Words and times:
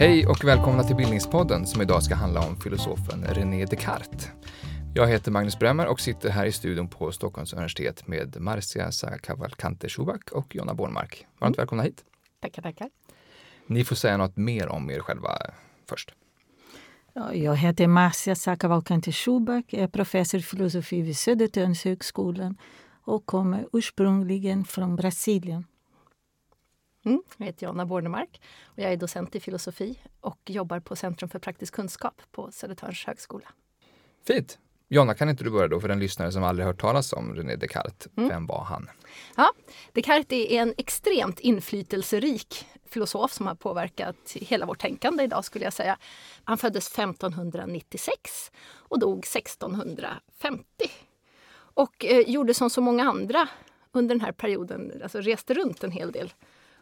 Hej 0.00 0.26
och 0.26 0.44
välkomna 0.44 0.82
till 0.82 0.96
Bildningspodden 0.96 1.66
som 1.66 1.82
idag 1.82 2.02
ska 2.02 2.14
handla 2.14 2.40
om 2.40 2.60
filosofen 2.60 3.24
René 3.28 3.64
Descartes. 3.64 4.28
Jag 4.94 5.06
heter 5.06 5.30
Magnus 5.30 5.58
Bremmer 5.58 5.86
och 5.86 6.00
sitter 6.00 6.30
här 6.30 6.46
i 6.46 6.52
studion 6.52 6.88
på 6.88 7.12
Stockholms 7.12 7.52
universitet 7.52 8.06
med 8.06 8.40
Marcia 8.40 8.90
Cavalcante 9.22 9.88
Schubak 9.88 10.32
och 10.32 10.54
Jonna 10.54 10.74
Bornmark. 10.74 11.26
Varmt 11.38 11.56
mm. 11.56 11.62
välkomna 11.62 11.82
hit. 11.82 12.04
Tackar, 12.40 12.62
tackar. 12.62 12.90
Ni 13.66 13.84
får 13.84 13.96
säga 13.96 14.16
något 14.16 14.36
mer 14.36 14.68
om 14.68 14.90
er 14.90 15.00
själva 15.00 15.38
först. 15.88 16.14
Jag 17.32 17.56
heter 17.56 17.86
Marcia 17.86 18.56
Cavalcante 18.56 19.12
Schubak, 19.12 19.72
är 19.72 19.86
professor 19.88 20.40
i 20.40 20.42
filosofi 20.42 21.02
vid 21.02 21.16
Södertörnshögskolan 21.16 22.56
och 23.04 23.26
kommer 23.26 23.66
ursprungligen 23.72 24.64
från 24.64 24.96
Brasilien. 24.96 25.64
Mm, 27.04 27.22
jag 27.36 27.46
heter 27.46 27.66
Jonna 27.66 27.86
Bornemark 27.86 28.40
och 28.64 28.78
jag 28.78 28.92
är 28.92 28.96
docent 28.96 29.34
i 29.34 29.40
filosofi 29.40 29.98
och 30.20 30.38
jobbar 30.46 30.80
på 30.80 30.96
Centrum 30.96 31.28
för 31.28 31.38
praktisk 31.38 31.74
kunskap 31.74 32.22
på 32.32 32.52
Södertörns 32.52 33.04
högskola. 33.06 33.48
Fint! 34.26 34.58
Jonna, 34.88 35.14
kan 35.14 35.28
inte 35.28 35.44
du 35.44 35.50
börja 35.50 35.68
då 35.68 35.80
för 35.80 35.88
den 35.88 35.98
lyssnare 35.98 36.32
som 36.32 36.44
aldrig 36.44 36.66
hört 36.66 36.80
talas 36.80 37.12
om 37.12 37.34
René 37.34 37.56
Descartes? 37.56 38.08
Mm. 38.16 38.28
Vem 38.28 38.46
var 38.46 38.64
han? 38.64 38.88
Ja, 39.36 39.52
Descartes 39.92 40.50
är 40.50 40.62
en 40.62 40.74
extremt 40.76 41.40
inflytelserik 41.40 42.66
filosof 42.88 43.32
som 43.32 43.46
har 43.46 43.54
påverkat 43.54 44.32
hela 44.34 44.66
vårt 44.66 44.80
tänkande 44.80 45.24
idag 45.24 45.44
skulle 45.44 45.64
jag 45.64 45.72
säga. 45.72 45.98
Han 46.44 46.58
föddes 46.58 46.92
1596 46.92 48.50
och 48.74 48.98
dog 48.98 49.18
1650. 49.18 50.64
Och 51.54 52.04
eh, 52.04 52.30
gjorde 52.30 52.54
som 52.54 52.70
så 52.70 52.80
många 52.80 53.04
andra 53.04 53.48
under 53.92 54.14
den 54.14 54.20
här 54.20 54.32
perioden, 54.32 55.00
alltså 55.02 55.20
reste 55.20 55.54
runt 55.54 55.84
en 55.84 55.90
hel 55.90 56.12
del 56.12 56.32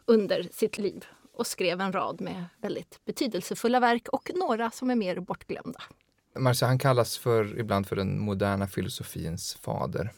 under 0.05 0.49
sitt 0.53 0.79
liv 0.79 1.05
och 1.33 1.47
skrev 1.47 1.81
en 1.81 1.93
rad 1.93 2.21
med 2.21 2.45
väldigt 2.61 3.01
betydelsefulla 3.05 3.81
verk 3.81 4.09
och 4.09 4.31
några 4.35 4.71
som 4.71 4.91
är 4.91 4.95
mer 4.95 5.21
bortglömda. 5.21 5.83
Marcia, 6.39 6.69
han 6.69 6.79
kallas 6.79 7.19
för, 7.19 7.61
ibland 7.61 7.87
för 7.87 7.97
den 7.97 8.21
moderna 8.21 8.67
filosofins 8.67 9.55
fader. 9.55 10.13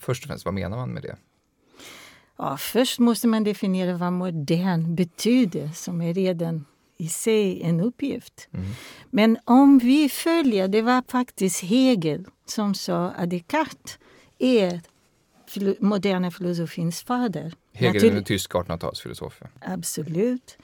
Först 0.00 0.24
och 0.24 0.28
främst, 0.28 0.44
vad 0.44 0.54
menar 0.54 0.76
man 0.76 0.90
med 0.90 1.02
det? 1.02 1.16
Ja, 2.36 2.56
först 2.56 2.98
måste 2.98 3.28
man 3.28 3.44
definiera 3.44 3.96
vad 3.96 4.12
modern 4.12 4.94
betyder, 4.94 5.68
som 5.68 6.02
är 6.02 6.14
redan 6.14 6.64
i 6.96 7.08
sig 7.08 7.62
en 7.62 7.80
uppgift. 7.80 8.48
Mm. 8.52 8.66
Men 9.10 9.38
om 9.44 9.78
vi 9.78 10.08
följer, 10.08 10.68
det 10.68 10.82
var 10.82 11.02
faktiskt 11.08 11.62
Hegel 11.62 12.24
som 12.46 12.74
sa 12.74 13.08
att 13.08 13.30
Descartes 13.30 13.98
är 14.38 14.80
moderna 15.78 16.30
filosofins 16.30 17.02
fader. 17.02 17.54
Hegel 17.72 18.04
är 18.04 18.16
en 18.16 18.24
tysk 18.24 18.52
1800-talsfilosof. 18.52 19.32
Absolut. 19.60 20.58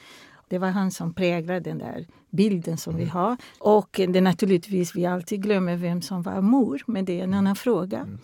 Det 0.48 0.58
var 0.58 0.68
han 0.68 0.90
som 0.90 1.14
präglade 1.14 1.60
den 1.60 1.78
där 1.78 2.06
bilden 2.30 2.78
som 2.78 2.94
mm. 2.94 3.04
vi 3.04 3.10
har. 3.10 3.36
Och 3.58 4.00
det 4.08 4.20
naturligtvis 4.20 4.96
vi 4.96 5.06
alltid 5.06 5.42
glömmer 5.42 5.76
vem 5.76 6.02
som 6.02 6.22
var 6.22 6.40
mor, 6.40 6.82
men 6.86 7.04
det 7.04 7.20
är 7.20 7.24
en 7.24 7.34
annan 7.34 7.56
fråga. 7.56 7.98
Mm. 7.98 8.18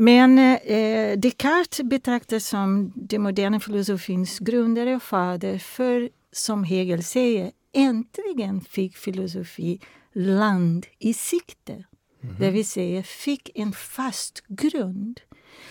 Men 0.00 0.38
eh, 0.38 1.18
Descartes 1.18 1.82
betraktas 1.82 2.46
som 2.46 2.92
den 2.94 3.22
moderna 3.22 3.60
filosofins 3.60 4.38
grundare 4.38 4.96
och 4.96 5.02
fader 5.02 5.58
för, 5.58 6.10
som 6.32 6.64
Hegel 6.64 7.04
säger, 7.04 7.52
äntligen 7.72 8.60
fick 8.60 8.96
filosofi 8.96 9.80
land 10.12 10.86
i 10.98 11.14
sikte. 11.14 11.84
Mm. 12.22 12.36
Det 12.38 12.50
vill 12.50 12.66
säga 12.66 13.02
fick 13.02 13.50
en 13.54 13.72
fast 13.72 14.44
grund. 14.48 15.20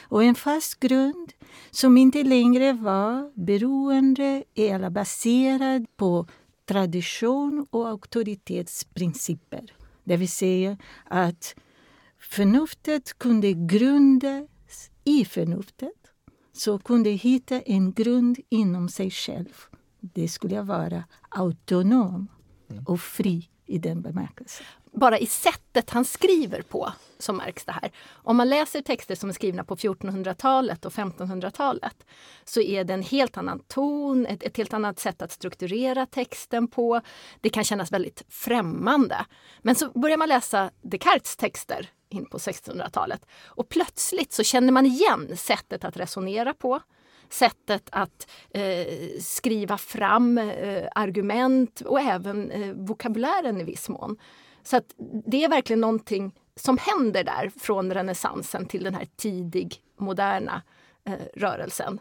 Och 0.01 0.23
en 0.23 0.35
fast 0.35 0.79
grund 0.79 1.33
som 1.71 1.97
inte 1.97 2.23
längre 2.23 2.73
var 2.73 3.31
beroende 3.35 4.43
eller 4.55 4.89
baserad 4.89 5.85
på 5.97 6.27
tradition 6.65 7.67
och 7.69 7.89
auktoritetsprinciper. 7.89 9.73
Det 10.03 10.17
vill 10.17 10.29
säga 10.29 10.77
att 11.05 11.55
förnuftet 12.19 13.17
kunde 13.17 13.53
grundas 13.53 14.89
i 15.03 15.25
förnuftet 15.25 16.11
så 16.53 16.79
kunde 16.79 17.09
hitta 17.09 17.61
en 17.61 17.93
grund 17.93 18.39
inom 18.49 18.89
sig 18.89 19.11
själv. 19.11 19.53
Det 19.99 20.27
skulle 20.27 20.61
vara 20.61 21.03
autonom 21.29 22.27
och 22.85 23.01
fri 23.01 23.49
i 23.65 23.77
den 23.77 24.01
bemärkelsen 24.01 24.65
bara 24.99 25.19
i 25.19 25.25
sättet 25.25 25.89
han 25.89 26.05
skriver 26.05 26.61
på 26.61 26.93
så 27.19 27.33
märks 27.33 27.65
det 27.65 27.71
här. 27.71 27.91
Om 28.09 28.37
man 28.37 28.49
läser 28.49 28.81
texter 28.81 29.15
som 29.15 29.29
är 29.29 29.33
skrivna 29.33 29.63
på 29.63 29.75
1400-talet 29.75 30.85
och 30.85 30.91
1500-talet 30.91 32.05
så 32.43 32.61
är 32.61 32.83
det 32.83 32.93
en 32.93 33.03
helt 33.03 33.37
annan 33.37 33.59
ton, 33.59 34.25
ett, 34.25 34.43
ett, 34.43 34.57
helt 34.57 34.73
annat 34.73 34.99
sätt 34.99 35.21
att 35.21 35.31
strukturera 35.31 36.05
texten 36.05 36.67
på. 36.67 37.01
Det 37.41 37.49
kan 37.49 37.63
kännas 37.63 37.91
väldigt 37.91 38.23
främmande. 38.29 39.25
Men 39.61 39.75
så 39.75 39.89
börjar 39.89 40.17
man 40.17 40.29
läsa 40.29 40.71
Descartes 40.81 41.35
texter 41.35 41.89
in 42.09 42.25
på 42.25 42.37
1600-talet 42.37 43.25
och 43.45 43.69
plötsligt 43.69 44.33
så 44.33 44.43
känner 44.43 44.71
man 44.71 44.85
igen 44.85 45.37
sättet 45.37 45.83
att 45.83 45.97
resonera 45.97 46.53
på 46.53 46.79
sättet 47.29 47.89
att 47.91 48.27
eh, 48.49 48.87
skriva 49.19 49.77
fram 49.77 50.37
eh, 50.37 50.87
argument 50.95 51.81
och 51.81 51.99
även 51.99 52.51
eh, 52.51 52.73
vokabulären 52.73 53.61
i 53.61 53.63
viss 53.63 53.89
mån. 53.89 54.17
Så 54.63 54.77
att 54.77 54.93
det 55.25 55.43
är 55.43 55.49
verkligen 55.49 55.81
någonting 55.81 56.35
som 56.55 56.77
händer 56.77 57.23
där 57.23 57.51
från 57.59 57.93
renässansen 57.93 58.65
till 58.65 58.83
den 58.83 58.95
här 58.95 59.07
tidig 59.15 59.81
moderna 59.97 60.61
eh, 61.03 61.13
rörelsen. 61.35 61.99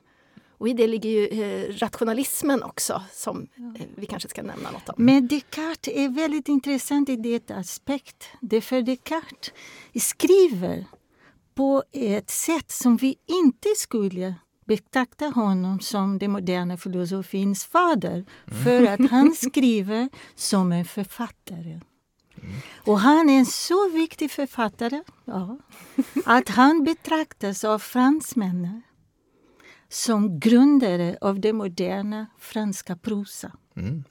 Och 0.58 0.68
i 0.68 0.72
det 0.72 0.86
ligger 0.86 1.10
ju 1.10 1.26
eh, 1.26 1.72
rationalismen 1.72 2.62
också 2.62 3.02
som 3.12 3.48
eh, 3.56 3.86
vi 3.96 4.06
kanske 4.06 4.28
ska 4.28 4.42
nämna 4.42 4.70
något 4.70 4.88
om. 4.88 4.94
Men 4.98 5.26
Descartes 5.26 5.94
är 5.94 6.08
väldigt 6.08 6.48
intressant 6.48 7.08
i 7.08 7.16
det 7.16 7.50
aspekt. 7.50 8.24
Därför 8.40 8.82
Descartes 8.82 9.52
skriver 9.94 10.84
på 11.54 11.82
ett 11.92 12.30
sätt 12.30 12.70
som 12.70 12.96
vi 12.96 13.16
inte 13.26 13.68
skulle 13.76 14.34
betrakta 14.66 15.26
honom 15.26 15.80
som 15.80 16.18
den 16.18 16.30
moderna 16.30 16.76
filosofins 16.76 17.64
fader. 17.64 18.24
Mm. 18.50 18.64
För 18.64 18.86
att 18.86 19.10
han 19.10 19.32
skriver 19.32 20.08
som 20.34 20.72
en 20.72 20.84
författare. 20.84 21.80
Och 22.76 23.00
han 23.00 23.30
är 23.30 23.38
en 23.38 23.46
så 23.46 23.88
viktig 23.88 24.30
författare 24.30 25.02
ja, 25.24 25.58
att 26.24 26.48
han 26.48 26.84
betraktas 26.84 27.64
av 27.64 27.78
fransmännen 27.78 28.82
som 29.88 30.40
grundare 30.40 31.18
av 31.20 31.40
det 31.40 31.52
moderna 31.52 32.26
franska 32.38 32.96
prosa. 32.96 33.52
Mm. 33.76 34.04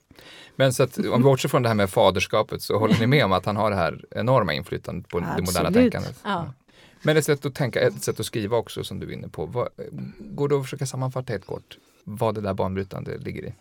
Men 0.55 0.73
så 0.73 0.83
att, 0.83 0.97
om 0.97 1.03
vi 1.03 1.23
bortser 1.23 1.49
från 1.49 1.61
det 1.61 1.67
här 1.67 1.75
med 1.75 1.89
faderskapet 1.89 2.61
så 2.61 2.79
håller 2.79 2.99
ni 2.99 3.07
med 3.07 3.25
om 3.25 3.31
att 3.31 3.45
han 3.45 3.55
har 3.55 3.69
det 3.69 3.75
här 3.75 4.05
enorma 4.11 4.53
inflytandet 4.53 5.09
på 5.09 5.17
Absolut. 5.17 5.37
det 5.37 5.51
moderna 5.51 5.71
tänkandet? 5.71 6.19
Ja. 6.23 6.53
Men 7.01 7.17
ett 7.17 7.25
sätt 7.25 7.45
att 7.45 7.55
tänka, 7.55 7.79
ett 7.79 8.03
sätt 8.03 8.19
att 8.19 8.25
skriva 8.25 8.57
också 8.57 8.83
som 8.83 8.99
du 8.99 9.07
är 9.07 9.11
inne 9.11 9.27
på. 9.27 9.45
Vad, 9.45 9.69
går 10.19 10.49
det 10.49 10.55
att 10.55 10.63
försöka 10.63 10.85
sammanfatta 10.85 11.33
helt 11.33 11.45
kort 11.45 11.77
vad 12.03 12.35
det 12.35 12.41
där 12.41 12.53
banbrytande 12.53 13.17
ligger 13.17 13.45
i? 13.45 13.53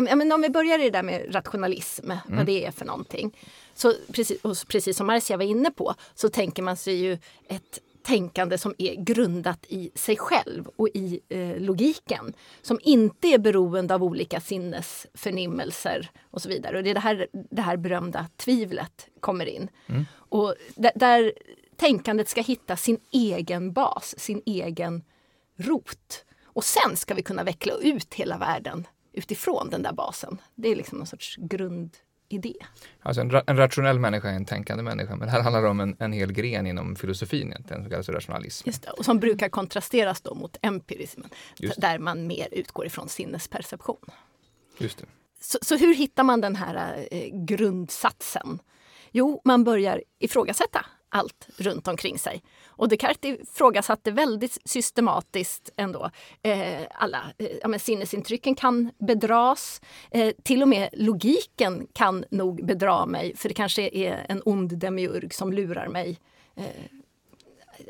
men 0.00 0.32
om 0.32 0.42
vi 0.42 0.48
börjar 0.48 0.78
i 0.78 0.82
det 0.82 0.90
där 0.90 1.02
med 1.02 1.34
rationalism, 1.34 2.10
mm. 2.10 2.20
vad 2.26 2.46
det 2.46 2.66
är 2.66 2.70
för 2.70 2.84
någonting. 2.84 3.36
Så 3.74 3.94
precis, 4.12 4.64
precis 4.64 4.96
som 4.96 5.06
Marcia 5.06 5.36
var 5.36 5.44
inne 5.44 5.70
på 5.70 5.94
så 6.14 6.28
tänker 6.28 6.62
man 6.62 6.76
sig 6.76 6.94
ju 6.94 7.12
ett 7.48 7.78
tänkande 8.08 8.58
som 8.58 8.74
är 8.78 8.94
grundat 8.94 9.66
i 9.68 9.90
sig 9.94 10.16
själv 10.16 10.68
och 10.76 10.88
i 10.94 11.20
eh, 11.28 11.60
logiken. 11.60 12.32
Som 12.62 12.80
inte 12.82 13.28
är 13.28 13.38
beroende 13.38 13.94
av 13.94 14.02
olika 14.02 14.40
sinnesförnimmelser 14.40 16.10
och 16.30 16.42
så 16.42 16.48
vidare. 16.48 16.76
Och 16.76 16.84
det 16.84 16.90
är 16.90 16.94
det 16.94 17.00
här, 17.00 17.26
det 17.50 17.62
här 17.62 17.76
berömda 17.76 18.26
tvivlet 18.36 19.08
kommer 19.20 19.46
in. 19.46 19.68
Mm. 19.86 20.04
Och 20.12 20.54
där, 20.94 21.32
tänkandet 21.76 22.28
ska 22.28 22.42
hitta 22.42 22.76
sin 22.76 22.98
egen 23.12 23.72
bas, 23.72 24.14
sin 24.18 24.42
egen 24.46 25.02
rot. 25.56 26.24
Och 26.44 26.64
sen 26.64 26.96
ska 26.96 27.14
vi 27.14 27.22
kunna 27.22 27.44
veckla 27.44 27.72
ut 27.74 28.14
hela 28.14 28.38
världen 28.38 28.86
utifrån 29.12 29.70
den 29.70 29.82
där 29.82 29.92
basen. 29.92 30.40
Det 30.54 30.68
är 30.68 30.76
liksom 30.76 30.98
någon 30.98 31.06
sorts 31.06 31.36
grundidé. 32.28 32.54
Alltså 33.02 33.20
en, 33.20 33.30
ra 33.30 33.42
en 33.46 33.56
rationell 33.56 33.98
människa 33.98 34.30
är 34.30 34.34
en 34.34 34.44
tänkande 34.44 34.82
människa, 34.82 35.16
men 35.16 35.28
här 35.28 35.42
handlar 35.42 35.62
det 35.62 35.68
om 35.68 35.80
en, 35.80 35.96
en 35.98 36.12
hel 36.12 36.32
gren 36.32 36.66
inom 36.66 36.96
filosofin, 36.96 37.54
den 37.68 37.82
som 37.82 37.90
kallas 37.90 38.08
rationalism. 38.08 38.68
Just 38.68 38.82
det, 38.82 38.90
och 38.90 39.04
som 39.04 39.18
brukar 39.18 39.48
kontrasteras 39.48 40.20
då 40.20 40.34
mot 40.34 40.56
empirismen, 40.62 41.30
där 41.76 41.98
man 41.98 42.26
mer 42.26 42.48
utgår 42.52 42.86
ifrån 42.86 43.08
sinnesperception. 43.08 44.10
Just 44.78 44.98
det. 44.98 45.04
Så, 45.40 45.58
så 45.62 45.76
hur 45.76 45.94
hittar 45.94 46.24
man 46.24 46.40
den 46.40 46.56
här 46.56 47.06
eh, 47.10 47.28
grundsatsen? 47.32 48.58
Jo, 49.12 49.40
man 49.44 49.64
börjar 49.64 50.02
ifrågasätta 50.18 50.86
allt 51.08 51.48
runt 51.56 51.88
omkring 51.88 52.18
sig. 52.18 52.42
Och 52.66 52.88
Descartes 52.88 53.40
ifrågasatte 53.40 54.10
väldigt 54.10 54.58
systematiskt 54.64 55.70
ändå 55.76 56.10
eh, 56.42 56.82
alla 56.90 57.22
eh, 57.38 57.48
ja, 57.62 57.78
sinnesintrycken 57.78 58.54
kan 58.54 58.90
bedras. 58.98 59.80
Eh, 60.10 60.32
till 60.42 60.62
och 60.62 60.68
med 60.68 60.88
logiken 60.92 61.86
kan 61.92 62.24
nog 62.30 62.66
bedra 62.66 63.06
mig 63.06 63.36
för 63.36 63.48
det 63.48 63.54
kanske 63.54 63.88
är 63.88 64.26
en 64.28 64.42
ond 64.44 64.78
demiurg 64.78 65.34
som 65.34 65.52
lurar 65.52 65.88
mig 65.88 66.18
eh, 66.56 66.64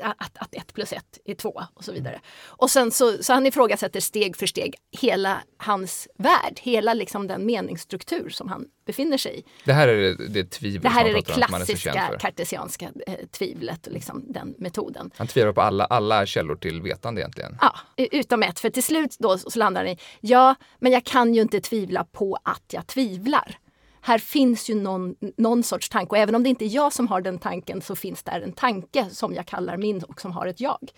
att, 0.01 0.37
att 0.37 0.55
ett 0.55 0.73
plus 0.73 0.93
ett 0.93 1.19
är 1.25 1.35
två 1.35 1.61
och 1.73 1.83
så 1.83 1.91
vidare. 1.91 2.19
Och 2.45 2.71
sen 2.71 2.91
så, 2.91 3.23
så 3.23 3.33
han 3.33 3.45
ifrågasätter 3.45 3.99
steg 3.99 4.37
för 4.37 4.45
steg 4.45 4.75
hela 4.91 5.37
hans 5.57 6.07
värld, 6.17 6.59
hela 6.61 6.93
liksom 6.93 7.27
den 7.27 7.45
meningsstruktur 7.45 8.29
som 8.29 8.47
han 8.47 8.65
befinner 8.85 9.17
sig 9.17 9.39
i. 9.39 9.43
Det 9.65 9.73
här 9.73 9.87
är 9.87 10.01
det, 10.01 10.27
det 10.27 10.43
tvivel 10.43 10.81
Det 10.81 10.89
här 10.89 11.05
är 11.05 11.13
det 11.13 11.21
klassiska 11.21 12.17
kartesianska 12.19 12.89
eh, 13.07 13.13
tvivlet, 13.31 13.87
liksom 13.91 14.23
den 14.27 14.55
metoden. 14.57 15.11
Han 15.15 15.27
tvivlar 15.27 15.53
på 15.53 15.61
alla, 15.61 15.85
alla 15.85 16.25
källor 16.25 16.55
till 16.55 16.81
vetande 16.81 17.21
egentligen. 17.21 17.57
Ja, 17.61 17.75
utom 17.95 18.43
ett. 18.43 18.59
För 18.59 18.69
till 18.69 18.83
slut 18.83 19.15
då 19.19 19.37
så 19.37 19.59
landar 19.59 19.81
han 19.81 19.91
i, 19.91 19.97
ja, 20.21 20.55
men 20.79 20.91
jag 20.91 21.03
kan 21.03 21.33
ju 21.33 21.41
inte 21.41 21.61
tvivla 21.61 22.03
på 22.03 22.37
att 22.43 22.63
jag 22.73 22.87
tvivlar 22.87 23.57
här 24.01 24.17
finns 24.17 24.69
ju 24.69 24.75
någon, 24.75 25.15
någon 25.37 25.63
sorts 25.63 25.89
tanke 25.89 26.09
och 26.09 26.17
även 26.17 26.35
om 26.35 26.43
det 26.43 26.49
inte 26.49 26.65
är 26.65 26.75
jag 26.75 26.93
som 26.93 27.07
har 27.07 27.21
den 27.21 27.39
tanken 27.39 27.81
så 27.81 27.95
finns 27.95 28.23
där 28.23 28.41
en 28.41 28.51
tanke 28.51 29.09
som 29.09 29.33
jag 29.33 29.45
kallar 29.45 29.77
min 29.77 30.03
och 30.03 30.21
som 30.21 30.31
har 30.31 30.47
ett 30.47 30.61
jag. 30.61 30.91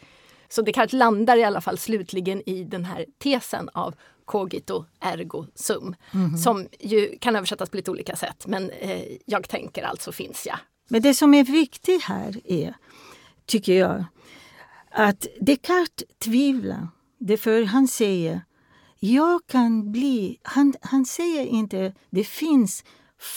Så 0.49 0.61
Descartes 0.61 0.93
landar 0.93 1.37
i 1.37 1.43
alla 1.43 1.61
fall 1.61 1.77
slutligen 1.77 2.49
i 2.49 2.63
den 2.63 2.85
här 2.85 3.05
tesen 3.19 3.69
av 3.73 3.95
cogito 4.25 4.85
ergo 4.99 5.45
sum. 5.55 5.95
Mm. 6.13 6.37
Som 6.37 6.67
ju 6.79 7.17
kan 7.19 7.35
översättas 7.35 7.69
på 7.69 7.77
lite 7.77 7.91
olika 7.91 8.15
sätt 8.15 8.47
men 8.47 8.69
eh, 8.69 9.03
jag 9.25 9.49
tänker 9.49 9.83
alltså 9.83 10.11
finns 10.11 10.45
jag. 10.45 10.57
Men 10.89 11.01
det 11.01 11.13
som 11.13 11.33
är 11.33 11.43
viktigt 11.43 12.03
här 12.03 12.39
är, 12.43 12.73
tycker 13.45 13.73
jag, 13.73 14.05
att 14.91 15.27
Descartes 15.39 16.07
tvivlar. 16.19 16.87
Därför 17.19 17.63
han 17.63 17.87
säger 17.87 18.41
jag 19.03 19.47
kan 19.47 19.91
bli... 19.91 20.39
Han, 20.43 20.73
han 20.81 21.05
säger 21.05 21.45
inte 21.45 21.93
det 22.09 22.23
finns 22.23 22.83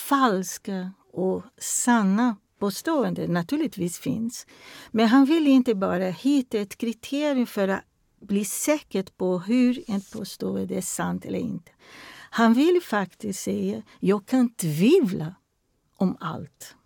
falska 0.09 0.93
och 1.13 1.43
sanna 1.59 2.37
påståenden. 2.59 3.33
Naturligtvis 3.33 3.99
finns. 3.99 4.47
Men 4.91 5.09
han 5.09 5.25
vill 5.25 5.47
inte 5.47 5.75
bara 5.75 6.05
hitta 6.05 6.59
ett 6.59 6.77
kriterium 6.79 7.47
för 7.47 7.69
att 7.69 7.85
bli 8.21 8.45
säker 8.45 9.05
på 9.17 9.39
hur 9.39 9.85
ett 9.89 10.11
påstående 10.13 10.75
är 10.75 10.81
sant 10.81 11.25
eller 11.25 11.39
inte. 11.39 11.71
Han 12.31 12.55
vill 12.55 12.81
faktiskt 12.83 13.43
säga 13.43 13.83
jag 14.01 14.27
kan 14.27 14.55
tvivla 14.55 15.35
om 15.97 16.17
allt. 16.21 16.77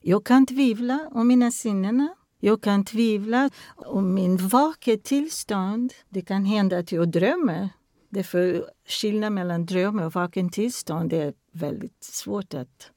Jag 0.00 0.24
kan 0.24 0.46
tvivla 0.46 1.08
om 1.10 1.28
mina 1.28 1.50
sinnen. 1.50 2.08
Jag 2.40 2.62
kan 2.62 2.84
tvivla 2.84 3.50
om 3.76 4.14
min 4.14 4.48
vaket 4.48 5.04
tillstånd. 5.04 5.92
Det 6.08 6.22
kan 6.22 6.44
hända 6.44 6.78
att 6.78 6.92
jag 6.92 7.08
drömmer 7.08 7.68
Därför 8.14 8.70
skillnaden 8.86 9.34
mellan 9.34 9.66
dröm 9.66 9.98
och 9.98 10.12
vaken 10.12 10.50
tillstånd 10.50 11.12
är 11.12 11.34
väldigt 11.52 12.04
svårt 12.04 12.54
att 12.54 12.90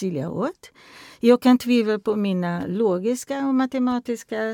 skilja 0.00 0.30
åt. 0.30 0.70
Jag 1.20 1.42
kan 1.42 1.58
tvivla 1.58 1.98
på 1.98 2.16
mina 2.16 2.66
logiska 2.66 3.46
och 3.46 3.54
matematiska 3.54 4.50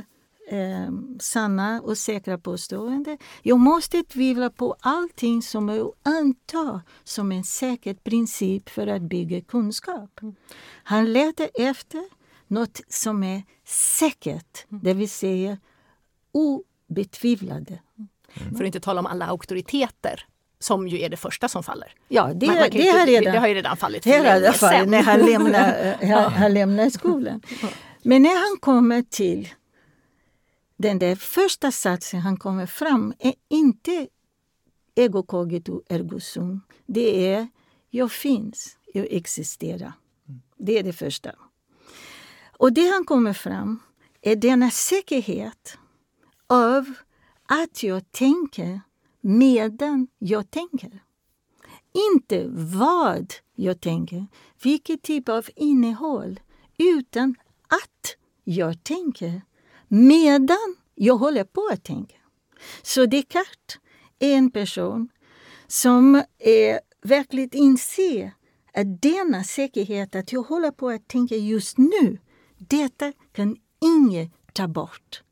eh, 0.51 0.89
sanna 1.21 1.81
och 1.81 1.99
säkra 1.99 2.39
påståenden. 2.39 3.19
Jag 3.43 3.59
måste 3.59 4.03
tvivla 4.03 4.51
på 4.51 4.77
allting 4.81 5.43
som 5.43 5.69
jag 5.69 5.93
antar 6.03 6.81
som 7.05 7.33
en 7.33 7.45
säker 7.45 7.95
princip 7.95 8.69
för 8.69 8.87
att 8.87 9.03
bygga 9.03 9.41
kunskap. 9.41 10.21
Han 10.85 11.13
letar 11.13 11.49
efter 11.55 12.05
något 12.47 12.81
som 12.89 13.23
är 13.23 13.43
säkert, 13.99 14.67
det 14.69 14.95
vill 14.95 15.11
säga 15.11 15.59
obetvivlade. 16.33 17.79
Mm. 18.41 18.55
För 18.55 18.65
att 18.65 18.67
inte 18.67 18.81
tala 18.81 19.01
om 19.01 19.07
alla 19.07 19.27
auktoriteter 19.27 20.25
som 20.59 20.89
ju 20.89 21.01
är 21.01 21.09
det 21.09 21.17
första 21.17 21.49
som 21.49 21.63
faller. 21.63 21.93
Ja, 22.09 22.33
det, 22.35 22.47
man, 22.47 22.57
man 22.57 22.71
det, 22.71 22.89
har, 22.91 23.07
redan, 23.07 23.33
det 23.33 23.39
har 23.39 23.49
ju 23.49 23.55
redan 23.55 23.77
fallit 23.77 24.03
för 24.03 24.11
länge 24.11 24.53
sedan. 24.53 24.91
När 24.91 25.03
han 25.03 25.21
lämnar, 25.21 25.97
han, 26.07 26.33
han 26.33 26.55
lämnar 26.55 26.91
skolan. 26.91 27.43
Men 28.03 28.23
när 28.23 28.51
han 28.51 28.59
kommer 28.61 29.03
till 29.03 29.49
den 30.77 30.99
där 30.99 31.17
första 31.17 31.73
satsen 31.73 32.21
han 32.21 32.37
kommer 32.37 32.67
fram 32.67 33.15
är 33.19 33.35
inte 33.49 34.09
ego 34.95 35.23
cogito 35.23 35.83
ergo 35.89 36.21
sum. 36.21 36.61
Det 36.87 37.33
är 37.35 37.49
jag 37.91 38.13
finns, 38.13 38.77
jag 38.95 39.07
existerar. 39.11 39.93
Det 40.57 40.79
är 40.79 40.83
det 40.83 40.93
första. 40.93 41.31
Och 42.57 42.73
det 42.73 42.89
han 42.89 43.05
kommer 43.05 43.33
fram 43.33 43.83
är 44.23 44.37
denna 44.37 44.71
säkerhet 44.71 45.79
av 46.47 46.95
att 47.49 47.83
jag 47.83 48.13
tänker 48.13 48.81
medan 49.21 50.09
jag 50.19 50.51
tänker. 50.51 51.03
Inte 52.13 52.47
vad 52.81 53.35
jag 53.55 53.81
tänker, 53.81 54.27
vilket 54.63 55.03
typ 55.03 55.29
av 55.29 55.47
innehåll, 55.57 56.41
utan 56.79 57.35
att 57.69 58.17
jag 58.45 58.85
tänker 58.85 59.43
medan 59.89 60.77
jag 60.95 61.17
håller 61.17 61.45
på 61.45 61.69
att 61.73 61.85
tänka. 61.85 62.17
Så 62.83 63.07
Descartes 63.07 63.79
är 64.19 64.35
en 64.35 64.51
person 64.51 65.09
som 65.67 66.23
är 66.39 66.81
verkligen 67.03 67.51
inser 67.53 68.33
att 68.75 69.03
denna 69.03 69.45
säkerhet 69.45 70.15
att 70.15 70.33
jag 70.33 70.43
håller 70.43 70.71
på 70.71 70.89
att 70.89 71.09
tänka 71.09 71.37
just 71.37 71.79
nu, 71.79 72.19
detta 72.59 73.13
kan 73.33 73.57
ingen 73.81 74.31
ta 74.53 74.69
bort. 74.69 75.23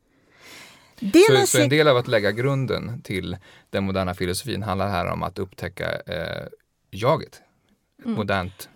Så, 1.27 1.47
så, 1.47 1.59
en 1.59 1.69
del 1.69 1.87
av 1.87 1.97
att 1.97 2.07
lägga 2.07 2.31
grunden 2.31 3.01
till 3.01 3.37
den 3.69 3.83
moderna 3.83 4.13
filosofin 4.13 4.63
handlar 4.63 4.89
här 4.89 5.11
om 5.11 5.23
att 5.23 5.39
upptäcka 5.39 5.91
eh, 5.91 6.47
jaget, 6.91 7.41
ett 7.99 8.05
mm. 8.05 8.17
modernt 8.17 8.69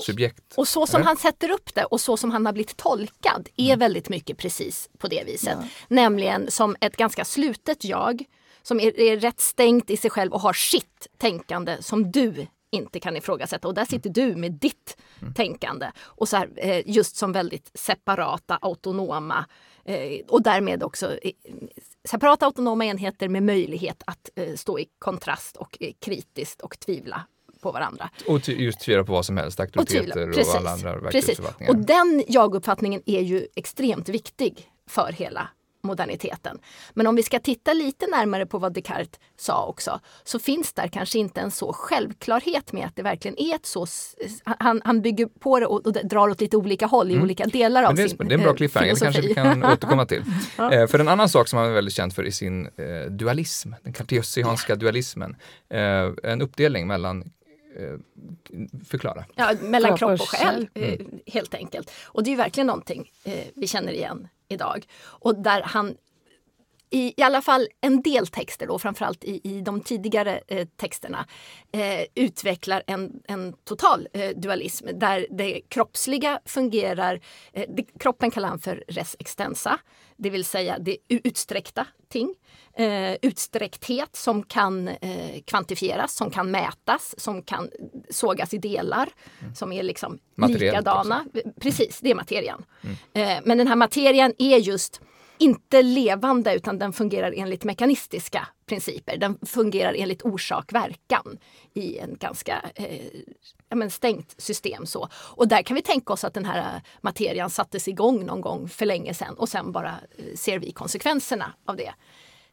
subjekt. 0.00 0.54
Och 0.56 0.68
så 0.68 0.86
som 0.86 0.96
eller? 0.96 1.06
han 1.06 1.16
sätter 1.16 1.50
upp 1.50 1.74
det 1.74 1.84
och 1.84 2.00
så 2.00 2.16
som 2.16 2.30
han 2.30 2.46
har 2.46 2.52
blivit 2.52 2.76
tolkad 2.76 3.48
är 3.56 3.66
mm. 3.66 3.78
väldigt 3.78 4.08
mycket 4.08 4.38
precis 4.38 4.90
på 4.98 5.08
det 5.08 5.24
viset. 5.24 5.58
Ja. 5.60 5.68
Nämligen 5.88 6.50
som 6.50 6.76
ett 6.80 6.96
ganska 6.96 7.24
slutet 7.24 7.84
jag 7.84 8.24
som 8.62 8.80
är, 8.80 9.00
är 9.00 9.16
rätt 9.16 9.40
stängt 9.40 9.90
i 9.90 9.96
sig 9.96 10.10
själv 10.10 10.32
och 10.32 10.40
har 10.40 10.52
sitt 10.52 11.06
tänkande 11.18 11.76
som 11.80 12.10
du 12.10 12.46
inte 12.70 13.00
kan 13.00 13.16
ifrågasätta. 13.16 13.68
Och 13.68 13.74
där 13.74 13.84
sitter 13.84 14.10
du 14.10 14.36
med 14.36 14.52
ditt 14.52 14.96
mm. 15.22 15.34
tänkande. 15.34 15.90
Och 16.00 16.28
så 16.28 16.36
här, 16.36 16.50
eh, 16.56 16.82
just 16.86 17.16
som 17.16 17.32
väldigt 17.32 17.70
separata, 17.74 18.58
autonoma 18.62 19.44
och 20.28 20.42
därmed 20.42 20.82
också 20.82 21.18
eh, 21.22 21.32
separata 22.08 22.46
autonoma 22.46 22.84
enheter 22.84 23.28
med 23.28 23.42
möjlighet 23.42 24.02
att 24.06 24.30
stå 24.56 24.78
i 24.78 24.86
kontrast 24.98 25.56
och 25.56 25.78
kritiskt 26.00 26.60
och 26.60 26.78
tvivla 26.80 27.26
på 27.60 27.72
varandra. 27.72 28.10
Och 28.26 28.48
just 28.48 28.80
tvivla 28.80 29.04
på 29.04 29.12
vad 29.12 29.26
som 29.26 29.36
helst, 29.36 29.60
auktoriteter 29.60 30.30
och, 30.30 30.38
och 30.38 30.56
alla 30.56 30.70
andra 30.70 30.98
verklighetsuppfattningar. 31.00 31.72
Och 31.72 31.78
den 31.78 32.24
jaguppfattningen 32.28 33.02
är 33.06 33.20
ju 33.20 33.46
extremt 33.56 34.08
viktig 34.08 34.70
för 34.88 35.12
hela 35.12 35.48
moderniteten. 35.84 36.58
Men 36.94 37.06
om 37.06 37.16
vi 37.16 37.22
ska 37.22 37.38
titta 37.38 37.72
lite 37.72 38.06
närmare 38.06 38.46
på 38.46 38.58
vad 38.58 38.72
Descartes 38.72 39.20
sa 39.36 39.66
också 39.66 40.00
så 40.24 40.38
finns 40.38 40.72
där 40.72 40.88
kanske 40.88 41.18
inte 41.18 41.40
en 41.40 41.50
så 41.50 41.72
självklarhet 41.72 42.72
med 42.72 42.86
att 42.86 42.96
det 42.96 43.02
verkligen 43.02 43.40
är 43.40 43.54
ett 43.54 43.66
så... 43.66 43.86
Han, 44.44 44.82
han 44.84 45.02
bygger 45.02 45.26
på 45.26 45.60
det 45.60 45.66
och, 45.66 45.86
och 45.86 45.92
drar 45.92 46.28
åt 46.28 46.40
lite 46.40 46.56
olika 46.56 46.86
håll 46.86 47.10
i 47.10 47.12
mm. 47.12 47.24
olika 47.24 47.44
delar 47.44 47.82
av 47.82 47.94
det, 47.94 48.08
sin 48.08 48.18
Det 48.18 48.34
är 48.34 48.38
en 48.38 48.44
bra 48.44 48.54
cliffhanger, 48.54 48.94
det 48.94 49.00
kanske 49.00 49.20
vi 49.20 49.34
kan 49.34 49.64
återkomma 49.64 50.06
till. 50.06 50.22
ja. 50.58 50.72
eh, 50.72 50.86
för 50.86 50.98
en 50.98 51.08
annan 51.08 51.28
sak 51.28 51.48
som 51.48 51.58
han 51.58 51.68
är 51.68 51.72
väldigt 51.72 51.94
känd 51.94 52.14
för 52.14 52.26
i 52.26 52.32
sin 52.32 52.66
eh, 52.66 53.10
dualism, 53.10 53.72
den 53.82 53.92
kartesianska 53.92 54.72
yeah. 54.72 54.80
dualismen. 54.80 55.36
Eh, 55.68 56.30
en 56.30 56.42
uppdelning 56.42 56.86
mellan 56.86 57.22
eh, 57.78 57.98
förklara. 58.86 59.24
Ja, 59.34 59.52
mellan 59.60 59.98
kropp 59.98 60.20
och 60.20 60.28
själ, 60.28 60.68
mm. 60.74 60.90
Eh, 60.90 61.06
helt 61.32 61.54
enkelt. 61.54 61.90
Och 62.06 62.24
det 62.24 62.32
är 62.32 62.36
verkligen 62.36 62.66
någonting 62.66 63.10
eh, 63.24 63.44
vi 63.54 63.66
känner 63.66 63.92
igen 63.92 64.28
idag. 64.48 64.86
Och 65.04 65.34
där 65.34 65.62
han 65.62 65.96
i, 66.90 67.14
i 67.16 67.22
alla 67.22 67.42
fall 67.42 67.68
en 67.80 68.02
del 68.02 68.26
texter, 68.26 68.66
då, 68.66 68.78
framförallt 68.78 69.24
i, 69.24 69.40
i 69.44 69.60
de 69.60 69.80
tidigare 69.80 70.40
eh, 70.48 70.68
texterna, 70.76 71.26
eh, 71.72 72.04
utvecklar 72.14 72.82
en, 72.86 73.12
en 73.28 73.52
total 73.64 74.08
eh, 74.12 74.30
dualism 74.36 74.88
där 74.94 75.26
det 75.30 75.60
kroppsliga 75.68 76.40
fungerar, 76.44 77.20
eh, 77.52 77.64
det, 77.68 77.84
kroppen 78.00 78.30
kallar 78.30 78.48
han 78.48 78.58
för 78.58 78.84
res 78.88 79.16
extensa, 79.18 79.78
det 80.16 80.30
vill 80.30 80.44
säga 80.44 80.78
det 80.78 80.96
utsträckta 81.08 81.86
ting. 82.08 82.34
Eh, 82.76 83.16
utsträckthet 83.22 84.16
som 84.16 84.42
kan 84.42 84.88
eh, 84.88 85.42
kvantifieras, 85.46 86.14
som 86.14 86.30
kan 86.30 86.50
mätas, 86.50 87.14
som 87.18 87.42
kan 87.42 87.70
sågas 88.10 88.54
i 88.54 88.58
delar, 88.58 89.08
mm. 89.40 89.54
som 89.54 89.72
är 89.72 89.82
liksom 89.82 90.18
likadana. 90.48 91.24
Också. 91.26 91.50
Precis, 91.60 92.00
det 92.00 92.10
är 92.10 92.14
materian. 92.14 92.64
Mm. 93.14 93.42
men 93.44 93.58
den 93.58 93.66
här 93.66 93.76
materian 93.76 94.32
är 94.38 94.58
just 94.58 95.00
inte 95.38 95.82
levande 95.82 96.54
utan 96.54 96.78
den 96.78 96.92
fungerar 96.92 97.34
enligt 97.36 97.64
mekanistiska 97.64 98.48
principer. 98.66 99.16
Den 99.16 99.38
fungerar 99.46 99.94
enligt 99.98 100.22
orsak-verkan 100.22 101.38
i 101.74 101.98
en 101.98 102.16
ganska 102.20 102.70
eh, 102.74 103.10
men 103.74 103.90
stängt 103.90 104.34
system. 104.38 104.86
Så. 104.86 105.08
Och 105.14 105.48
där 105.48 105.62
kan 105.62 105.74
vi 105.74 105.82
tänka 105.82 106.12
oss 106.12 106.24
att 106.24 106.34
den 106.34 106.44
här 106.44 106.58
eh, 106.58 106.82
materian 107.00 107.50
sattes 107.50 107.88
igång 107.88 108.26
någon 108.26 108.40
gång 108.40 108.68
för 108.68 108.86
länge 108.86 109.14
sedan 109.14 109.34
och 109.34 109.48
sen 109.48 109.72
bara 109.72 109.94
eh, 110.16 110.36
ser 110.36 110.58
vi 110.58 110.72
konsekvenserna 110.72 111.52
av 111.64 111.76
det. 111.76 111.94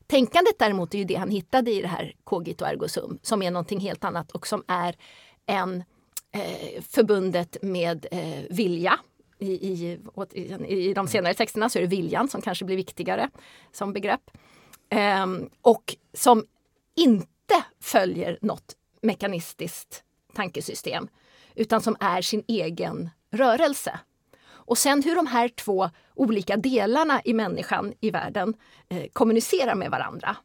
Tänkandet 0.08 0.60
däremot 0.60 0.94
är 0.94 0.98
ju 0.98 1.04
det 1.04 1.16
han 1.16 1.32
hittade 1.32 1.72
i 1.72 1.82
det 1.82 1.88
här 1.88 2.16
cogito 2.24 2.66
ergo 2.66 2.88
sum 2.88 3.20
som 3.22 3.42
är 3.42 3.52
någonting 3.52 3.80
helt 3.80 4.04
annat 4.04 4.32
och 4.32 4.48
som 4.48 4.64
är 4.68 4.96
en 5.46 5.84
eh, 6.32 6.82
förbundet 6.82 7.58
med 7.62 8.06
eh, 8.12 8.44
vilja 8.50 9.00
i, 9.42 9.98
i, 10.34 10.88
i 10.90 10.94
de 10.94 11.08
senare 11.08 11.34
texterna 11.34 11.70
så 11.70 11.80
är 11.80 11.82
det 11.82 11.88
viljan 11.88 12.28
som 12.28 12.42
kanske 12.42 12.66
blir 12.66 12.76
viktigare 12.76 13.30
som 13.72 13.94
begrepp. 13.94 14.32
Ehm, 14.90 15.50
och 15.62 15.96
som 16.14 16.46
inte 16.96 17.64
följer 17.80 18.38
något 18.42 18.76
mekanistiskt 19.02 20.04
tankesystem 20.34 21.08
utan 21.56 21.82
som 21.82 21.96
är 22.00 22.22
sin 22.22 22.44
egen 22.48 23.10
rörelse. 23.32 24.00
Och 24.50 24.78
sen 24.78 25.04
hur 25.04 25.16
de 25.16 25.28
här 25.28 25.50
två 25.50 25.90
olika 26.16 26.58
delarna 26.58 27.22
i 27.26 27.34
människan 27.34 27.94
i 28.00 28.12
världen 28.12 28.54
eh, 28.90 29.06
kommunicerar 29.14 29.76
med 29.76 29.92
varandra 29.92 30.38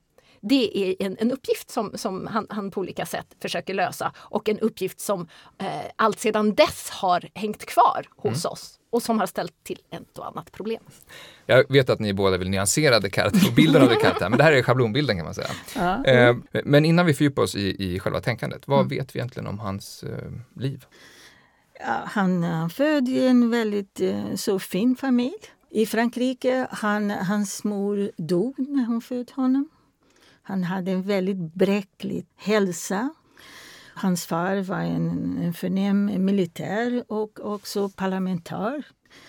det 0.49 0.79
är 0.79 1.07
en, 1.07 1.17
en 1.21 1.33
uppgift 1.33 1.71
som, 1.71 1.93
som 1.95 2.27
han, 2.27 2.47
han, 2.51 2.71
på 2.71 2.81
olika 2.81 3.07
sätt 3.07 3.27
försöker 3.43 3.75
lösa 3.75 4.13
och 4.17 4.49
en 4.49 4.59
uppgift 4.59 5.01
som 5.01 5.29
eh, 5.59 5.67
allt 5.97 6.21
sedan 6.21 6.55
dess 6.55 6.91
har 6.91 7.29
hängt 7.35 7.67
kvar 7.67 8.07
hos 8.17 8.45
mm. 8.45 8.53
oss 8.53 8.79
och 8.91 9.03
som 9.03 9.19
har 9.19 9.27
ställt 9.27 9.65
till 9.65 9.79
ett 9.91 10.19
och 10.19 10.27
annat 10.27 10.53
problem. 10.53 10.83
Jag 11.47 11.73
vet 11.73 11.91
att 11.91 12.01
ni 12.01 12.15
båda 12.15 12.37
vill 12.37 12.51
nyansera 12.51 13.01
Descartes 13.01 13.49
och 13.49 13.55
bilden 13.55 13.83
av 13.83 13.89
Descartes, 13.89 14.21
men 14.21 14.39
det 14.39 14.45
här 14.45 14.53
är 14.53 14.63
schablonbilden 14.63 15.17
kan 15.17 15.25
man 15.25 15.35
säga. 15.35 15.49
Ja. 15.77 16.05
Eh, 16.05 16.37
men 16.65 16.85
innan 16.85 17.07
vi 17.07 17.15
fördjupar 17.15 17.43
oss 17.43 17.57
i, 17.57 17.95
i 17.95 18.01
själva 18.01 18.21
tänkandet, 18.21 18.69
vad 18.69 18.81
mm. 18.81 18.89
vet 18.89 19.15
vi 19.15 19.19
egentligen 19.19 19.47
om 19.47 19.59
hans 19.59 20.03
eh, 20.03 20.61
liv? 20.61 20.85
Ja, 21.81 22.03
han 22.05 22.45
uh, 22.45 22.69
föddes 22.69 23.09
i 23.09 23.27
en 23.27 23.51
väldigt 23.51 24.01
uh, 24.01 24.35
så 24.35 24.59
fin 24.59 24.97
familj 24.97 25.35
i 25.71 25.87
Frankrike. 25.87 26.67
Han, 26.71 27.11
hans 27.11 27.65
mor 27.65 28.11
dog 28.17 28.55
när 28.59 28.85
hon 28.85 29.01
födde 29.01 29.33
honom. 29.35 29.69
Han 30.49 30.65
hade 30.65 30.91
en 30.91 31.03
väldigt 31.03 31.55
bräcklig 31.55 32.27
hälsa. 32.37 33.11
Hans 33.95 34.27
far 34.27 34.63
var 34.63 34.81
en, 34.81 35.39
en 35.43 35.55
förnäm 35.55 36.25
militär 36.25 37.05
och 37.09 37.41
också 37.41 37.89
parlamentar. 37.89 38.85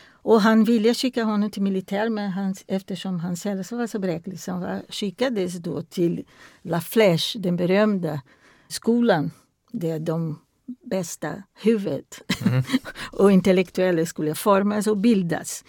Och 0.09 0.41
han 0.41 0.63
ville 0.63 0.93
skicka 0.93 1.23
honom 1.23 1.51
till 1.51 1.61
militär 1.61 2.09
men 2.09 2.31
han, 2.31 2.55
eftersom 2.67 3.19
hans 3.19 3.45
hälsa 3.45 3.75
var 3.75 3.87
så 3.87 3.99
bräcklig 3.99 4.39
så 4.39 4.51
han 4.51 4.81
skickades 4.89 5.53
då 5.53 5.81
till 5.81 6.25
La 6.61 6.79
Flèche, 6.79 7.39
den 7.39 7.55
berömda 7.55 8.21
skolan 8.67 9.31
där 9.71 9.99
de 9.99 10.39
bästa 10.85 11.43
huvudet 11.63 12.21
mm. 12.45 12.63
och 13.11 13.31
intellektuella 13.31 14.05
skulle 14.05 14.35
formas 14.35 14.87
och 14.87 14.97
bildas. 14.97 15.63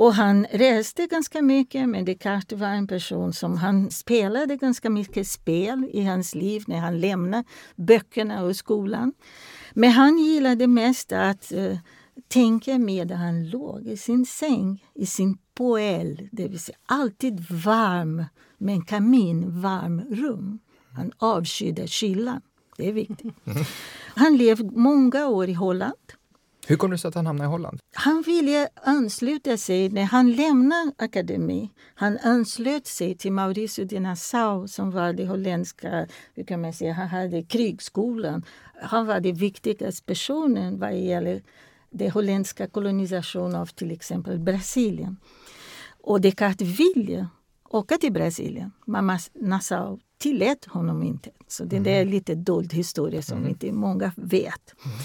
Och 0.00 0.14
han 0.14 0.46
reste 0.50 1.06
ganska 1.06 1.42
mycket, 1.42 1.88
men 1.88 2.04
Descartes 2.04 2.58
var 2.58 2.68
en 2.68 2.86
person 2.86 3.32
som 3.32 3.56
han 3.56 3.90
spelade 3.90 4.56
ganska 4.56 4.90
mycket 4.90 5.28
spel 5.28 5.90
i 5.92 6.04
hans 6.04 6.34
liv 6.34 6.64
när 6.66 6.78
han 6.78 7.00
lämnade 7.00 7.44
böckerna 7.76 8.42
och 8.42 8.56
skolan. 8.56 9.12
Men 9.72 9.90
han 9.90 10.18
gillade 10.18 10.66
mest 10.66 11.12
att 11.12 11.52
uh, 11.52 11.78
tänka 12.28 12.78
medan 12.78 13.18
han 13.18 13.48
låg 13.48 13.86
i 13.86 13.96
sin 13.96 14.26
säng, 14.26 14.84
i 14.94 15.06
sin 15.06 15.38
poel, 15.54 16.28
det 16.32 16.48
vill 16.48 16.60
säga 16.60 16.78
alltid 16.86 17.40
varm, 17.50 18.24
med 18.58 18.74
en 18.74 18.84
kamin, 18.84 19.60
varm 19.60 20.00
rum. 20.00 20.58
Han 20.96 21.12
avskydde 21.18 21.86
kylan. 21.86 22.40
Det 22.76 22.88
är 22.88 22.92
viktigt. 22.92 23.34
Han 24.14 24.36
levde 24.36 24.70
många 24.80 25.28
år 25.28 25.48
i 25.48 25.52
Holland. 25.52 25.94
Hur 26.66 26.76
kom 26.76 26.90
det 26.90 26.98
sig 26.98 27.08
att 27.08 27.14
han 27.14 27.26
hamnade 27.26 27.48
i 27.48 27.50
Holland? 27.50 27.80
Han 27.94 28.22
ville 28.22 28.68
ansluta 28.84 29.56
sig 29.56 29.88
när 29.88 30.04
han 30.04 30.32
lämnade 30.32 30.92
akademin. 30.98 31.68
Han 31.94 32.18
anslöt 32.18 32.86
sig 32.86 33.16
till 33.16 33.32
Mauricio 33.32 33.84
de 33.84 34.00
Nassau 34.00 34.68
som 34.68 34.90
var 34.90 35.12
det 35.12 35.26
holländska, 35.26 36.06
hur 36.34 36.44
kan 36.44 36.60
man 36.60 36.72
säga, 36.72 36.92
han 36.92 37.08
hade 37.08 37.42
krigsskolan. 37.42 38.44
Han 38.82 39.06
var 39.06 39.20
den 39.20 39.34
viktigaste 39.34 40.04
personen 40.04 40.78
vad 40.78 40.98
gäller 40.98 41.42
den 41.90 42.10
holländska 42.10 42.66
kolonisationen 42.66 43.54
av 43.54 43.66
till 43.66 43.90
exempel 43.90 44.38
Brasilien. 44.38 45.16
Och 46.02 46.20
Descartes 46.20 46.80
ville 46.80 47.26
åka 47.70 47.96
till 47.96 48.12
Brasilien. 48.12 48.72
Mamma 48.86 49.18
Nassau 49.34 49.98
tillät 50.18 50.64
honom 50.64 51.02
inte. 51.02 51.30
Så 51.48 51.64
det 51.64 51.76
mm. 51.76 51.92
är 51.92 52.04
lite 52.04 52.34
dold 52.34 52.72
historia 52.72 53.22
som 53.22 53.38
mm. 53.38 53.50
inte 53.50 53.72
många 53.72 54.12
vet. 54.16 54.74
Mm. 54.84 54.98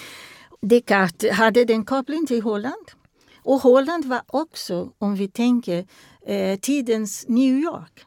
Descartes 0.62 1.32
hade 1.32 1.66
den 1.66 1.86
kopplingen 1.86 2.28
till 2.28 2.42
Holland. 2.42 2.92
Och 3.44 3.60
Holland 3.60 4.06
var 4.06 4.22
också, 4.28 4.92
om 4.98 5.16
vi 5.16 5.28
tänker, 5.28 5.86
eh, 6.26 6.60
tidens 6.60 7.26
New 7.28 7.60
York. 7.60 8.06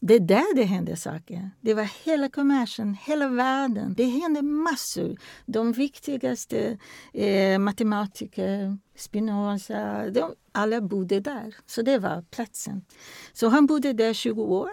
Det 0.00 0.14
är 0.14 0.20
där 0.20 0.54
det 0.56 0.64
hände 0.64 0.96
saker. 0.96 1.50
Det 1.60 1.74
var 1.74 2.04
hela 2.04 2.28
kommersen, 2.28 2.96
hela 3.06 3.28
världen. 3.28 3.94
Det 3.96 4.04
hände 4.04 4.42
massor. 4.42 5.16
De 5.46 5.72
viktigaste 5.72 6.78
eh, 7.12 7.58
matematiker, 7.58 8.78
Spinoza, 8.96 10.10
de, 10.10 10.34
alla 10.52 10.80
bodde 10.80 11.20
där. 11.20 11.54
Så 11.66 11.82
det 11.82 11.98
var 11.98 12.22
platsen. 12.30 12.84
Så 13.32 13.48
han 13.48 13.66
bodde 13.66 13.92
där 13.92 14.12
20 14.12 14.42
år. 14.42 14.70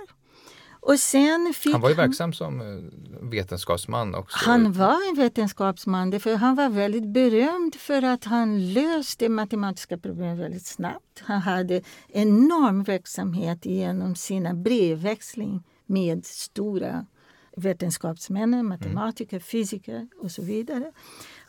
Och 0.85 0.99
sen 0.99 1.53
fick 1.53 1.71
han 1.71 1.81
var 1.81 1.89
ju 1.89 1.95
verksam 1.95 2.33
som 2.33 2.61
eh, 2.61 3.29
vetenskapsman 3.29 4.15
också. 4.15 4.37
Han 4.49 4.73
var 4.73 5.09
en 5.09 5.15
vetenskapsman, 5.15 6.19
för 6.19 6.35
han 6.35 6.55
var 6.55 6.69
väldigt 6.69 7.07
berömd 7.07 7.75
för 7.75 8.01
att 8.01 8.23
han 8.23 8.73
löste 8.73 9.29
matematiska 9.29 9.97
problem 9.97 10.37
väldigt 10.37 10.65
snabbt. 10.65 11.21
Han 11.21 11.41
hade 11.41 11.81
enorm 12.07 12.83
verksamhet 12.83 13.65
genom 13.65 14.15
sina 14.15 14.53
brevväxling 14.53 15.63
med 15.85 16.25
stora 16.25 17.05
vetenskapsmän, 17.57 18.65
matematiker, 18.65 19.37
mm. 19.37 19.43
fysiker 19.43 20.07
och 20.21 20.31
så 20.31 20.41
vidare. 20.41 20.91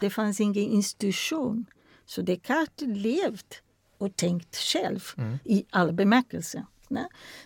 Det 0.00 0.10
fanns 0.10 0.40
ingen 0.40 0.62
institution. 0.62 1.66
Så 2.06 2.22
Descartes 2.22 2.88
levt 2.88 3.62
och 3.98 4.16
tänkt 4.16 4.56
själv 4.56 5.04
mm. 5.16 5.38
i 5.44 5.64
all 5.70 5.92
bemärkelse. 5.92 6.66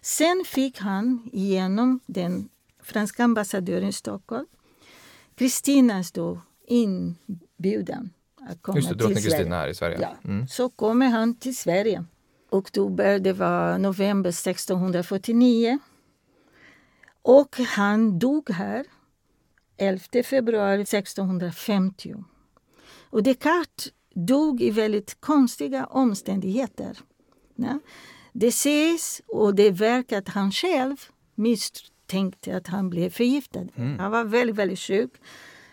Sen 0.00 0.44
fick 0.47 0.78
han 0.78 1.30
genom 1.32 2.00
den 2.06 2.49
franska 2.82 3.25
ambassadören 3.25 3.88
i 3.88 3.92
Stockholm 3.92 4.47
Kristinas 5.40 6.12
inbjudan 6.66 8.11
att 8.37 8.62
komma 8.62 8.78
Just 8.78 8.88
det, 8.88 8.94
drottning 8.94 9.23
Kristina 9.23 9.56
här 9.56 9.68
i 9.68 9.75
Sverige. 9.75 9.99
Ja. 10.00 10.16
Mm. 10.25 10.47
Så 10.47 10.68
kommer 10.68 11.09
han 11.09 11.35
till 11.35 11.56
Sverige. 11.56 12.04
Oktober, 12.50 13.18
det 13.18 13.32
var 13.32 13.78
november 13.78 14.30
1649. 14.30 15.78
Och 17.23 17.59
han 17.59 18.18
dog 18.18 18.50
här 18.50 18.87
11 19.76 20.02
februari 20.25 20.82
1650. 20.82 22.14
Och 23.11 23.23
Descartes 23.23 23.92
dog 24.14 24.62
i 24.62 24.70
väldigt 24.70 25.20
konstiga 25.20 25.87
omständigheter. 25.87 26.99
Ja. 27.54 27.78
Det 28.32 28.52
sägs 28.52 29.22
och 29.26 29.54
det 29.54 29.70
verkar 29.70 30.18
att 30.18 30.28
han 30.28 30.52
själv 30.52 30.96
misstänkte 31.34 32.56
att 32.56 32.66
han 32.66 32.90
blev 32.90 33.10
förgiftad. 33.10 33.66
Mm. 33.76 33.99
Han 33.99 34.10
var 34.10 34.25
väldigt, 34.25 34.56
väldigt 34.56 34.78
sjuk. 34.78 35.10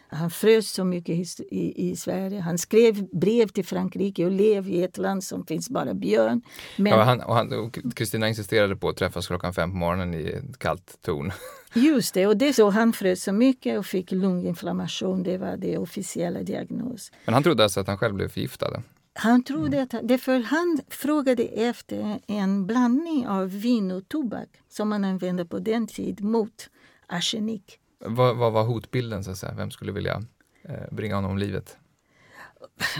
Han 0.09 0.31
frös 0.31 0.71
så 0.71 0.83
mycket 0.83 1.15
i, 1.39 1.89
i, 1.89 1.95
Sverige. 1.95 2.39
Han 2.39 2.57
skrev 2.57 3.07
brev 3.09 3.47
till 3.47 3.65
Frankrike 3.65 4.25
och 4.25 4.31
lev 4.31 4.69
i 4.69 4.83
ett 4.83 4.97
land 4.97 5.23
som 5.23 5.45
finns 5.45 5.69
bara 5.69 5.93
björn. 5.93 6.41
Men... 6.75 6.93
Ja, 6.93 7.03
han, 7.03 7.21
och 7.21 7.35
han, 7.35 7.71
Kristina 7.95 8.29
insisterade 8.29 8.75
på 8.75 8.89
att 8.89 8.97
träffas 8.97 9.27
klockan 9.27 9.53
fem 9.53 9.71
på 9.71 9.77
morgonen 9.77 10.13
i 10.13 10.27
ett 10.27 10.59
kallt 10.59 10.97
torn. 11.01 11.31
Just 11.73 12.13
det, 12.13 12.27
och 12.27 12.37
det 12.37 12.53
så 12.53 12.69
han 12.69 12.93
frös 12.93 13.23
så 13.23 13.31
mycket 13.31 13.79
och 13.79 13.85
fick 13.85 14.11
lunginflammation. 14.11 15.23
Det 15.23 15.37
var 15.37 15.57
det 15.57 15.77
officiella 15.77 16.43
diagnos. 16.43 17.11
Men 17.25 17.33
han 17.33 17.43
trodde 17.43 17.63
alltså 17.63 17.79
att 17.79 17.87
han 17.87 17.97
själv 17.97 18.15
blev 18.15 18.29
förgiftad? 18.29 18.83
Han 19.19 19.43
trodde 19.43 19.81
att, 19.81 19.93
därför 20.03 20.39
han 20.39 20.79
frågade 20.87 21.43
efter 21.43 22.19
en 22.27 22.67
blandning 22.67 23.27
av 23.27 23.49
vin 23.49 23.91
och 23.91 24.07
tobak 24.07 24.49
som 24.69 24.89
man 24.89 25.05
använde 25.05 25.45
på 25.45 25.59
den 25.59 25.87
tiden 25.87 26.31
mot 26.31 26.69
arsenik. 27.07 27.79
Vad, 27.99 28.37
vad 28.37 28.53
var 28.53 28.63
hotbilden? 28.63 29.23
Så 29.23 29.31
att 29.31 29.37
säga? 29.37 29.53
Vem 29.53 29.71
skulle 29.71 29.91
vilja 29.91 30.23
eh, 30.63 30.91
bringa 30.91 31.15
honom 31.15 31.37
livet? 31.37 31.77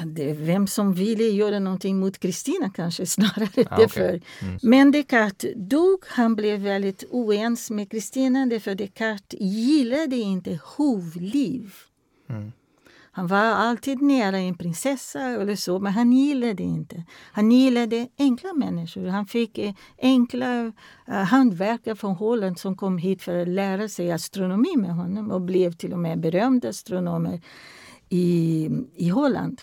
Det 0.06 0.34
vem 0.34 0.68
som 0.68 0.94
ville 0.94 1.24
göra 1.24 1.60
någonting 1.60 2.00
mot 2.00 2.18
Kristina 2.18 2.70
kanske 2.70 3.06
snarare. 3.16 3.66
Ah, 3.70 3.84
okay. 3.84 4.22
mm. 4.42 4.60
Men 4.62 4.92
Descartes 4.92 5.54
dog. 5.56 6.04
Han 6.08 6.36
blev 6.36 6.60
väldigt 6.60 7.04
oense 7.10 7.74
med 7.74 7.92
Kristina 7.92 8.46
därför 8.46 8.76
Descartes 8.76 9.40
gillade 9.42 10.16
inte 10.16 10.60
hovliv. 10.64 11.74
Mm. 12.30 12.52
Han 13.18 13.28
var 13.28 13.38
alltid 13.38 14.02
nära 14.02 14.38
en 14.38 14.58
prinsessa 14.58 15.22
eller 15.22 15.56
så, 15.56 15.80
men 15.80 15.94
han 15.94 16.14
gillade 16.14 16.64
inte. 16.64 17.04
Han 17.32 17.52
gillade 17.52 18.08
enkla 18.18 18.54
människor. 18.54 19.08
Han 19.08 19.26
fick 19.26 19.58
eh, 19.58 19.74
enkla 20.02 20.74
eh, 21.08 21.14
hantverkare 21.14 21.96
från 21.96 22.16
Holland 22.16 22.60
som 22.60 22.76
kom 22.76 22.98
hit 22.98 23.22
för 23.22 23.42
att 23.42 23.48
lära 23.48 23.90
sig 23.90 24.12
astronomi 24.12 24.76
med 24.78 24.96
honom 24.96 25.32
och 25.32 25.42
blev 25.42 25.72
till 25.72 25.94
och 25.94 26.00
med 26.00 26.20
berömda 26.20 26.70
astronomer 26.70 27.42
i, 28.10 28.70
i 28.96 29.10
Holland. 29.10 29.62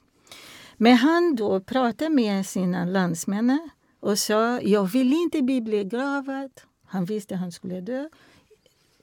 Men 0.76 0.96
han 0.96 1.36
då 1.36 1.60
pratade 1.60 2.10
med 2.10 2.46
sina 2.46 2.84
landsmän 2.84 3.68
och 4.00 4.18
sa 4.18 4.60
jag 4.60 4.84
vill 4.84 5.12
inte 5.12 5.42
bli 5.42 5.60
begravd. 5.60 6.60
Han 6.86 7.04
visste 7.04 7.34
att 7.34 7.40
han 7.40 7.52
skulle 7.52 7.80
dö 7.80 8.08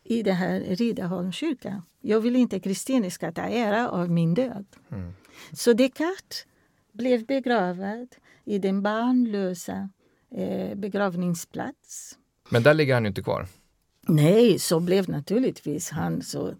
i 0.04 0.24
det 0.24 0.34
här 0.34 0.60
Riddarholmskyrkan. 0.60 1.82
Jag 2.02 2.20
vill 2.22 2.36
inte 2.36 2.56
att 2.56 2.64
Kristine 2.64 3.12
ska 3.12 3.32
ta 3.32 3.42
ära 3.42 3.90
av 3.90 4.10
min 4.10 4.34
död. 4.34 4.66
Mm. 4.92 5.14
Så 5.54 5.74
Descartes 5.74 6.46
blev 6.92 7.26
begravd 7.26 8.16
i 8.46 8.58
den 8.60 8.82
barnlösa 8.82 9.90
eh, 10.32 10.76
begravningsplats. 10.76 12.18
Men 12.50 12.64
där 12.64 12.74
ligger 12.74 12.94
han 12.94 13.04
ju 13.04 13.08
inte 13.08 13.24
kvar. 13.24 13.48
Nej, 14.08 14.60
så 14.60 14.80
blev 14.80 15.10
naturligtvis 15.10 15.90
han 15.90 16.22
så 16.22 16.54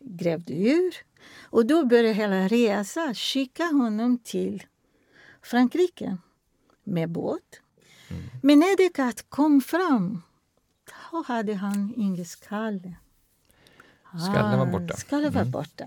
grävde 0.00 0.52
ur. 0.52 0.94
Och 1.42 1.66
då 1.66 1.86
började 1.86 2.12
hela 2.12 2.48
resan 2.48 3.14
skicka 3.14 3.64
honom 3.64 4.18
till 4.18 4.62
Frankrike 5.42 6.16
med 6.84 7.10
båt. 7.10 7.60
Mm. 8.10 8.22
Men 8.42 8.58
när 8.58 8.76
Descartes 8.76 9.24
kom 9.28 9.60
fram 9.60 10.22
då 11.10 11.22
hade 11.26 11.54
han 11.54 11.92
ingen 11.96 12.24
skalle. 12.24 12.94
Skallen 14.30 14.58
var 14.58 14.66
borta. 14.66 14.96
Skallen 14.96 15.32
var 15.32 15.40
mm. 15.40 15.50
borta. 15.50 15.84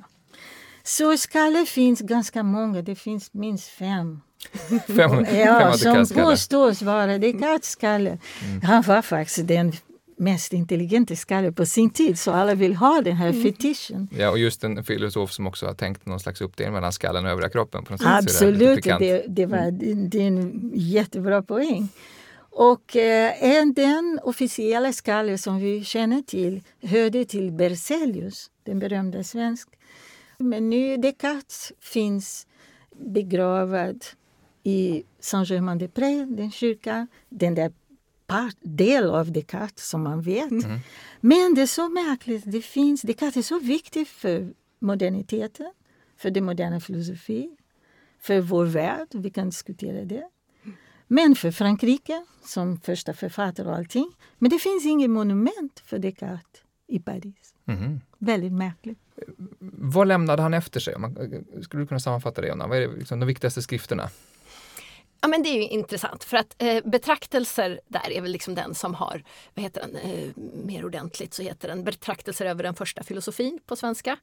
Så 0.83 1.17
skallar 1.17 1.65
finns 1.65 2.01
ganska 2.01 2.43
många, 2.43 2.81
det 2.81 2.95
finns 2.95 3.33
minst 3.33 3.69
fem. 3.69 4.21
fem, 4.87 5.25
ja, 5.35 5.73
fem 5.83 6.05
som 6.05 6.23
påstås 6.23 6.81
vara 6.81 7.17
Descartes 7.17 7.69
skalle. 7.69 8.17
Mm. 8.43 8.61
Han 8.61 8.81
var 8.81 9.01
faktiskt 9.01 9.47
den 9.47 9.73
mest 10.17 10.53
intelligenta 10.53 11.15
skalle 11.15 11.51
på 11.51 11.65
sin 11.65 11.89
tid, 11.89 12.19
så 12.19 12.31
alla 12.31 12.55
vill 12.55 12.75
ha 12.75 13.01
den 13.01 13.15
här 13.15 13.29
mm. 13.29 13.43
fetischen. 13.43 14.07
Ja, 14.17 14.29
och 14.29 14.39
just 14.39 14.63
en 14.63 14.83
filosof 14.83 15.31
som 15.31 15.47
också 15.47 15.65
har 15.65 15.73
tänkt 15.73 16.05
någon 16.05 16.19
slags 16.19 16.41
uppdelning 16.41 16.73
mellan 16.73 16.91
skallen 16.91 17.25
och 17.25 17.31
övriga 17.31 17.49
kroppen. 17.49 17.83
På 17.83 17.93
något 17.93 18.01
Absolut, 18.03 18.83
det, 18.83 18.97
det, 18.99 19.25
det, 19.27 19.45
var, 19.45 19.57
mm. 19.57 20.09
det 20.09 20.21
är 20.21 20.27
en 20.27 20.71
jättebra 20.73 21.41
poäng. 21.41 21.89
Och 22.51 22.95
eh, 22.95 23.65
den 23.75 24.19
officiella 24.23 24.93
skallen 24.93 25.37
som 25.37 25.59
vi 25.59 25.83
känner 25.83 26.21
till 26.21 26.63
hörde 26.81 27.25
till 27.25 27.51
Berzelius, 27.51 28.51
den 28.63 28.79
berömda 28.79 29.23
svensk. 29.23 29.69
Men 30.37 30.69
nu 30.69 30.97
Descartes 30.97 31.71
finns 31.79 32.47
begravd 32.91 34.03
i 34.63 35.03
Saint-Germain-des-Prés, 35.19 36.25
den 36.37 36.51
kyrkan. 36.51 37.07
Den 37.29 37.55
där 37.55 37.71
part, 38.27 38.55
del 38.61 39.09
av 39.09 39.31
Descartes 39.31 39.89
som 39.89 40.03
man 40.03 40.21
vet. 40.21 40.51
Mm. 40.51 40.79
Men 41.21 41.55
det 41.55 41.61
är 41.61 41.67
så 41.67 41.89
märkligt. 41.89 42.43
Det 42.45 42.61
finns, 42.61 43.01
Descartes 43.01 43.37
är 43.37 43.41
så 43.41 43.59
viktig 43.59 44.07
för 44.07 44.53
moderniteten, 44.79 45.71
för 46.17 46.31
den 46.31 46.45
moderna 46.45 46.79
filosofin, 46.79 47.57
för 48.19 48.41
vår 48.41 48.65
värld. 48.65 49.07
Vi 49.11 49.29
kan 49.29 49.49
diskutera 49.49 50.05
det. 50.05 50.27
Men 51.13 51.35
för 51.35 51.51
Frankrike, 51.51 52.25
som 52.43 52.79
första 52.79 53.13
författare 53.13 53.67
och 53.67 53.75
allting. 53.75 54.11
Men 54.37 54.49
det 54.49 54.59
finns 54.59 54.85
inget 54.85 55.09
monument 55.09 55.83
för 55.85 55.99
Descartes 55.99 56.61
i 56.87 56.99
Paris. 56.99 57.53
Mm. 57.65 58.01
Väldigt 58.17 58.51
märkligt. 58.51 58.99
Vad 59.59 60.07
lämnade 60.07 60.41
han 60.41 60.53
efter 60.53 60.79
sig? 60.79 60.95
skulle 61.61 61.83
du 61.83 61.87
kunna 61.87 61.99
sammanfatta 61.99 62.41
det, 62.41 62.47
Jonna? 62.47 62.67
Vad 62.67 62.77
är 62.77 62.87
det, 62.87 62.97
liksom, 62.97 63.19
de 63.19 63.25
viktigaste 63.25 63.61
skrifterna? 63.61 64.09
Ja 65.21 65.27
men 65.27 65.43
det 65.43 65.49
är 65.49 65.55
ju 65.55 65.67
intressant 65.67 66.23
för 66.23 66.37
att 66.37 66.55
eh, 66.57 66.83
betraktelser 66.83 67.81
där 67.87 68.11
är 68.11 68.21
väl 68.21 68.31
liksom 68.31 68.55
den 68.55 68.75
som 68.75 68.95
har, 68.95 69.23
vad 69.53 69.63
heter 69.63 69.81
den, 69.81 69.95
eh, 69.95 70.29
mer 70.65 70.85
ordentligt 70.85 71.33
så 71.33 71.43
heter 71.43 71.67
den 71.67 71.83
Betraktelser 71.83 72.45
över 72.45 72.63
den 72.63 72.75
första 72.75 73.03
filosofin 73.03 73.59
på 73.65 73.75
svenska. 73.75 74.17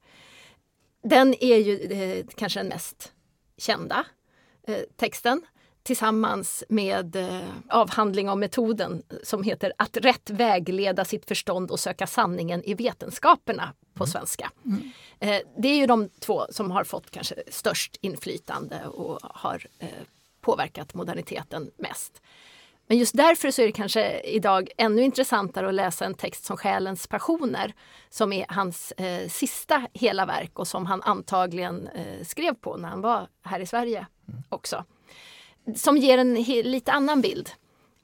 Den 1.02 1.34
är 1.40 1.56
ju 1.56 1.80
eh, 1.80 2.26
kanske 2.36 2.60
den 2.60 2.68
mest 2.68 3.12
kända 3.56 4.04
eh, 4.66 4.78
texten 4.96 5.42
tillsammans 5.88 6.64
med 6.68 7.16
eh, 7.16 7.40
avhandling 7.68 8.28
om 8.28 8.40
metoden 8.40 9.02
som 9.22 9.42
heter 9.42 9.72
Att 9.78 9.96
rätt 9.96 10.30
vägleda 10.30 11.04
sitt 11.04 11.28
förstånd 11.28 11.70
och 11.70 11.80
söka 11.80 12.06
sanningen 12.06 12.64
i 12.64 12.74
vetenskaperna 12.74 13.72
på 13.94 14.04
mm. 14.04 14.12
svenska. 14.12 14.50
Mm. 14.64 14.90
Eh, 15.20 15.42
det 15.58 15.68
är 15.68 15.76
ju 15.76 15.86
de 15.86 16.08
två 16.20 16.46
som 16.50 16.70
har 16.70 16.84
fått 16.84 17.10
kanske 17.10 17.34
störst 17.48 17.96
inflytande 18.00 18.86
och 18.86 19.18
har 19.22 19.66
eh, 19.78 19.88
påverkat 20.40 20.94
moderniteten 20.94 21.70
mest. 21.76 22.22
Men 22.86 22.98
just 22.98 23.16
därför 23.16 23.50
så 23.50 23.62
är 23.62 23.66
det 23.66 23.72
kanske 23.72 24.20
idag 24.20 24.70
ännu 24.76 25.02
intressantare 25.02 25.68
att 25.68 25.74
läsa 25.74 26.04
en 26.04 26.14
text 26.14 26.44
som 26.44 26.56
Själens 26.56 27.06
passioner 27.06 27.74
som 28.10 28.32
är 28.32 28.46
hans 28.48 28.92
eh, 28.92 29.28
sista 29.28 29.86
hela 29.92 30.26
verk 30.26 30.58
och 30.58 30.68
som 30.68 30.86
han 30.86 31.02
antagligen 31.02 31.88
eh, 31.88 32.24
skrev 32.24 32.54
på 32.54 32.76
när 32.76 32.88
han 32.88 33.00
var 33.00 33.28
här 33.42 33.60
i 33.60 33.66
Sverige 33.66 34.06
mm. 34.28 34.42
också 34.48 34.84
som 35.76 35.96
ger 35.96 36.18
en 36.18 36.34
lite 36.44 36.92
annan 36.92 37.20
bild 37.20 37.50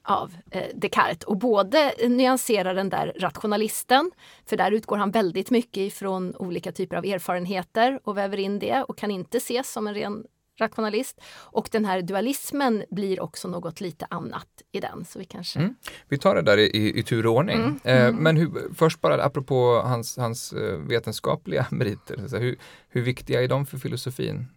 av 0.03 0.33
eh, 0.51 0.63
Descartes 0.75 1.23
och 1.23 1.37
både 1.37 1.93
nyanserar 2.07 2.75
den 2.75 2.89
där 2.89 3.13
rationalisten, 3.19 4.11
för 4.45 4.57
där 4.57 4.71
utgår 4.71 4.97
han 4.97 5.11
väldigt 5.11 5.51
mycket 5.51 5.77
ifrån 5.77 6.35
olika 6.35 6.71
typer 6.71 6.95
av 6.95 7.05
erfarenheter 7.05 7.99
och 8.03 8.17
väver 8.17 8.37
in 8.37 8.59
det 8.59 8.83
och 8.83 8.97
kan 8.97 9.11
inte 9.11 9.37
ses 9.37 9.71
som 9.71 9.87
en 9.87 9.93
ren 9.93 10.25
rationalist. 10.59 11.21
Och 11.37 11.69
den 11.71 11.85
här 11.85 12.01
dualismen 12.01 12.83
blir 12.91 13.19
också 13.19 13.47
något 13.47 13.81
lite 13.81 14.07
annat 14.09 14.47
i 14.71 14.79
den. 14.79 15.05
Så 15.05 15.19
vi, 15.19 15.25
kanske... 15.25 15.59
Mm. 15.59 15.75
vi 16.09 16.17
tar 16.17 16.35
det 16.35 16.41
där 16.41 16.57
i, 16.57 16.99
i 16.99 17.03
tur 17.03 17.25
och 17.25 17.33
ordning. 17.33 17.57
Mm. 17.57 17.79
Eh, 17.83 18.05
mm. 18.05 18.23
men 18.23 18.37
hur, 18.37 18.73
först 18.75 19.01
bara 19.01 19.23
apropå 19.23 19.81
hans, 19.85 20.17
hans 20.17 20.53
eh, 20.53 20.77
vetenskapliga 20.77 21.65
meriter, 21.71 22.39
hur, 22.39 22.57
hur 22.89 23.01
viktiga 23.01 23.43
är 23.43 23.47
de 23.47 23.65
för 23.65 23.77
filosofin? 23.77 24.47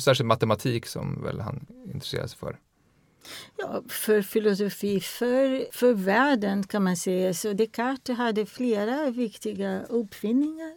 Särskilt 0.00 0.26
matematik 0.26 0.86
som 0.86 1.22
väl 1.22 1.40
han 1.40 1.66
intresserade 1.94 2.28
sig 2.28 2.38
för. 2.38 2.58
Ja, 3.56 3.82
för 3.88 4.22
filosofi, 4.22 5.00
för, 5.00 5.72
för 5.72 5.92
världen 5.92 6.62
kan 6.62 6.84
man 6.84 6.96
säga. 6.96 7.34
Så 7.34 7.52
Descartes 7.52 8.18
hade 8.18 8.46
flera 8.46 9.10
viktiga 9.10 9.82
uppfinningar. 9.82 10.74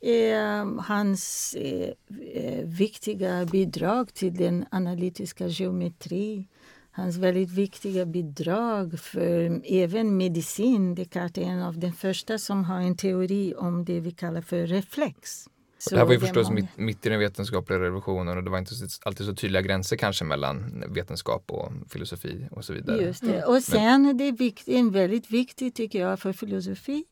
Eh, 0.00 0.80
hans 0.80 1.54
eh, 1.54 1.90
eh 2.32 2.64
viktiga 2.64 3.44
bidrag 3.44 4.14
till 4.14 4.34
den 4.34 4.66
analytiska 4.70 5.46
geometri 5.46 6.48
hans 6.96 7.16
väldigt 7.16 7.50
viktiga 7.50 8.06
bidrag 8.06 9.00
för 9.00 9.60
även 9.64 10.16
medicin. 10.16 10.94
Descartes 10.94 11.44
är 11.44 11.48
en 11.50 11.62
av 11.62 11.78
de 11.78 11.92
första 11.92 12.38
som 12.38 12.64
har 12.64 12.80
en 12.80 12.96
teori 12.96 13.54
om 13.54 13.84
det 13.84 14.00
vi 14.00 14.10
kallar 14.10 14.40
för 14.40 14.66
reflex. 14.66 15.48
Så 15.78 15.90
det 15.90 15.96
här 15.96 16.04
var 16.04 16.12
ju 16.12 16.20
förstås 16.20 16.50
mitt, 16.50 16.76
mitt, 16.76 17.06
i 17.06 17.08
den 17.08 17.18
vetenskapliga 17.18 17.78
revolutionen 17.80 18.36
och 18.38 18.44
det 18.44 18.50
var 18.50 18.58
inte 18.58 18.74
alltid 19.02 19.26
så 19.26 19.34
tydliga 19.34 19.62
gränser 19.62 19.96
kanske 19.96 20.24
mellan 20.24 20.84
vetenskap 20.88 21.50
och 21.50 21.72
filosofi 21.88 22.48
och 22.50 22.64
så 22.64 22.72
vidare. 22.72 23.02
Just 23.02 23.22
det. 23.22 23.44
Och 23.44 23.62
sen 23.62 24.02
Men, 24.02 24.16
det 24.16 24.24
är 24.24 24.32
vikt, 24.32 24.68
en 24.68 24.90
väldigt 24.90 25.30
viktigt 25.30 25.74
tycker 25.74 26.00
jag 26.00 26.20
för 26.20 26.32
filosofi 26.32 27.04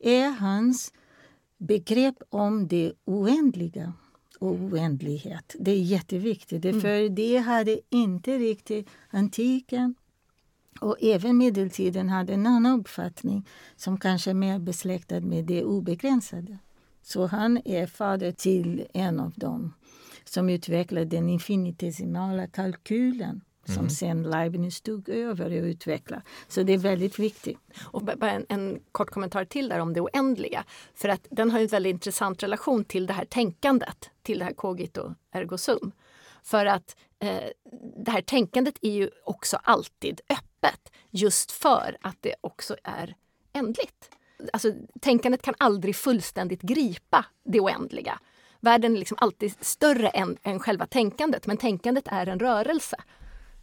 är 0.00 0.30
hans 0.30 0.92
begrepp 1.58 2.16
om 2.30 2.68
det 2.68 2.92
oändliga 3.04 3.92
och 4.38 4.54
oändlighet. 4.54 5.56
Det 5.58 5.70
är 5.70 5.82
jätteviktigt, 5.82 6.64
mm. 6.64 6.80
för 6.80 7.08
det 7.08 7.38
hade 7.38 7.80
inte 7.90 8.38
riktigt 8.38 8.88
antiken 9.10 9.94
och 10.80 10.96
även 11.00 11.36
medeltiden 11.36 12.08
hade 12.08 12.34
en 12.34 12.46
annan 12.46 12.80
uppfattning 12.80 13.48
som 13.76 14.00
kanske 14.00 14.30
är 14.30 14.34
mer 14.34 14.58
besläktad 14.58 15.20
med 15.20 15.44
det 15.44 15.64
obegränsade. 15.64 16.58
Så 17.06 17.26
han 17.26 17.60
är 17.64 17.86
fader 17.86 18.32
till 18.32 18.86
en 18.92 19.20
av 19.20 19.32
dem 19.36 19.74
som 20.24 20.48
utvecklade 20.48 21.04
den 21.06 21.28
infinitesimala 21.28 22.46
kalkylen 22.46 23.40
som 23.64 23.78
mm. 23.78 23.90
sen 23.90 24.22
Leibniz 24.22 24.80
tog 24.80 25.08
över 25.08 25.46
och 25.46 25.64
utvecklade. 25.64 26.22
Så 26.48 26.62
det 26.62 26.72
är 26.72 26.78
väldigt 26.78 27.18
viktigt. 27.18 27.58
Och 27.84 28.02
bara 28.02 28.30
en, 28.30 28.46
en, 28.48 28.80
kort 28.92 29.10
kommentar 29.10 29.44
till 29.44 29.68
där 29.68 29.78
om 29.78 29.92
det 29.92 30.00
oändliga. 30.00 30.64
För 30.94 31.08
att 31.08 31.26
den 31.30 31.50
har 31.50 31.60
en 31.60 31.66
väldigt 31.66 31.90
intressant 31.90 32.42
relation 32.42 32.84
till 32.84 33.06
det 33.06 33.12
här 33.12 33.24
tänkandet, 33.24 34.10
till 34.22 34.38
det 34.38 34.44
här 34.44 34.52
cogito 34.52 35.14
ergo 35.32 35.58
sum. 35.58 35.92
För 36.42 36.66
att 36.66 36.96
eh, 37.18 37.50
det 38.04 38.10
här 38.10 38.22
tänkandet 38.22 38.78
är 38.82 38.92
ju 38.92 39.10
också 39.24 39.56
alltid 39.62 40.20
öppet 40.28 40.92
just 41.10 41.52
för 41.52 41.96
att 42.00 42.16
det 42.20 42.34
också 42.40 42.76
är 42.82 43.14
ändligt 43.52 44.10
alltså, 44.52 44.72
tänkandet 45.00 45.42
kan 45.42 45.54
aldrig 45.58 45.96
fullständigt 45.96 46.62
gripa 46.62 47.24
det 47.44 47.60
oändliga. 47.60 48.18
Världen 48.60 48.94
är 48.94 48.98
liksom 48.98 49.16
alltid 49.20 49.54
större 49.60 50.08
än, 50.08 50.36
än 50.42 50.60
själva 50.60 50.86
tänkandet, 50.86 51.46
men 51.46 51.56
tänkandet 51.56 52.04
är 52.06 52.26
en 52.26 52.38
rörelse 52.38 52.96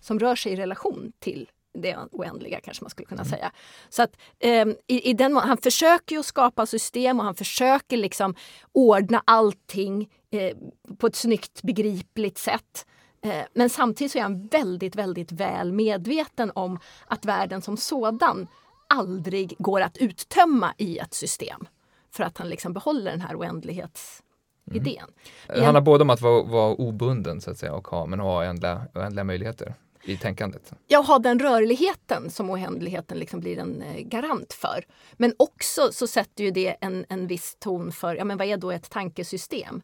som 0.01 0.19
rör 0.19 0.35
sig 0.35 0.51
i 0.51 0.55
relation 0.55 1.11
till 1.19 1.49
det 1.73 1.97
oändliga 2.11 2.59
kanske 2.63 2.83
man 2.83 2.89
skulle 2.89 3.05
kunna 3.05 3.21
mm. 3.21 3.31
säga. 3.31 3.51
Så 3.89 4.03
att 4.03 4.17
eh, 4.39 4.67
i, 4.87 5.09
i, 5.09 5.13
den 5.13 5.35
Han 5.35 5.57
försöker 5.57 6.15
ju 6.15 6.23
skapa 6.23 6.65
system 6.65 7.19
och 7.19 7.25
han 7.25 7.35
försöker 7.35 7.97
liksom 7.97 8.35
ordna 8.71 9.23
allting 9.25 10.09
eh, 10.31 10.57
på 10.97 11.07
ett 11.07 11.15
snyggt 11.15 11.61
begripligt 11.61 12.37
sätt. 12.37 12.85
Eh, 13.21 13.45
men 13.53 13.69
samtidigt 13.69 14.11
så 14.11 14.17
är 14.17 14.21
han 14.23 14.47
väldigt, 14.47 14.95
väldigt 14.95 15.31
väl 15.31 15.71
medveten 15.71 16.51
om 16.55 16.79
att 17.05 17.25
världen 17.25 17.61
som 17.61 17.77
sådan 17.77 18.47
aldrig 18.93 19.55
går 19.59 19.81
att 19.81 19.97
uttömma 19.97 20.73
i 20.77 20.97
ett 20.97 21.13
system. 21.13 21.67
För 22.11 22.23
att 22.23 22.37
han 22.37 22.49
liksom 22.49 22.73
behåller 22.73 23.11
den 23.11 23.21
här 23.21 23.35
oändlighetsidén. 23.35 25.07
Mm. 25.49 25.65
Han 25.65 25.75
har 25.75 25.81
både 25.81 26.01
om 26.01 26.09
att 26.09 26.21
vara, 26.21 26.43
vara 26.43 26.73
obunden 26.73 27.41
så 27.41 27.51
att 27.51 27.57
säga 27.57 27.73
och 27.73 27.87
ha, 27.87 28.05
men 28.05 28.19
ha 28.19 28.39
oändliga, 28.39 28.81
oändliga 28.93 29.23
möjligheter 29.23 29.73
i 30.03 30.17
tänkandet. 30.17 30.73
Ja, 30.87 30.99
ha 31.01 31.19
den 31.19 31.39
rörligheten 31.39 32.29
som 32.29 32.49
oändligheten 32.49 33.19
liksom 33.19 33.39
blir 33.39 33.57
en 33.57 33.81
eh, 33.81 34.01
garant 34.01 34.53
för. 34.53 34.85
Men 35.13 35.33
också 35.37 35.89
så 35.91 36.07
sätter 36.07 36.43
ju 36.43 36.51
det 36.51 36.75
en, 36.81 37.05
en 37.09 37.27
viss 37.27 37.57
ton 37.59 37.91
för, 37.91 38.15
ja 38.15 38.23
men 38.25 38.37
vad 38.37 38.47
är 38.47 38.57
då 38.57 38.71
ett 38.71 38.89
tankesystem? 38.89 39.81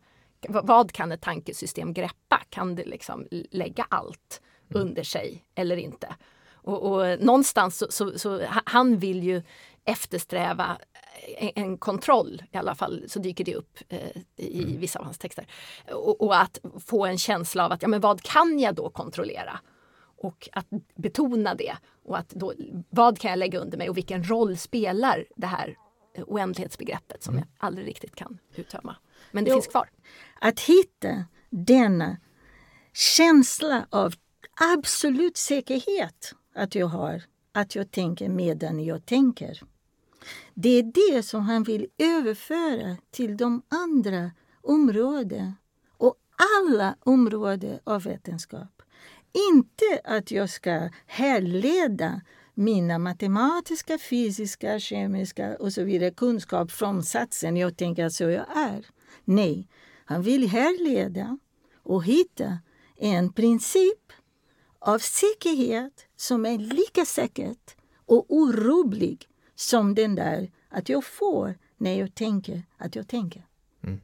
vad 0.47 0.91
kan 0.91 1.11
ett 1.11 1.21
tankesystem 1.21 1.93
greppa? 1.93 2.41
Kan 2.49 2.75
det 2.75 2.85
liksom 2.85 3.27
lägga 3.51 3.85
allt 3.89 4.41
mm. 4.69 4.81
under 4.81 5.03
sig 5.03 5.43
eller 5.55 5.77
inte? 5.77 6.15
Och, 6.61 6.83
och 6.83 7.19
någonstans 7.19 7.77
så, 7.77 7.87
så, 7.89 8.19
så, 8.19 8.41
han 8.65 8.97
vill 8.97 9.23
ju 9.23 9.41
eftersträva 9.85 10.77
en, 11.37 11.51
en, 11.55 11.77
kontroll, 11.77 12.43
i 12.51 12.57
alla 12.57 12.75
fall 12.75 13.03
så 13.07 13.19
dyker 13.19 13.43
det 13.45 13.55
upp 13.55 13.79
eh, 13.89 13.99
i 14.35 14.63
mm. 14.63 14.79
vissa 14.79 14.99
av 14.99 15.05
hans 15.05 15.17
texter. 15.17 15.47
Och, 15.91 16.21
och, 16.21 16.41
att 16.41 16.59
få 16.85 17.05
en 17.05 17.17
känsla 17.17 17.65
av 17.65 17.71
att, 17.71 17.81
ja 17.81 17.87
men 17.87 18.01
vad 18.01 18.21
kan 18.21 18.59
jag 18.59 18.75
då 18.75 18.89
kontrollera? 18.89 19.59
Och 20.21 20.49
att 20.51 20.67
betona 20.95 21.55
det. 21.55 21.75
Och 22.05 22.17
att 22.17 22.29
då, 22.29 22.53
vad 22.89 23.19
kan 23.19 23.29
jag 23.29 23.37
lägga 23.37 23.59
under 23.59 23.77
mig 23.77 23.89
och 23.89 23.97
vilken 23.97 24.23
roll 24.23 24.57
spelar 24.57 25.25
det 25.35 25.47
här 25.47 25.75
oändlighetsbegreppet 26.27 27.23
som 27.23 27.33
mm. 27.33 27.47
jag 27.47 27.67
aldrig 27.67 27.87
riktigt 27.87 28.15
kan 28.15 28.39
uttömma. 28.55 28.95
Men 29.31 29.43
det 29.43 29.49
jo, 29.49 29.55
finns 29.55 29.67
kvar. 29.67 29.89
Att 30.41 30.59
hitta 30.59 31.25
denna 31.49 32.17
känsla 32.93 33.87
av 33.89 34.13
absolut 34.73 35.37
säkerhet 35.37 36.33
att 36.59 36.75
jag 36.75 36.87
har, 36.87 37.23
att 37.51 37.75
jag 37.75 37.91
tänker 37.91 38.29
medan 38.29 38.79
jag 38.79 39.05
tänker. 39.05 39.61
Det 40.53 40.69
är 40.69 40.83
det 40.83 41.23
som 41.23 41.41
han 41.41 41.63
vill 41.63 41.87
överföra 41.97 42.97
till 43.11 43.37
de 43.37 43.61
andra 43.67 44.31
områdena 44.61 45.53
och 45.97 46.15
alla 46.63 46.95
områden 46.99 47.79
av 47.83 48.03
vetenskap. 48.03 48.81
Inte 49.53 50.01
att 50.03 50.31
jag 50.31 50.49
ska 50.49 50.89
härleda 51.05 52.21
mina 52.53 52.99
matematiska, 52.99 53.97
fysiska, 54.09 54.79
kemiska 54.79 55.55
och 55.55 55.73
så 55.73 55.83
vidare 55.83 56.11
kunskap 56.11 56.71
från 56.71 57.03
satsen 57.03 57.57
jag 57.57 57.77
tänker 57.77 58.05
att 58.05 58.13
så 58.13 58.23
jag 58.23 58.57
är. 58.57 58.85
Nej, 59.25 59.67
han 60.05 60.21
vill 60.21 60.47
härleda 60.47 61.37
och 61.83 62.03
hitta 62.03 62.57
en 62.97 63.33
princip 63.33 64.13
av 64.79 64.99
säkerhet 64.99 66.05
som 66.15 66.45
är 66.45 66.57
lika 66.57 67.05
säkert 67.05 67.75
och 68.05 68.25
orubblig 68.29 69.27
som 69.55 69.95
den 69.95 70.15
där 70.15 70.51
att 70.69 70.89
jag 70.89 71.05
får 71.05 71.57
när 71.77 71.99
jag 71.99 72.15
tänker 72.15 72.63
att 72.77 72.95
jag 72.95 73.07
tänker. 73.07 73.45
Mm. 73.83 74.01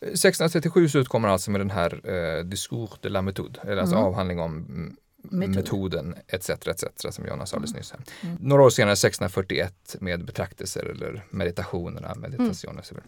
1637 0.00 0.88
så 0.88 0.98
utkommer 0.98 1.28
alltså 1.28 1.50
med 1.50 1.60
den 1.60 1.70
här 1.70 2.10
eh, 2.10 2.44
Discours 2.44 2.90
de 3.00 3.08
la 3.08 3.22
méthode, 3.22 3.60
eller 3.62 3.76
alltså 3.76 3.96
mm. 3.96 4.06
avhandling 4.06 4.40
om 4.40 4.96
mm, 5.32 5.50
metoden, 5.50 6.14
etc. 6.28 6.50
etc. 6.50 6.84
som 6.96 7.26
Jonas 7.26 7.50
sa 7.50 7.56
alldeles 7.56 7.74
nyss. 7.74 7.92
Här. 7.92 8.00
Mm. 8.20 8.36
Några 8.40 8.62
år 8.62 8.70
senare, 8.70 8.92
1641, 8.92 9.96
med 10.00 10.24
betraktelser 10.24 10.84
eller 10.84 11.24
meditationerna, 11.30 12.14
meditationer. 12.14 12.84
Mm. 12.90 13.02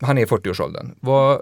Han 0.00 0.18
är 0.18 0.22
i 0.22 0.24
40-årsåldern. 0.24 0.94
Vad, 1.00 1.34
eh, 1.34 1.40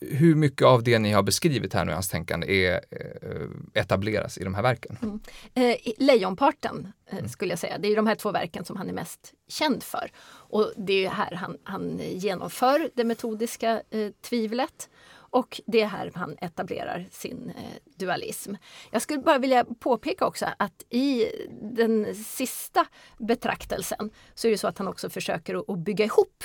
hur 0.00 0.34
mycket 0.34 0.62
av 0.62 0.82
det 0.82 0.98
ni 0.98 1.12
har 1.12 1.22
beskrivit 1.22 1.74
här 1.74 1.84
nu 1.84 1.90
i 1.90 1.94
hans 1.94 2.08
tänkande 2.08 2.66
är, 2.66 2.80
eh, 2.90 3.82
etableras 3.82 4.38
i 4.38 4.44
de 4.44 4.54
här 4.54 4.62
verken? 4.62 4.98
Mm. 5.02 5.20
Eh, 5.54 5.76
lejonparten 5.98 6.92
eh, 7.10 7.18
mm. 7.18 7.28
skulle 7.28 7.52
jag 7.52 7.58
säga. 7.58 7.78
Det 7.78 7.88
är 7.88 7.96
de 7.96 8.06
här 8.06 8.14
två 8.14 8.32
verken 8.32 8.64
som 8.64 8.76
han 8.76 8.88
är 8.88 8.92
mest 8.92 9.32
känd 9.48 9.82
för. 9.82 10.10
Och 10.26 10.72
det 10.76 11.06
är 11.06 11.10
här 11.10 11.34
han, 11.34 11.56
han 11.62 12.00
genomför 12.04 12.90
det 12.94 13.04
metodiska 13.04 13.82
eh, 13.90 14.10
tvivlet. 14.22 14.88
Och 15.34 15.60
det 15.66 15.80
är 15.80 15.86
här 15.86 16.12
han 16.14 16.36
etablerar 16.40 17.06
sin 17.10 17.50
eh, 17.50 17.64
dualism. 17.96 18.54
Jag 18.90 19.02
skulle 19.02 19.18
bara 19.18 19.38
vilja 19.38 19.64
påpeka 19.64 20.26
också 20.26 20.46
att 20.58 20.84
i 20.90 21.26
den 21.62 22.14
sista 22.14 22.86
betraktelsen 23.18 24.10
så 24.34 24.46
är 24.46 24.50
det 24.50 24.58
så 24.58 24.68
att 24.68 24.78
han 24.78 24.88
också 24.88 25.10
försöker 25.10 25.72
att 25.72 25.78
bygga 25.78 26.04
ihop 26.04 26.44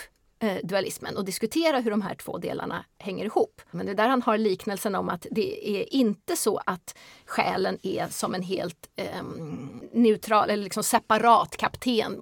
dualismen 0.64 1.18
och 1.18 1.26
diskutera 1.26 1.80
hur 1.80 1.92
de 1.92 2.02
här 2.02 2.16
två 2.16 2.38
delarna 2.38 2.86
hänger 2.98 3.26
ihop. 3.26 3.62
Men 3.72 3.86
det 3.86 3.92
är 3.92 3.96
där 3.96 4.08
han 4.08 4.22
har 4.22 4.38
liknelsen 4.38 4.96
om 4.96 5.10
att 5.10 5.28
det 5.32 5.70
är 5.80 5.94
inte 5.94 6.36
så 6.36 6.62
att 6.66 6.98
själen 7.26 7.78
är 7.84 8.08
som 8.08 8.36
en 8.36 8.42
helt 8.42 8.90
eh, 8.96 9.24
neutral 9.92 10.50
eller 10.50 10.64
liksom 10.64 10.84
separat 10.84 11.58
kapten 11.58 12.22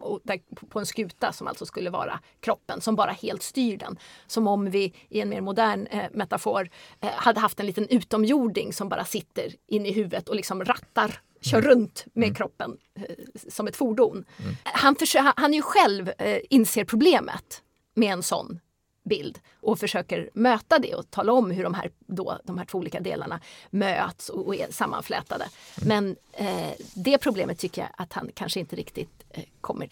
på 0.69 0.79
en 0.79 0.85
skuta 0.85 1.31
som 1.31 1.47
alltså 1.47 1.65
skulle 1.65 1.89
vara 1.89 2.19
kroppen 2.39 2.81
som 2.81 2.95
bara 2.95 3.11
helt 3.11 3.43
styr 3.43 3.77
den. 3.77 3.97
Som 4.27 4.47
om 4.47 4.69
vi 4.69 4.93
i 5.09 5.21
en 5.21 5.29
mer 5.29 5.41
modern 5.41 5.87
eh, 5.87 6.05
metafor 6.11 6.69
eh, 7.01 7.09
hade 7.13 7.39
haft 7.39 7.59
en 7.59 7.65
liten 7.65 7.87
utomjording 7.89 8.73
som 8.73 8.89
bara 8.89 9.05
sitter 9.05 9.53
inne 9.67 9.89
i 9.89 9.91
huvudet 9.91 10.29
och 10.29 10.35
liksom 10.35 10.65
rattar 10.65 11.21
kör 11.41 11.57
mm. 11.57 11.69
runt 11.69 12.05
med 12.13 12.27
mm. 12.27 12.35
kroppen 12.35 12.77
eh, 12.95 13.03
som 13.49 13.67
ett 13.67 13.75
fordon. 13.75 14.25
Mm. 14.37 14.55
Han, 14.63 14.95
försöker, 14.95 15.33
han 15.35 15.53
ju 15.53 15.61
själv 15.61 16.11
eh, 16.17 16.39
inser 16.49 16.85
problemet 16.85 17.63
med 17.97 18.13
en 18.13 18.23
sån 18.23 18.59
bild 19.03 19.39
och 19.61 19.79
försöker 19.79 20.29
möta 20.33 20.79
det 20.79 20.95
och 20.95 21.11
tala 21.11 21.33
om 21.33 21.51
hur 21.51 21.63
de 21.63 21.73
här, 21.73 21.91
då, 21.99 22.39
de 22.43 22.57
här 22.57 22.65
två 22.65 22.77
olika 22.77 22.99
delarna 22.99 23.39
möts 23.69 24.29
och, 24.29 24.47
och 24.47 24.55
är 24.55 24.71
sammanflätade. 24.71 25.45
Mm. 25.81 25.87
Men 25.87 26.15
eh, 26.47 26.71
det 26.93 27.17
problemet 27.17 27.59
tycker 27.59 27.81
jag 27.81 27.89
att 27.97 28.13
han 28.13 28.29
kanske 28.33 28.59
inte 28.59 28.75
riktigt 28.75 29.23
eh, 29.29 29.43
kommer 29.61 29.89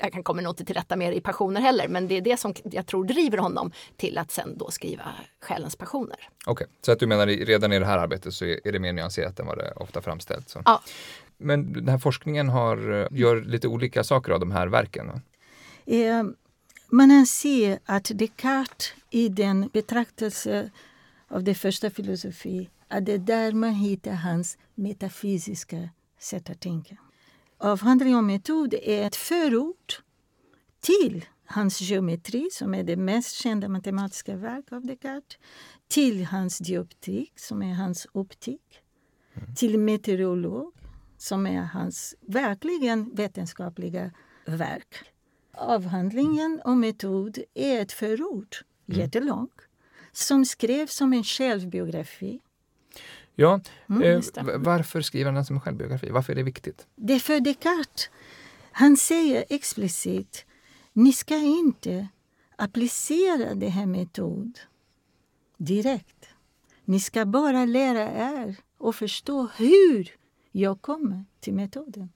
jag 0.00 0.12
kan 0.12 0.22
kommer 0.22 0.42
nog 0.42 0.52
inte 0.52 0.64
till 0.64 0.74
rätta 0.74 0.96
med 0.96 1.16
i 1.16 1.20
passioner 1.20 1.60
heller, 1.60 1.88
men 1.88 2.08
det 2.08 2.14
är 2.14 2.20
det 2.20 2.36
som 2.36 2.54
jag 2.64 2.86
tror 2.86 3.04
driver 3.04 3.38
honom 3.38 3.72
till 3.96 4.18
att 4.18 4.30
sen 4.30 4.58
då 4.58 4.70
skriva 4.70 5.04
Själens 5.40 5.76
passioner. 5.76 6.16
Okej, 6.46 6.52
okay. 6.52 6.66
så 6.80 6.92
att 6.92 6.98
du 6.98 7.06
menar 7.06 7.26
redan 7.26 7.72
i 7.72 7.78
det 7.78 7.86
här 7.86 7.98
arbetet 7.98 8.34
så 8.34 8.44
är 8.44 8.72
det 8.72 8.78
mer 8.78 8.92
nyanserat 8.92 9.40
än 9.40 9.46
vad 9.46 9.58
det 9.58 9.72
ofta 9.76 10.00
framställs? 10.00 10.56
Ja. 10.64 10.82
Men 11.36 11.72
den 11.72 11.88
här 11.88 11.98
forskningen 11.98 12.48
har, 12.48 13.08
gör 13.10 13.40
lite 13.40 13.68
olika 13.68 14.04
saker 14.04 14.32
av 14.32 14.40
de 14.40 14.50
här 14.50 14.66
verken? 14.66 15.22
Eh, 15.86 16.24
man 16.90 17.10
anser 17.10 17.78
att 17.84 18.10
Descartes 18.14 18.92
i 19.10 19.28
den 19.28 19.68
betraktelse 19.72 20.70
av 21.28 21.44
det 21.44 21.54
första 21.54 21.90
filosofi, 21.90 22.70
att 22.88 23.06
det 23.06 23.12
är 23.12 23.18
där 23.18 23.52
man 23.52 23.74
hittar 23.74 24.12
hans 24.12 24.58
metafysiska 24.74 25.88
sätt 26.18 26.50
att 26.50 26.60
tänka. 26.60 26.96
Avhandling 27.58 28.16
om 28.16 28.26
metod 28.26 28.74
är 28.74 29.06
ett 29.06 29.16
förord 29.16 29.94
till 30.80 31.24
hans 31.46 31.80
geometri, 31.80 32.48
som 32.52 32.74
är 32.74 32.82
det 32.82 32.96
mest 32.96 33.36
kända 33.36 33.68
matematiska 33.68 34.36
verk 34.36 34.72
av 34.72 34.86
Descartes, 34.86 35.38
till 35.88 36.24
hans 36.24 36.58
dioptrik, 36.58 37.32
som 37.36 37.62
är 37.62 37.74
hans 37.74 38.06
optik, 38.12 38.80
mm. 39.34 39.54
till 39.54 39.78
meteorolog, 39.78 40.72
som 41.18 41.46
är 41.46 41.62
hans 41.62 42.14
verkligen 42.20 43.14
vetenskapliga 43.14 44.10
verk. 44.46 45.04
Avhandlingen 45.58 46.60
om 46.64 46.80
metod 46.80 47.38
är 47.54 47.82
ett 47.82 47.92
förord, 47.92 48.56
mm. 48.88 49.00
jättelång, 49.00 49.48
som 50.12 50.44
skrevs 50.44 50.94
som 50.94 51.12
en 51.12 51.24
självbiografi. 51.24 52.40
Ja, 53.34 53.60
mm, 53.88 54.02
eh, 54.02 54.22
varför 54.56 55.00
skriver 55.00 55.24
han 55.24 55.34
den 55.34 55.44
som 55.44 55.56
en 55.56 55.60
självbiografi? 55.60 56.10
Varför 56.10 56.32
är 56.32 56.36
det 56.36 56.42
viktigt? 56.42 56.86
Det 56.96 57.14
är 57.14 57.18
för 57.18 57.40
Descartes. 57.40 58.10
Han 58.72 58.96
säger 58.96 59.44
explicit, 59.48 60.46
ni 60.92 61.12
ska 61.12 61.36
inte 61.36 62.08
applicera 62.56 63.54
den 63.54 63.70
här 63.70 63.86
metoden 63.86 64.54
direkt. 65.56 66.28
Ni 66.84 67.00
ska 67.00 67.24
bara 67.24 67.64
lära 67.64 68.10
er 68.10 68.56
och 68.78 68.94
förstå 68.94 69.48
hur 69.56 70.10
jag 70.52 70.82
kommer 70.82 71.24
till 71.40 71.54
metoden. 71.54 72.08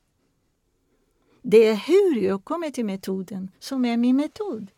Det 1.42 1.66
är 1.66 1.74
hur 1.74 2.22
jag 2.22 2.44
kommer 2.44 2.70
till 2.70 2.84
metoden 2.84 3.50
som 3.58 3.84
är 3.84 3.96
min 3.96 4.16
metod. 4.16 4.70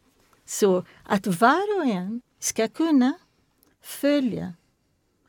Så 0.45 0.85
att 1.05 1.27
var 1.27 1.79
och 1.79 1.87
en 1.87 2.23
ska 2.39 2.69
kunna 2.69 3.15
följa 3.83 4.55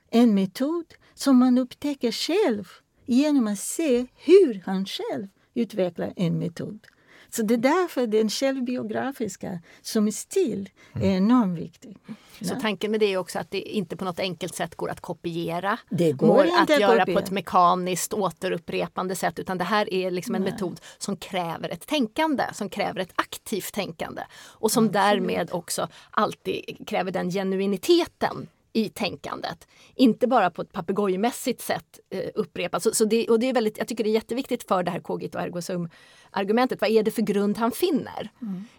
en 0.09 0.33
metod 0.33 0.93
som 1.13 1.37
man 1.37 1.57
upptäcker 1.57 2.11
själv 2.11 2.67
genom 3.05 3.47
att 3.47 3.59
se 3.59 4.07
hur 4.15 4.63
han 4.65 4.85
själv 4.85 5.27
utvecklar 5.53 6.13
en 6.15 6.39
metod. 6.39 6.87
Så 7.35 7.41
det 7.41 7.53
är 7.53 7.57
därför 7.57 8.07
den 8.07 8.29
självbiografiska 8.29 9.59
som 9.81 10.11
stil 10.11 10.69
är 10.93 11.17
enormt 11.17 11.59
viktig. 11.59 11.97
Så 12.41 12.55
tanken 12.55 12.91
med 12.91 12.99
det 12.99 13.05
är 13.05 13.17
också 13.17 13.39
att 13.39 13.51
det 13.51 13.61
inte 13.61 13.97
på 13.97 14.05
något 14.05 14.19
enkelt 14.19 14.55
sätt 14.55 14.75
går 14.75 14.89
att 14.89 15.01
kopiera. 15.01 15.79
Det 15.89 16.11
går 16.11 16.45
inte 16.45 16.57
att, 16.57 16.71
att 16.71 16.79
göra 16.79 16.99
kopiera. 16.99 17.15
på 17.15 17.23
ett 17.23 17.31
mekaniskt 17.31 18.13
återupprepande 18.13 19.15
sätt 19.15 19.39
utan 19.39 19.57
det 19.57 19.63
här 19.63 19.93
är 19.93 20.11
liksom 20.11 20.35
en 20.35 20.43
metod 20.43 20.79
som 20.97 21.17
kräver 21.17 21.69
ett 21.69 21.87
tänkande, 21.87 22.43
som 22.53 22.69
kräver 22.69 22.99
ett 22.99 23.13
aktivt 23.15 23.73
tänkande 23.73 24.21
och 24.43 24.71
som 24.71 24.91
därmed 24.91 25.49
också 25.51 25.87
alltid 26.11 26.87
kräver 26.87 27.11
den 27.11 27.31
genuiniteten 27.31 28.47
i 28.75 28.89
tänkandet. 28.89 29.67
Inte 29.95 30.27
bara 30.27 30.49
på 30.49 30.61
ett 30.61 30.71
papegojmässigt 30.71 31.61
sätt 31.61 31.99
eh, 32.09 32.29
upprepat. 32.35 32.83
Så, 32.83 32.93
så 32.93 33.05
det, 33.05 33.29
och 33.29 33.39
det 33.39 33.49
är 33.49 33.53
väldigt, 33.53 33.77
jag 33.77 33.87
tycker 33.87 34.03
det 34.03 34.09
är 34.09 34.13
jätteviktigt 34.13 34.67
för 34.67 34.83
det 34.83 34.91
här 34.91 34.99
cogito 34.99 35.39
ergo 35.39 35.61
sum 35.61 35.89
argumentet. 36.31 36.81
Vad 36.81 36.89
är 36.89 37.03
det 37.03 37.11
för 37.11 37.21
grund 37.21 37.57
han 37.57 37.71
finner? 37.71 38.29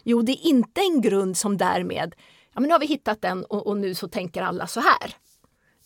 Jo, 0.03 0.21
det 0.21 0.31
är 0.31 0.45
inte 0.47 0.81
en 0.81 1.01
grund 1.01 1.37
som 1.37 1.57
därmed, 1.57 2.15
ja 2.53 2.59
men 2.59 2.63
nu 2.63 2.73
har 2.73 2.79
vi 2.79 2.85
hittat 2.85 3.21
den 3.21 3.43
och, 3.43 3.67
och 3.67 3.77
nu 3.77 3.95
så 3.95 4.07
tänker 4.07 4.41
alla 4.41 4.67
så 4.67 4.79
här. 4.79 5.15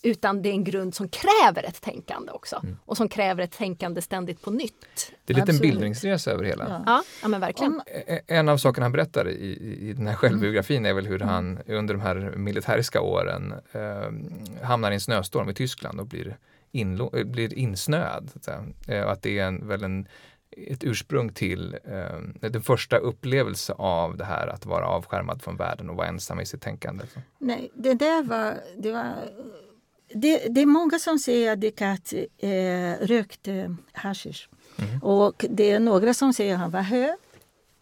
Utan 0.03 0.41
det 0.41 0.49
är 0.49 0.53
en 0.53 0.63
grund 0.63 0.95
som 0.95 1.09
kräver 1.09 1.63
ett 1.63 1.81
tänkande 1.81 2.31
också. 2.31 2.61
Och 2.85 2.97
som 2.97 3.09
kräver 3.09 3.43
ett 3.43 3.51
tänkande 3.51 4.01
ständigt 4.01 4.41
på 4.41 4.51
nytt. 4.51 5.11
Det 5.25 5.33
är 5.33 5.37
lite 5.37 5.51
en 5.51 5.57
bildningsresa 5.57 6.31
över 6.31 6.43
hela. 6.43 6.65
Ja. 6.69 6.83
Ja, 6.85 7.03
ja 7.21 7.27
men 7.27 7.41
verkligen. 7.41 7.73
Om- 7.73 7.81
E- 7.87 8.21
En 8.27 8.49
av 8.49 8.57
sakerna 8.57 8.85
han 8.85 8.91
berättar 8.91 9.27
i, 9.29 9.57
i- 9.89 9.93
den 9.93 10.07
här 10.07 10.15
självbiografin 10.15 10.85
är 10.85 10.93
väl 10.93 11.07
hur 11.07 11.19
han 11.19 11.59
under 11.67 11.93
de 11.93 12.01
här 12.01 12.15
militäriska 12.35 13.01
åren 13.01 13.53
eh, 13.71 14.63
hamnar 14.65 14.91
i 14.91 14.93
en 14.93 15.01
snöstorm 15.01 15.49
i 15.49 15.53
Tyskland 15.53 15.99
och 15.99 16.05
blir, 16.07 16.37
inlo- 16.71 17.17
eh, 17.19 17.23
blir 17.25 17.53
insnöad. 17.53 18.29
Så 18.33 18.37
att, 18.37 18.43
säga. 18.43 18.63
Eh, 19.01 19.07
att 19.11 19.21
det 19.21 19.39
är 19.39 19.45
en, 19.47 19.67
väl 19.67 19.83
en, 19.83 20.07
ett 20.57 20.83
ursprung 20.83 21.33
till 21.33 21.75
eh, 21.83 22.49
den 22.49 22.61
första 22.61 22.97
upplevelse 22.97 23.73
av 23.77 24.17
det 24.17 24.25
här 24.25 24.47
att 24.47 24.65
vara 24.65 24.85
avskärmad 24.85 25.41
från 25.41 25.57
världen 25.57 25.89
och 25.89 25.95
vara 25.95 26.07
ensam 26.07 26.39
i 26.39 26.45
sitt 26.45 26.61
tänkande. 26.61 27.03
Så. 27.13 27.19
Nej, 27.37 27.71
det 27.75 27.93
där 27.93 28.23
var... 28.23 28.53
Det, 28.77 28.91
var, 28.91 29.13
det, 30.13 30.47
det 30.47 30.61
är 30.61 30.65
många 30.65 30.99
som 30.99 31.19
säger 31.19 31.53
att 31.53 31.61
Descartes 31.61 32.13
eh, 32.37 33.07
rökte 33.07 33.75
hashish. 33.91 34.47
Och 35.01 35.45
det 35.49 35.71
är 35.71 35.79
några 35.79 36.13
som 36.13 36.33
säger 36.33 36.53
att 36.53 36.59
han 36.59 36.71
var 36.71 36.81
hög 36.81 37.17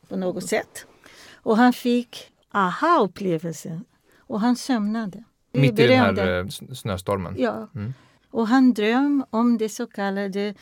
på 0.08 0.15
något 0.15 0.48
sätt. 0.48 0.86
Och 1.34 1.58
han 1.58 1.74
fick 1.74 2.32
aha-upplevelsen 2.52 3.86
och 4.18 4.39
han 4.39 4.56
sömnade. 4.56 5.24
Mitt 5.52 5.80
i 5.80 5.88
den 5.88 6.00
här 6.00 6.39
eh, 6.39 6.48
snöstormen. 6.74 7.36
Ja. 7.38 7.70
Mm. 7.76 7.94
Och 8.32 8.48
han 8.48 8.74
dröm 8.74 9.26
om 9.30 9.58
det 9.58 9.70
så 9.70 9.88
kallade 9.88 10.56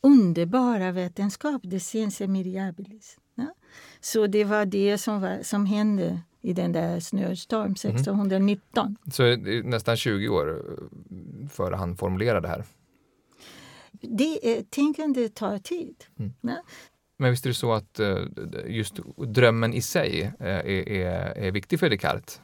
underbara 0.00 0.92
vetenskap, 0.92 1.62
det 1.64 1.80
mirabilis. 2.26 3.16
Ja? 3.34 3.54
Så 4.00 4.26
det 4.26 4.44
var 4.44 4.64
det 4.64 4.98
som, 4.98 5.20
var, 5.20 5.42
som 5.42 5.66
hände 5.66 6.20
i 6.44 6.52
den 6.52 6.72
där 6.72 7.00
snöstorm 7.00 7.72
1619. 7.72 8.96
Så 9.12 9.22
det 9.22 9.30
är 9.30 9.62
nästan 9.62 9.96
20 9.96 10.28
år 10.28 10.48
eh, 10.48 11.48
före 11.48 11.74
han 11.74 11.96
formulerade 11.96 12.40
det 12.40 12.48
här. 12.48 12.64
Det 13.92 14.56
är, 14.56 14.62
tänkande 14.62 15.28
tar 15.28 15.58
tid. 15.58 16.04
Mm. 16.18 16.32
Ja? 16.40 16.56
Men 17.16 17.30
visst 17.30 17.46
är 17.46 17.50
det 17.50 17.54
så 17.54 17.72
att 17.72 18.00
eh, 18.00 18.18
just 18.66 19.00
drömmen 19.16 19.74
i 19.74 19.82
sig 19.82 20.32
eh, 20.40 20.46
är, 20.46 20.88
är, 20.88 21.38
är 21.38 21.50
viktig 21.50 21.80
för 21.80 21.90
Descartes? 21.90 22.40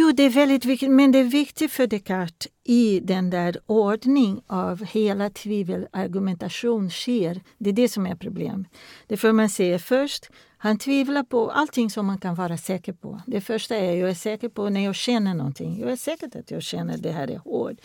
Jo, 0.00 0.12
det 0.12 0.22
är 0.22 0.30
väldigt 0.30 0.64
viktigt, 0.64 0.90
men 0.90 1.12
det 1.12 1.18
är 1.18 1.24
viktigt 1.24 1.72
för 1.72 1.86
Descartes 1.86 2.48
i 2.64 3.00
den 3.00 3.30
där 3.30 3.56
ordning 3.66 4.40
av 4.46 4.84
hela 4.84 5.30
tvivelargumentation 5.30 6.90
sker. 6.90 7.40
Det 7.58 7.70
är 7.70 7.74
det 7.74 7.88
som 7.88 8.06
är 8.06 8.14
problem. 8.14 8.66
Det 9.06 9.16
får 9.16 9.32
man 9.32 9.48
säga 9.48 9.78
först, 9.78 10.30
han 10.58 10.78
tvivlar 10.78 11.22
på 11.22 11.50
allting 11.50 11.90
som 11.90 12.06
man 12.06 12.18
kan 12.18 12.34
vara 12.34 12.56
säker 12.56 12.92
på. 12.92 13.20
Det 13.26 13.40
första 13.40 13.76
är 13.76 13.92
jag 13.94 14.10
är 14.10 14.14
säker 14.14 14.48
på 14.48 14.68
när 14.68 14.84
jag 14.84 14.94
känner 14.94 15.34
någonting. 15.34 15.80
Jag 15.80 15.92
är 15.92 15.96
säker 15.96 16.38
att 16.38 16.50
jag 16.50 16.62
känner 16.62 16.94
att 16.94 17.02
det 17.02 17.12
här 17.12 17.30
är 17.30 17.38
hårt 17.38 17.76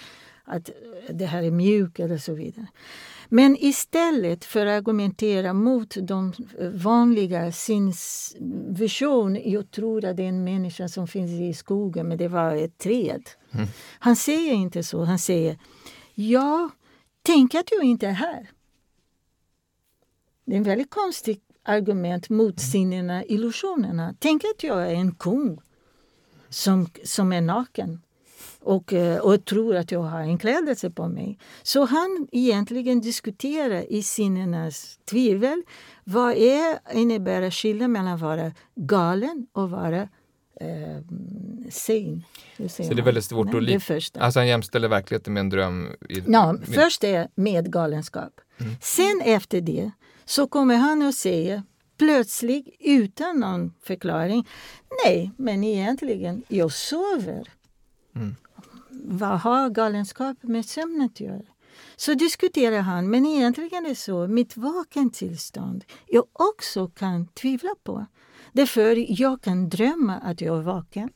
att 0.43 0.69
eh, 0.69 1.15
det 1.15 1.25
här 1.25 1.43
är 1.43 1.51
mjuk 1.51 1.99
eller 1.99 2.17
så 2.17 2.33
vidare. 2.33 2.67
Men 3.29 3.57
istället 3.59 4.45
för 4.45 4.65
att 4.65 4.77
argumentera 4.77 5.53
mot 5.53 5.97
de 6.01 6.33
vanliga 6.73 7.51
sinnsvision, 7.51 9.51
jag 9.51 9.71
tror 9.71 10.05
att 10.05 10.17
det 10.17 10.23
är 10.23 10.29
en 10.29 10.43
människa 10.43 10.87
som 10.87 11.07
finns 11.07 11.31
i 11.31 11.53
skogen 11.53 12.07
men 12.07 12.17
det 12.17 12.27
var 12.27 12.55
ett 12.55 12.77
träd. 12.77 13.29
Han 13.99 14.15
säger 14.15 14.53
inte 14.53 14.83
så, 14.83 15.03
han 15.03 15.19
säger 15.19 15.57
ja, 16.13 16.69
tänk 17.21 17.55
att 17.55 17.71
jag 17.71 17.83
inte 17.83 18.07
är 18.07 18.11
här. 18.11 18.49
Det 20.45 20.53
är 20.53 20.57
en 20.57 20.63
väldigt 20.63 20.89
konstigt 20.89 21.43
argument 21.63 22.29
mot 22.29 22.59
sinnena, 22.59 23.25
illusionerna. 23.25 24.15
Tänk 24.19 24.43
att 24.43 24.63
jag 24.63 24.91
är 24.91 24.95
en 24.95 25.15
kung 25.15 25.59
som, 26.49 26.87
som 27.03 27.33
är 27.33 27.41
naken 27.41 28.01
och, 28.63 28.93
eh, 28.93 29.19
och 29.19 29.45
tror 29.45 29.75
att 29.75 29.91
jag 29.91 29.99
har 30.03 30.19
en 30.19 30.37
klädelse 30.37 30.89
på 30.89 31.07
mig. 31.07 31.37
Så 31.63 31.85
han 31.85 32.27
egentligen 32.31 33.01
diskuterar 33.01 33.91
i 33.93 34.03
sinnenas 34.03 34.99
tvivel 35.05 35.61
vad 36.03 36.31
är, 36.37 36.79
innebär 36.97 37.51
skillnaden 37.51 37.91
mellan 37.91 38.07
att 38.13 38.21
vara 38.21 38.51
galen 38.75 39.47
och 39.51 39.69
vara 39.69 40.01
eh, 40.61 41.01
sane. 41.71 42.21
Säger 42.57 42.69
Så 42.69 42.81
det 42.81 42.87
är? 42.87 42.91
Mm. 42.91 43.05
väldigt 43.05 43.25
svårt 43.25 43.45
Nej, 43.45 43.55
att 43.55 43.61
det 43.65 43.71
lik- 43.73 43.83
första. 43.83 44.19
Alltså 44.19 44.39
han 44.39 44.47
jämställer 44.47 44.87
verkligheten 44.87 45.33
med 45.33 45.41
en 45.41 45.49
dröm? 45.49 45.89
I, 46.09 46.23
Ja, 46.27 46.53
med, 46.53 46.67
först 46.67 47.03
är 47.03 47.27
med 47.35 47.71
galenskap. 47.73 48.33
Sen 48.81 49.21
efter 49.23 49.61
det 49.61 49.91
så 50.25 50.47
kommer 50.47 50.75
han 50.75 51.01
att 51.01 51.15
säga 51.15 51.63
plötsligt 51.97 52.75
utan 52.79 53.39
någon 53.39 53.73
förklaring. 53.83 54.47
Nej, 55.05 55.31
men 55.37 55.63
egentligen, 55.63 56.43
jag 56.47 56.71
sover. 56.71 57.47
Mm. 58.15 58.35
Vad 59.05 59.39
har 59.39 59.69
galenskap 59.69 60.37
med 60.43 60.65
sömn 60.65 61.01
att 61.01 61.19
göra? 61.19 61.41
Så 61.95 62.13
diskuterar 62.13 62.79
han, 62.81 63.09
men 63.09 63.25
egentligen 63.25 63.85
är 63.85 63.89
det 63.89 63.95
så, 63.95 64.27
mitt 64.27 64.57
vakentillstånd 64.57 65.83
jag 66.07 66.25
också 66.33 66.87
kan 66.87 67.27
tvivla 67.27 67.69
på. 67.83 68.05
Därför 68.51 69.21
jag 69.21 69.41
kan 69.41 69.69
drömma 69.69 70.15
att 70.15 70.41
jag 70.41 70.57
är 70.57 70.61
vaken. 70.61 71.09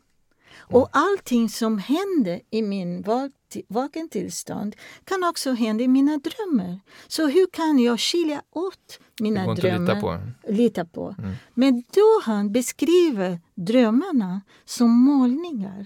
Och 0.60 0.90
allting 0.92 1.50
som 1.50 1.78
händer 1.78 2.42
i 2.50 2.62
min 2.62 3.04
vak- 3.04 3.66
vakentillstånd 3.68 4.76
kan 5.04 5.24
också 5.24 5.52
hända 5.52 5.84
i 5.84 5.88
mina 5.88 6.18
drömmar. 6.18 6.80
Så 7.08 7.28
hur 7.28 7.48
kan 7.52 7.80
jag 7.80 8.00
skilja 8.00 8.42
åt 8.52 9.00
mina 9.20 9.54
drömmar? 9.54 9.80
lita 9.88 10.02
på. 10.02 10.10
Mm. 10.10 10.32
lita 10.48 10.86
på. 10.86 11.16
Men 11.54 11.84
då 11.94 12.22
han 12.24 12.52
beskriver 12.52 13.40
drömmarna 13.56 14.42
som 14.66 14.90
målningar. 14.92 15.86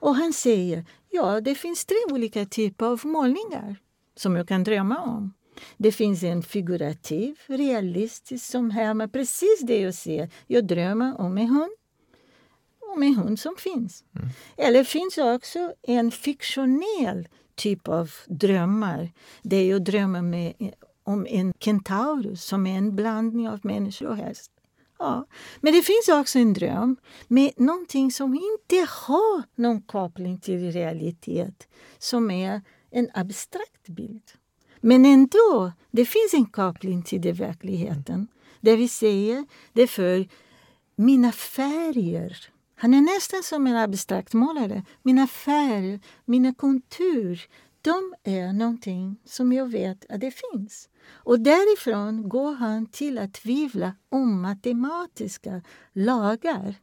Och 0.00 0.16
han 0.16 0.32
säger, 0.32 0.84
ja 1.10 1.40
det 1.40 1.54
finns 1.54 1.84
tre 1.84 1.96
olika 2.12 2.46
typer 2.46 2.86
av 2.86 3.00
målningar 3.04 3.76
som 4.16 4.36
jag 4.36 4.48
kan 4.48 4.64
drömma 4.64 4.98
om. 4.98 5.32
Det 5.76 5.92
finns 5.92 6.22
en 6.22 6.42
figurativ, 6.42 7.38
realistisk 7.46 8.44
som 8.46 8.70
härmar 8.70 9.06
precis 9.08 9.60
det 9.60 9.80
jag 9.80 9.94
ser. 9.94 10.30
Jag 10.46 10.66
drömmer 10.66 11.20
om 11.20 11.38
en 11.38 11.48
hund. 11.48 11.72
Om 12.94 13.02
en 13.02 13.14
hund 13.14 13.38
som 13.38 13.56
finns. 13.58 14.04
Eller 14.56 14.84
finns 14.84 15.18
också 15.18 15.72
en 15.82 16.10
fiktionell 16.10 17.28
typ 17.54 17.88
av 17.88 18.10
drömmar. 18.26 19.12
Där 19.42 19.62
jag 19.62 19.84
drömmer 19.84 20.22
med, 20.22 20.54
om 21.04 21.26
en 21.26 21.52
kentaurus 21.58 22.44
som 22.44 22.66
är 22.66 22.78
en 22.78 22.96
blandning 22.96 23.48
av 23.48 23.60
människa 23.62 24.08
och 24.08 24.16
häst. 24.16 24.52
Ja. 25.02 25.26
Men 25.60 25.72
det 25.72 25.82
finns 25.82 26.08
också 26.08 26.38
en 26.38 26.52
dröm 26.52 26.96
med 27.28 27.52
någonting 27.56 28.12
som 28.12 28.34
inte 28.34 28.86
har 28.88 29.42
någon 29.54 29.82
koppling 29.82 30.38
till 30.38 30.72
realitet. 30.72 31.68
Som 31.98 32.30
är 32.30 32.60
en 32.90 33.08
abstrakt 33.14 33.88
bild. 33.88 34.22
Men 34.80 35.06
ändå, 35.06 35.72
det 35.90 36.04
finns 36.04 36.34
en 36.34 36.46
koppling 36.46 37.02
till 37.02 37.20
det 37.20 37.32
verkligheten. 37.32 38.28
Det 38.60 38.76
vi 38.76 38.88
säger 38.88 39.46
det 39.72 39.82
är 39.82 39.86
för 39.86 40.28
mina 40.96 41.32
färger. 41.32 42.48
Han 42.76 42.94
är 42.94 43.00
nästan 43.00 43.42
som 43.42 43.66
en 43.66 43.76
abstrakt 43.76 44.34
målare. 44.34 44.84
Mina 45.02 45.26
färger, 45.26 46.00
mina 46.24 46.54
kontur, 46.54 47.40
de 47.82 48.14
är 48.24 48.52
någonting 48.52 49.16
som 49.24 49.52
jag 49.52 49.66
vet 49.66 50.06
att 50.10 50.20
det 50.20 50.30
finns. 50.30 50.88
Och 51.10 51.40
därifrån 51.40 52.28
går 52.28 52.54
han 52.54 52.86
till 52.86 53.18
att 53.18 53.34
tvivla 53.34 53.94
om 54.08 54.42
matematiska 54.42 55.62
lagar. 55.92 56.74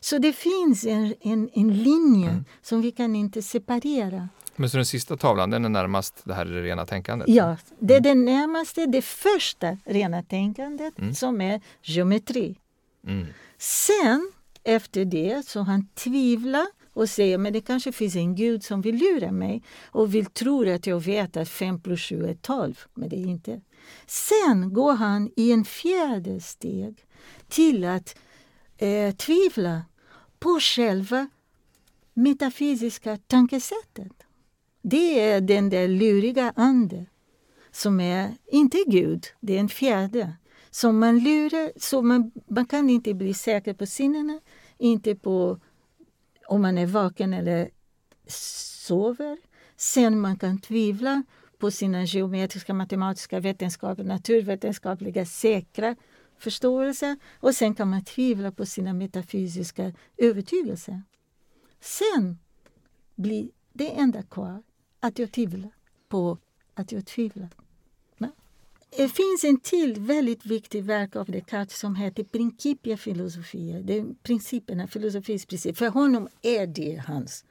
Så 0.00 0.18
det 0.18 0.32
finns 0.32 0.84
en, 0.84 1.14
en, 1.20 1.50
en 1.52 1.82
linje 1.82 2.44
som 2.62 2.82
vi 2.82 2.90
kan 2.90 3.16
inte 3.16 3.42
separera. 3.42 4.28
Men 4.56 4.70
så 4.70 4.76
den 4.76 4.86
sista 4.86 5.16
tavlan, 5.16 5.50
den 5.50 5.64
är 5.64 5.68
närmast 5.68 6.22
det 6.24 6.34
här 6.34 6.46
rena 6.46 6.86
tänkandet? 6.86 7.28
Ja, 7.28 7.56
det 7.78 7.94
är 7.94 8.00
det 8.00 8.14
närmaste, 8.14 8.86
det 8.86 9.02
första 9.02 9.78
rena 9.84 10.22
tänkandet 10.22 10.94
som 11.14 11.40
är 11.40 11.60
geometri. 11.82 12.58
Mm. 13.06 13.26
Sen 13.58 14.32
efter 14.64 15.04
det 15.04 15.46
så 15.46 15.60
han 15.60 15.88
tvivlar 15.94 16.66
och 16.96 17.08
säger 17.08 17.38
men 17.38 17.52
det 17.52 17.60
kanske 17.60 17.92
finns 17.92 18.16
en 18.16 18.34
gud 18.34 18.64
som 18.64 18.80
vill 18.80 18.96
lura 18.96 19.32
mig 19.32 19.62
och 19.86 20.14
vill 20.14 20.26
tro 20.26 20.70
att 20.74 20.86
jag 20.86 21.00
vet 21.00 21.36
att 21.36 21.48
5 21.48 21.80
plus 21.80 22.00
7 22.00 22.26
är 22.26 22.34
12, 22.34 22.80
men 22.94 23.08
det 23.08 23.16
är 23.16 23.26
inte. 23.26 23.60
Sen 24.06 24.72
går 24.72 24.92
han 24.92 25.30
i 25.36 25.52
en 25.52 25.64
fjärde 25.64 26.40
steg 26.40 27.06
till 27.48 27.84
att 27.84 28.16
eh, 28.76 29.14
tvivla 29.14 29.82
på 30.38 30.58
själva 30.60 31.28
metafysiska 32.14 33.16
tankesättet. 33.26 34.12
Det 34.82 35.20
är 35.20 35.40
den 35.40 35.70
där 35.70 35.88
luriga 35.88 36.52
anden 36.56 37.06
som 37.70 38.00
är 38.00 38.36
inte 38.46 38.84
Gud, 38.86 39.26
det 39.40 39.56
är 39.56 39.60
en 39.60 39.68
fjärde. 39.68 40.32
Som 40.70 40.98
man 40.98 41.18
lurar, 41.18 41.72
så 41.76 42.02
man, 42.02 42.32
man 42.48 42.66
kan 42.66 42.90
inte 42.90 43.14
bli 43.14 43.34
säker 43.34 43.74
på 43.74 43.86
sinnena, 43.86 44.40
inte 44.78 45.14
på 45.14 45.60
om 46.48 46.62
man 46.62 46.78
är 46.78 46.86
vaken 46.86 47.34
eller 47.34 47.70
sover. 48.86 49.38
Sen 49.76 50.20
man 50.20 50.36
kan 50.36 50.60
tvivla 50.60 51.22
på 51.58 51.70
sina 51.70 52.04
geometriska, 52.04 52.74
matematiska, 52.74 53.40
vetenskapliga, 53.40 54.08
naturvetenskapliga 54.08 55.26
säkra 55.26 55.96
förståelse 56.38 57.16
och 57.40 57.54
sen 57.54 57.74
kan 57.74 57.90
man 57.90 58.04
tvivla 58.04 58.52
på 58.52 58.66
sina 58.66 58.92
metafysiska 58.92 59.92
övertygelser. 60.16 61.02
Sen 61.80 62.38
blir 63.14 63.50
det 63.72 63.98
enda 63.98 64.22
kvar 64.22 64.62
att 65.00 65.18
jag 65.18 65.32
tvivlar 65.32 65.70
på 66.08 66.38
att 66.74 66.92
jag 66.92 67.06
tvivlar. 67.06 67.65
Det 68.90 69.08
finns 69.08 69.44
en 69.44 69.60
till 69.60 70.00
väldigt 70.00 70.46
viktig 70.46 70.84
verk 70.84 71.16
av 71.16 71.26
Descartes 71.26 71.78
som 71.78 71.94
heter 71.94 72.24
Principia 72.24 72.96
Filosofia. 72.96 73.80
Det 73.80 73.98
är 73.98 74.06
principerna, 74.22 74.86
filosofins 74.86 75.46
princip. 75.46 75.76
För 75.76 75.88
honom 75.88 76.28
är 76.42 76.66
det 76.66 77.02
hans 77.06 77.44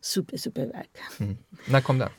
super, 0.00 0.36
superverk. 0.36 0.90
Mm. 1.20 1.36
När 1.68 1.80
kom 1.80 1.98
det? 1.98 2.10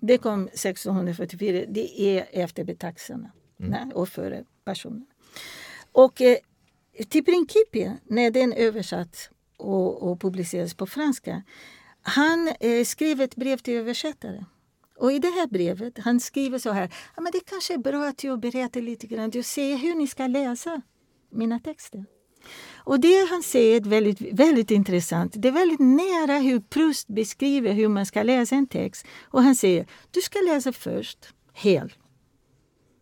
Det 0.00 0.18
kom 0.18 0.48
1644. 0.48 1.64
Det 1.68 2.00
är 2.00 2.26
efter 2.32 2.64
betaxarna 2.64 3.30
mm. 3.60 3.92
och 3.92 4.08
före 4.08 4.44
passionen. 4.64 5.06
Och 5.92 6.20
eh, 6.20 6.36
till 7.08 7.24
Principia, 7.24 7.96
när 8.04 8.30
den 8.30 8.52
översatt 8.52 9.30
och, 9.56 10.02
och 10.02 10.20
publicerades 10.20 10.74
på 10.74 10.86
franska, 10.86 11.42
han 12.02 12.52
eh, 12.60 12.84
skrev 12.84 13.20
ett 13.20 13.36
brev 13.36 13.56
till 13.56 13.74
översättare. 13.74 14.44
Och 14.98 15.12
i 15.12 15.18
det 15.18 15.28
här 15.28 15.46
brevet, 15.46 15.98
han 15.98 16.20
skriver 16.20 16.58
så 16.58 16.70
här, 16.70 16.94
ja, 17.16 17.22
men 17.22 17.32
det 17.32 17.40
kanske 17.40 17.74
är 17.74 17.78
bra 17.78 18.08
att 18.08 18.24
jag 18.24 18.40
berättar 18.40 18.80
lite 18.80 19.06
grann, 19.06 19.30
du 19.30 19.42
ser 19.42 19.76
hur 19.76 19.94
ni 19.94 20.06
ska 20.06 20.26
läsa 20.26 20.82
mina 21.30 21.60
texter. 21.60 22.04
Och 22.74 23.00
det 23.00 23.28
han 23.30 23.42
säger 23.42 23.76
är 23.76 23.80
väldigt, 23.80 24.20
väldigt 24.20 24.70
intressant. 24.70 25.32
Det 25.36 25.48
är 25.48 25.52
väldigt 25.52 25.80
nära 25.80 26.38
hur 26.38 26.60
Proust 26.60 27.08
beskriver 27.08 27.72
hur 27.72 27.88
man 27.88 28.06
ska 28.06 28.22
läsa 28.22 28.56
en 28.56 28.66
text. 28.66 29.06
Och 29.24 29.42
han 29.42 29.54
säger, 29.54 29.86
du 30.10 30.20
ska 30.20 30.38
läsa 30.38 30.72
först 30.72 31.18
hel. 31.52 31.92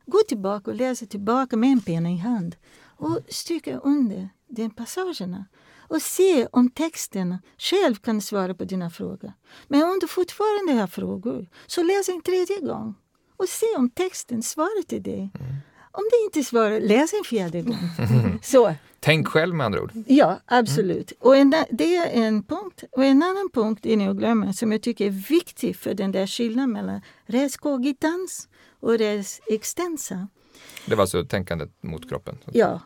Gå 0.07 0.19
tillbaka 0.29 0.71
och 0.71 0.77
läsa 0.77 1.07
tillbaka 1.07 1.57
med 1.57 1.73
en 1.73 1.81
penna 1.81 2.11
i 2.11 2.17
hand 2.17 2.57
och 2.83 3.21
stryka 3.29 3.79
under 3.79 4.29
de 4.49 4.71
passagerna 4.71 5.47
och 5.89 6.03
se 6.03 6.47
om 6.47 6.71
texten 6.71 7.39
själv 7.59 7.95
kan 7.95 8.21
svara 8.21 8.55
på 8.55 8.65
dina 8.65 8.91
frågor. 8.91 9.33
Men 9.69 9.83
om 9.83 9.99
du 10.01 10.09
fortfarande 10.09 10.73
har 10.73 10.87
frågor, 10.87 11.47
så 11.67 11.83
läs 11.83 12.09
en 12.09 12.23
tredje 12.23 12.61
gång 12.61 12.95
och 13.37 13.49
se 13.49 13.67
om 13.77 13.91
texten 13.91 14.43
svarar 14.43 14.83
till 14.83 15.03
dig. 15.03 15.31
Mm. 15.41 15.55
Om 15.97 16.05
det 16.11 16.25
inte 16.25 16.49
svarar, 16.49 16.81
läs 16.81 17.13
en 17.13 17.25
fjärde 17.25 17.63
gång. 17.63 17.91
så. 18.43 18.75
Tänk 19.01 19.29
själv 19.29 19.55
med 19.55 19.67
andra 19.67 19.83
ord. 19.83 19.93
Ja, 20.07 20.41
absolut. 20.47 21.13
Mm. 21.13 21.19
Och 21.21 21.37
en, 21.37 21.55
det 21.71 21.97
är 21.97 22.27
en 22.27 22.43
punkt. 22.43 22.85
Och 22.93 23.05
en 23.05 23.23
annan 23.23 23.51
punkt 23.53 23.87
är 23.87 24.09
att 24.09 24.17
glömma 24.17 24.53
som 24.53 24.73
jag 24.73 24.83
tycker 24.83 25.07
är 25.07 25.11
viktig 25.11 25.77
för 25.77 25.95
den 25.95 26.13
där 26.13 26.27
skillnaden 26.27 26.73
mellan 26.73 27.01
res 27.27 27.57
cogitans 27.57 28.49
och 28.81 28.99
res 28.99 29.41
extensa. 29.47 30.29
Det 30.87 30.95
var 30.95 31.03
alltså 31.03 31.25
tänkandet 31.25 31.83
mot 31.83 32.09
kroppen? 32.09 32.39
Ja, 32.53 32.81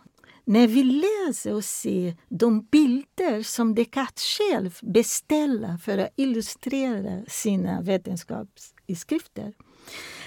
när 0.48 0.66
vi 0.66 0.82
läser 0.82 1.54
och 1.54 1.64
ser 1.64 2.16
de 2.28 2.60
bilder 2.62 3.42
som 3.42 3.74
Descartes 3.74 4.24
själv 4.24 4.78
beställer 4.82 5.76
för 5.76 5.98
att 5.98 6.08
illustrera 6.16 7.24
sina 7.28 7.80
vetenskapsskrifter. 7.80 9.52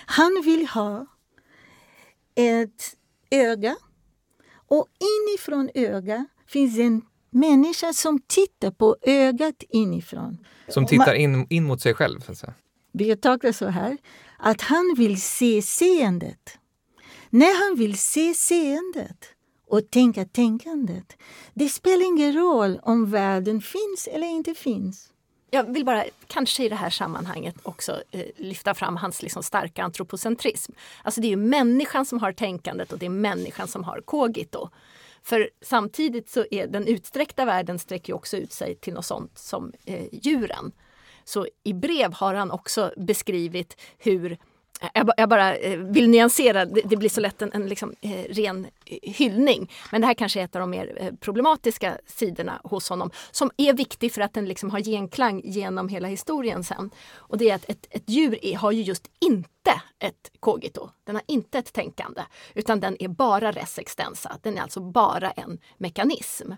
Han 0.05 0.41
vill 0.45 0.67
ha 0.67 1.05
ett 2.35 2.97
öga 3.31 3.75
och 4.67 4.87
inifrån 4.99 5.69
ögat 5.73 6.25
finns 6.47 6.79
en 6.79 7.01
människa 7.29 7.93
som 7.93 8.19
tittar 8.27 8.71
på 8.71 8.97
ögat 9.01 9.63
inifrån. 9.69 10.37
Som 10.67 10.85
tittar 10.85 11.13
in, 11.13 11.47
in 11.49 11.63
mot 11.63 11.81
sig 11.81 11.93
själv? 11.93 12.19
Alltså. 12.27 12.53
Vi 12.91 13.15
tolkar 13.15 13.51
så 13.51 13.67
här, 13.67 13.97
att 14.39 14.61
han 14.61 14.95
vill 14.97 15.21
se 15.21 15.61
seendet. 15.61 16.57
När 17.29 17.69
han 17.69 17.79
vill 17.79 17.97
se 17.97 18.33
seendet 18.33 19.35
och 19.71 19.91
tänka 19.91 20.25
tänkandet. 20.25 21.17
Det 21.53 21.69
spelar 21.69 22.05
ingen 22.05 22.33
roll 22.33 22.79
om 22.83 23.11
världen 23.11 23.61
finns 23.61 24.07
eller 24.11 24.27
inte 24.27 24.53
finns. 24.53 25.11
Jag 25.49 25.73
vill 25.73 25.85
bara, 25.85 26.03
kanske 26.27 26.63
i 26.63 26.69
det 26.69 26.75
här 26.75 26.89
sammanhanget, 26.89 27.55
också 27.63 28.01
eh, 28.11 28.25
lyfta 28.35 28.73
fram 28.73 28.97
hans 28.97 29.21
liksom, 29.21 29.43
starka 29.43 29.83
antropocentrism. 29.83 30.71
Alltså 31.03 31.21
det 31.21 31.27
är 31.27 31.29
ju 31.29 31.35
människan 31.35 32.05
som 32.05 32.19
har 32.19 32.31
tänkandet 32.31 32.91
och 32.91 32.99
det 32.99 33.05
är 33.05 33.09
människan 33.09 33.67
som 33.67 33.83
har 33.83 34.01
kogito. 34.01 34.69
För 35.23 35.49
samtidigt 35.61 36.29
så 36.29 36.45
är 36.51 36.67
den 36.67 36.87
utsträckta 36.87 37.45
världen 37.45 37.79
sträcker 37.79 38.13
också 38.13 38.37
ut 38.37 38.51
sig 38.51 38.75
till 38.75 38.93
något 38.93 39.05
sånt 39.05 39.37
som 39.37 39.73
eh, 39.85 40.05
djuren. 40.11 40.71
Så 41.23 41.47
i 41.63 41.73
brev 41.73 42.13
har 42.13 42.33
han 42.33 42.51
också 42.51 42.93
beskrivit 42.97 43.81
hur 43.97 44.37
jag, 45.17 45.29
bara 45.29 45.55
eh, 45.55 45.79
vill 45.79 46.09
nyansera, 46.09 46.65
det, 46.65 46.97
blir 46.97 47.09
så 47.09 47.21
lätt 47.21 47.41
en, 47.41 47.51
en 47.53 47.67
liksom, 47.67 47.95
eh, 48.01 48.23
ren 48.29 48.67
eh, 48.85 48.97
hyllning. 49.13 49.71
Men 49.91 50.01
det 50.01 50.07
här 50.07 50.13
kanske 50.13 50.39
är 50.39 50.43
ett 50.43 50.55
av 50.55 50.59
de 50.59 50.69
mer 50.69 50.97
eh, 51.01 51.13
problematiska 51.19 51.97
sidorna 52.05 52.61
hos 52.63 52.89
honom 52.89 53.11
som 53.31 53.51
är 53.57 53.73
viktig 53.73 54.13
för 54.13 54.21
att 54.21 54.33
den 54.33 54.45
liksom 54.45 54.69
har 54.69 54.79
genklang 54.79 55.41
genom 55.43 55.89
hela 55.89 56.07
historien 56.07 56.63
sen. 56.63 56.89
Och 57.15 57.37
det 57.37 57.49
är 57.49 57.55
att 57.55 57.69
ett, 57.69 57.87
ett 57.89 58.09
djur 58.09 58.45
är, 58.45 58.55
har 58.55 58.71
ju 58.71 58.81
just 58.81 59.07
inte 59.19 59.81
ett 59.99 60.31
cogito. 60.39 60.89
Den 61.03 61.15
har 61.15 61.23
inte 61.27 61.59
ett 61.59 61.73
tänkande 61.73 62.21
utan 62.53 62.79
den 62.79 62.97
är 62.99 63.07
bara 63.07 63.51
res 63.51 63.79
extensa. 63.79 64.37
Den 64.41 64.57
är 64.57 64.61
alltså 64.61 64.79
bara 64.79 65.31
en 65.31 65.59
mekanism. 65.77 66.51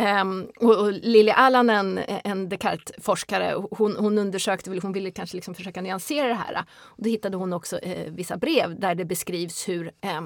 Um, 0.00 0.50
och, 0.60 0.78
och 0.78 0.92
Lili 0.92 1.30
Alanen, 1.30 2.00
en 2.24 2.48
Descartes-forskare, 2.48 3.54
hon, 3.70 3.96
hon 3.96 4.18
undersökte, 4.18 4.80
hon 4.82 4.92
ville 4.92 5.10
kanske 5.10 5.36
liksom 5.36 5.54
försöka 5.54 5.80
nyansera 5.80 6.28
det 6.28 6.34
här. 6.34 6.64
Och 6.78 7.02
då 7.02 7.10
hittade 7.10 7.36
hon 7.36 7.52
också 7.52 7.78
eh, 7.78 8.12
vissa 8.12 8.36
brev 8.36 8.80
där 8.80 8.94
det 8.94 9.04
beskrivs 9.04 9.68
hur 9.68 9.92
eh, 10.00 10.20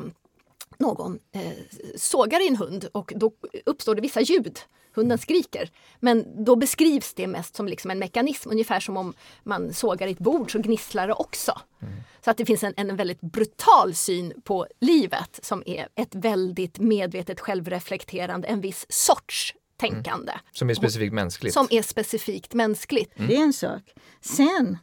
någon 0.79 1.19
eh, 1.33 1.53
sågar 1.97 2.45
i 2.45 2.49
en 2.49 2.57
hund 2.57 2.89
och 2.93 3.13
då 3.17 3.33
uppstår 3.67 3.95
det 3.95 4.01
vissa 4.01 4.21
ljud. 4.21 4.59
Hunden 4.97 5.19
skriker. 5.19 5.71
Men 6.01 6.45
då 6.45 6.57
beskrivs 6.57 7.15
det 7.15 7.27
mest 7.27 7.57
som 7.57 7.69
liksom 7.69 7.91
en 7.91 7.99
mekanism, 7.99 8.51
ungefär 8.51 8.81
som 8.81 8.97
om 8.97 9.15
man 9.43 9.73
sågar 9.73 10.09
ett 10.09 10.19
bord 10.19 10.53
så 10.53 10.59
gnisslar 10.59 11.07
det 11.07 11.15
också. 11.15 11.61
Mm. 11.83 11.95
Så 12.25 12.31
att 12.31 12.37
det 12.37 12.47
finns 12.47 12.65
en, 12.65 12.75
en 12.77 12.97
väldigt 12.97 13.21
brutal 13.21 13.95
syn 13.95 14.33
på 14.45 14.67
livet 14.81 15.41
som 15.43 15.63
är 15.67 15.89
ett 15.95 16.15
väldigt 16.15 16.79
medvetet 16.79 17.41
självreflekterande, 17.41 18.49
en 18.49 18.61
viss 18.61 18.87
sorts 18.89 19.55
tänkande. 19.77 20.33
Mm. 20.33 20.45
Som 20.53 20.71
är 20.71 20.75
specifikt 20.75 21.13
mänskligt. 21.13 21.55
Som 21.55 21.67
är 21.71 21.83
specifikt 21.83 22.55
mänskligt. 22.55 23.19
Mm. 23.19 23.29
Det 23.29 23.37
är 23.37 23.43
en 23.43 23.53
sak. 23.53 23.83
Sen, 24.21 24.79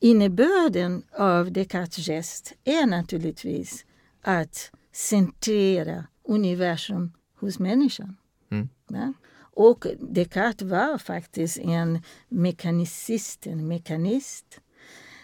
innebörden 0.00 1.02
av 1.18 1.52
Descartes 1.52 2.06
gest 2.06 2.52
är 2.64 2.86
naturligtvis 2.86 3.84
att 4.22 4.70
centrera 4.92 6.06
universum 6.28 7.12
hos 7.40 7.58
människan. 7.58 8.16
Mm. 8.50 8.68
Ja? 8.88 9.12
Och 9.56 9.86
Descartes 10.00 10.70
var 10.70 10.98
faktiskt 10.98 11.58
en 11.58 12.02
mekanicist, 12.28 13.46
en 13.46 13.68
mekanist. 13.68 14.60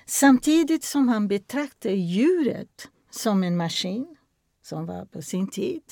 Samtidigt 0.06 0.84
som 0.84 1.08
han 1.08 1.28
betraktade 1.28 1.94
djuret 1.94 2.88
som 3.10 3.42
en 3.42 3.56
maskin 3.56 4.16
som 4.62 4.86
var 4.86 5.04
på 5.04 5.22
sin 5.22 5.46
tid. 5.50 5.82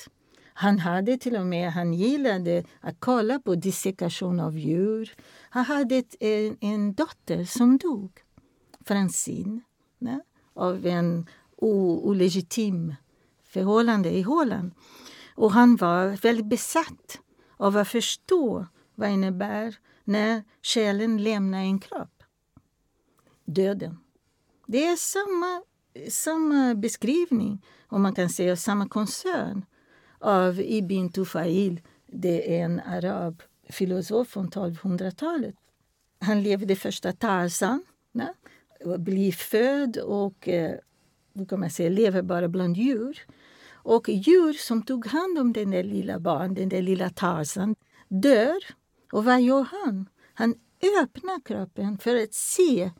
Han 0.53 0.79
hade 0.79 1.17
till 1.17 1.35
och 1.35 1.45
med, 1.45 1.71
han 1.71 1.93
gillade 1.93 2.63
att 2.81 2.95
kolla 2.99 3.39
på 3.39 3.55
dissekation 3.55 4.39
av 4.39 4.57
djur. 4.57 5.15
Han 5.49 5.65
hade 5.65 5.95
ett, 5.95 6.15
en, 6.19 6.57
en 6.61 6.93
dotter 6.93 7.45
som 7.45 7.77
dog, 7.77 8.11
Francine, 8.85 9.61
ne? 9.97 10.19
av 10.53 10.85
en 10.85 11.27
olegitim 11.57 12.95
förhållande 13.43 14.11
i 14.11 14.21
Holland. 14.21 14.71
Och 15.35 15.51
han 15.51 15.75
var 15.75 16.21
väldigt 16.21 16.45
besatt 16.45 17.19
av 17.59 17.77
att 17.77 17.87
förstå 17.87 18.67
vad 18.95 19.09
det 19.09 19.13
innebär 19.13 19.75
när 20.03 20.43
själen 20.61 21.23
lämnar 21.23 21.59
en 21.59 21.79
kropp. 21.79 22.23
Döden. 23.45 23.97
Det 24.67 24.85
är 24.85 24.95
samma, 24.95 25.63
samma 26.09 26.75
beskrivning, 26.75 27.65
om 27.87 28.01
man 28.01 28.15
kan 28.15 28.29
säga 28.29 28.55
samma 28.55 28.87
koncern 28.87 29.65
av 30.19 30.61
Ibn 30.61 31.09
Tufail. 31.09 31.81
Det 32.07 32.59
är 32.59 32.65
en 32.65 32.79
arab 32.79 33.43
filosof 33.69 34.27
från 34.27 34.49
1200-talet 34.49 35.55
han 36.19 36.43
levde 36.43 36.75
första 36.75 37.11
Tarzan. 37.11 37.83
Ne? 38.11 38.33
Blir 38.97 39.31
född 39.31 39.97
och 39.97 40.47
eh, 40.47 40.75
kan 41.49 41.59
man 41.59 41.69
säga, 41.69 41.89
lever 41.89 42.21
bara 42.21 42.47
bland 42.47 42.77
djur. 42.77 43.19
Och 43.83 44.09
djur 44.09 44.53
som 44.53 44.81
tog 44.81 45.07
hand 45.07 45.39
om 45.39 45.53
den 45.53 45.71
där 45.71 45.83
lilla 45.83 46.19
barn, 46.19 46.53
den 46.53 46.69
där 46.69 46.81
lilla 46.81 47.09
Tarzan, 47.09 47.75
dör. 48.07 48.57
Och 49.11 49.25
vad 49.25 49.41
gör 49.41 49.67
han? 49.71 50.09
Han 50.33 50.55
öppnar 51.01 51.45
kroppen 51.45 51.97
för 51.97 52.23
att 52.23 52.33
se 52.33 52.91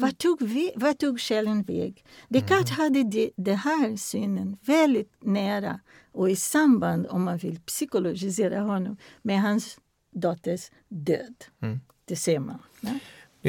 vad 0.00 0.18
tog, 0.18 0.42
vi, 0.42 0.72
vad 0.76 0.98
tog 0.98 1.20
själen 1.20 1.62
väg? 1.62 2.04
Descartes 2.28 2.70
mm. 2.70 2.80
hade 2.80 3.02
det, 3.02 3.30
det 3.36 3.54
här 3.54 3.96
synen 3.96 4.56
väldigt 4.60 5.12
nära 5.20 5.80
och 6.12 6.30
i 6.30 6.36
samband, 6.36 7.06
om 7.06 7.24
man 7.24 7.38
vill 7.38 7.60
psykologisera 7.60 8.60
honom, 8.60 8.96
med 9.22 9.42
hans 9.42 9.78
dotters 10.10 10.70
död. 10.88 11.44
Mm. 11.62 11.80
Det 12.04 12.16
ser 12.16 12.38
man. 12.38 12.58
Ja? 12.80 12.90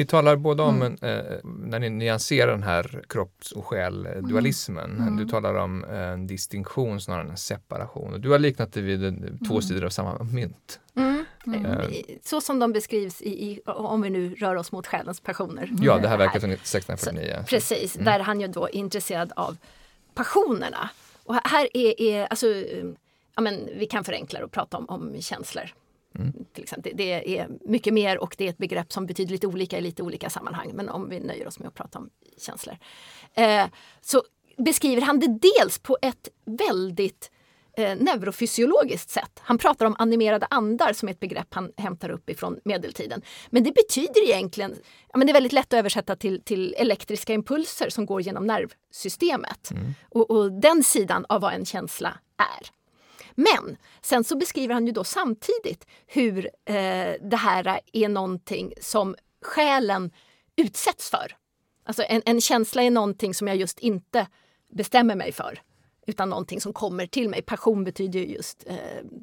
Ni 0.00 0.06
talar 0.06 0.36
både 0.36 0.62
om, 0.62 0.82
mm. 0.82 0.98
eh, 1.02 1.36
när 1.44 1.78
ni 1.78 1.90
nyanserar 1.90 2.50
den 2.50 2.62
här 2.62 3.02
kropps 3.08 3.52
och 3.52 3.66
själ-dualismen, 3.66 4.96
mm. 4.98 5.16
du 5.16 5.28
talar 5.28 5.54
om 5.54 5.84
en 5.84 6.26
distinktion 6.26 7.00
snarare 7.00 7.22
än 7.22 7.30
en 7.30 7.36
separation. 7.36 8.20
Du 8.20 8.30
har 8.30 8.38
liknat 8.38 8.72
det 8.72 8.80
vid 8.80 9.38
två 9.48 9.54
mm. 9.54 9.62
sidor 9.62 9.84
av 9.84 9.90
samma 9.90 10.22
mynt. 10.22 10.80
Mm. 10.96 11.24
Mm. 11.46 11.64
Eh. 11.64 11.88
Så 12.24 12.40
som 12.40 12.58
de 12.58 12.72
beskrivs 12.72 13.22
i, 13.22 13.28
i, 13.28 13.60
om 13.66 14.02
vi 14.02 14.10
nu 14.10 14.34
rör 14.34 14.54
oss 14.54 14.72
mot 14.72 14.86
själens 14.86 15.20
passioner. 15.20 15.70
Ja, 15.80 15.98
det 15.98 16.08
här 16.08 16.18
verkar 16.18 16.40
från 16.40 16.50
1649. 16.50 17.36
Så, 17.40 17.46
precis, 17.46 17.96
mm. 17.96 18.04
där 18.04 18.20
han 18.20 18.40
ju 18.40 18.48
då 18.48 18.64
är 18.64 18.74
intresserad 18.74 19.32
av 19.36 19.56
passionerna. 20.14 20.90
Och 21.24 21.34
här 21.34 21.68
är, 21.76 22.00
är 22.00 22.26
alltså, 22.26 22.46
ja 23.36 23.42
men 23.42 23.68
vi 23.74 23.86
kan 23.86 24.04
förenkla 24.04 24.44
och 24.44 24.52
prata 24.52 24.76
om, 24.76 24.88
om 24.88 25.20
känslor. 25.20 25.70
Mm. 26.18 26.32
Till 26.52 26.62
exempel. 26.62 26.92
Det 26.94 27.38
är 27.38 27.48
mycket 27.60 27.94
mer 27.94 28.18
och 28.18 28.34
det 28.38 28.44
är 28.44 28.50
ett 28.50 28.58
begrepp 28.58 28.92
som 28.92 29.06
betyder 29.06 29.32
lite 29.32 29.46
olika 29.46 29.78
i 29.78 29.80
lite 29.80 30.02
olika 30.02 30.30
sammanhang. 30.30 30.70
Men 30.74 30.88
om 30.88 31.08
vi 31.08 31.20
nöjer 31.20 31.46
oss 31.46 31.58
med 31.58 31.68
att 31.68 31.74
prata 31.74 31.98
om 31.98 32.10
känslor. 32.38 32.76
Eh, 33.34 33.66
så 34.00 34.22
beskriver 34.56 35.02
han 35.02 35.20
det 35.20 35.38
dels 35.42 35.78
på 35.78 35.98
ett 36.02 36.28
väldigt 36.44 37.30
eh, 37.76 37.96
neurofysiologiskt 37.98 39.10
sätt. 39.10 39.40
Han 39.42 39.58
pratar 39.58 39.86
om 39.86 39.96
animerade 39.98 40.46
andar 40.50 40.92
som 40.92 41.08
är 41.08 41.12
ett 41.12 41.20
begrepp 41.20 41.54
han 41.54 41.72
hämtar 41.76 42.10
upp 42.10 42.30
ifrån 42.30 42.60
medeltiden. 42.64 43.22
Men 43.50 43.64
det 43.64 43.72
betyder 43.72 44.24
egentligen, 44.24 44.74
ja, 45.12 45.18
men 45.18 45.26
det 45.26 45.30
är 45.30 45.34
väldigt 45.34 45.52
lätt 45.52 45.72
att 45.72 45.78
översätta 45.78 46.16
till, 46.16 46.42
till 46.42 46.74
elektriska 46.78 47.32
impulser 47.32 47.90
som 47.90 48.06
går 48.06 48.20
genom 48.20 48.46
nervsystemet. 48.46 49.70
Mm. 49.70 49.94
Och, 50.08 50.30
och 50.30 50.52
den 50.52 50.84
sidan 50.84 51.26
av 51.28 51.40
vad 51.40 51.52
en 51.52 51.64
känsla 51.64 52.18
är. 52.36 52.79
Men 53.40 53.76
sen 54.00 54.24
så 54.24 54.36
beskriver 54.36 54.74
han 54.74 54.86
ju 54.86 54.92
då 54.92 55.04
samtidigt 55.04 55.86
hur 56.06 56.50
eh, 56.64 57.14
det 57.20 57.36
här 57.36 57.80
är 57.92 58.08
någonting 58.08 58.72
som 58.80 59.16
själen 59.42 60.10
utsätts 60.56 61.10
för. 61.10 61.36
Alltså 61.84 62.02
en, 62.08 62.22
en 62.26 62.40
känsla 62.40 62.82
är 62.82 62.90
någonting 62.90 63.34
som 63.34 63.48
jag 63.48 63.56
just 63.56 63.78
inte 63.78 64.26
bestämmer 64.70 65.14
mig 65.14 65.32
för 65.32 65.62
utan 66.06 66.30
någonting 66.30 66.60
som 66.60 66.72
kommer 66.72 67.06
till 67.06 67.28
mig. 67.28 67.42
Passion 67.42 67.84
betyder 67.84 68.20
ju 68.20 68.26
just 68.26 68.64
eh, 68.66 68.76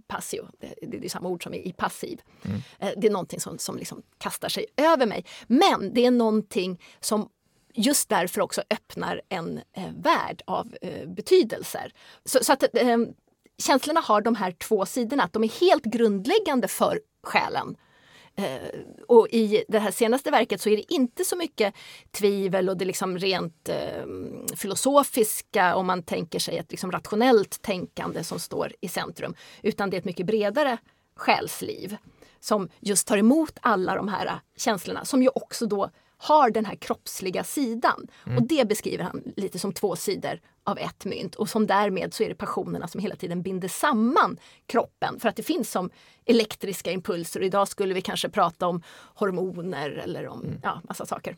passio, 0.07 0.47
det, 0.59 0.97
det, 0.97 1.05
är 1.05 1.09
samma 1.09 1.29
ord 1.29 1.43
som 1.43 1.53
i, 1.53 1.67
i 1.69 1.73
passiv. 1.73 2.21
Mm. 2.45 2.61
Eh, 2.79 2.91
det 2.97 3.07
är 3.07 3.11
någonting 3.11 3.39
som, 3.39 3.57
som 3.57 3.77
liksom 3.77 4.03
kastar 4.17 4.49
sig 4.49 4.65
över 4.77 5.05
mig. 5.05 5.25
Men 5.47 5.93
det 5.93 6.05
är 6.05 6.11
någonting 6.11 6.81
som 6.99 7.29
just 7.73 8.09
därför 8.09 8.41
också 8.41 8.61
öppnar 8.69 9.21
en 9.29 9.61
eh, 9.73 9.91
värld 9.97 10.41
av 10.47 10.75
eh, 10.81 11.07
betydelser. 11.07 11.93
Så, 12.25 12.43
så 12.43 12.53
att 12.53 12.63
eh, 12.75 12.97
känslorna 13.57 13.99
har 13.99 14.21
de 14.21 14.35
här 14.35 14.51
två 14.51 14.85
sidorna, 14.85 15.23
att 15.23 15.33
de 15.33 15.43
är 15.43 15.59
helt 15.59 15.83
grundläggande 15.83 16.67
för 16.67 16.99
själen. 17.23 17.77
Eh, 18.35 18.79
och 19.07 19.27
i 19.29 19.63
det 19.67 19.79
här 19.79 19.91
senaste 19.91 20.31
verket 20.31 20.61
så 20.61 20.69
är 20.69 20.77
det 20.77 20.93
inte 20.93 21.25
så 21.25 21.35
mycket 21.35 21.73
tvivel 22.11 22.69
och 22.69 22.77
det 22.77 22.85
liksom 22.85 23.17
rent 23.17 23.69
eh, 23.69 24.05
filosofiska 24.55 25.75
om 25.75 25.87
man 25.87 26.03
tänker 26.03 26.39
sig 26.39 26.57
ett 26.57 26.71
liksom 26.71 26.91
rationellt 26.91 27.61
tänkande 27.61 28.23
som 28.23 28.39
står 28.39 28.73
i 28.81 28.87
centrum. 28.87 29.35
Utan 29.61 29.89
det 29.89 29.95
är 29.95 29.99
ett 29.99 30.05
mycket 30.05 30.25
bredare 30.25 30.77
själsliv 31.15 31.97
som 32.39 32.69
just 32.79 33.07
tar 33.07 33.17
emot 33.17 33.57
alla 33.61 33.95
de 33.95 34.07
här 34.07 34.39
känslorna 34.57 35.05
som 35.05 35.23
ju 35.23 35.29
också 35.35 35.65
då 35.65 35.89
har 36.17 36.49
den 36.49 36.65
här 36.65 36.75
kroppsliga 36.75 37.43
sidan. 37.43 38.07
Mm. 38.25 38.37
Och 38.37 38.47
det 38.47 38.67
beskriver 38.67 39.03
han 39.03 39.23
lite 39.35 39.59
som 39.59 39.73
två 39.73 39.95
sidor 39.95 40.39
av 40.63 40.79
ett 40.79 41.05
mynt 41.05 41.35
och 41.35 41.49
som 41.49 41.67
därmed 41.67 42.13
så 42.13 42.23
är 42.23 42.29
det 42.29 42.35
passionerna 42.35 42.87
som 42.87 43.01
hela 43.01 43.15
tiden 43.15 43.41
binder 43.41 43.67
samman 43.67 44.37
kroppen 44.65 45.19
för 45.19 45.29
att 45.29 45.35
det 45.35 45.43
finns 45.43 45.71
som 45.71 45.89
elektriska 46.25 46.91
impulser. 46.91 47.43
Idag 47.43 47.67
skulle 47.67 47.93
vi 47.93 48.01
kanske 48.01 48.29
prata 48.29 48.67
om 48.67 48.83
hormoner 49.15 49.89
eller 49.89 50.27
om 50.27 50.43
mm. 50.43 50.59
ja, 50.63 50.81
massa 50.83 51.05
saker. 51.05 51.37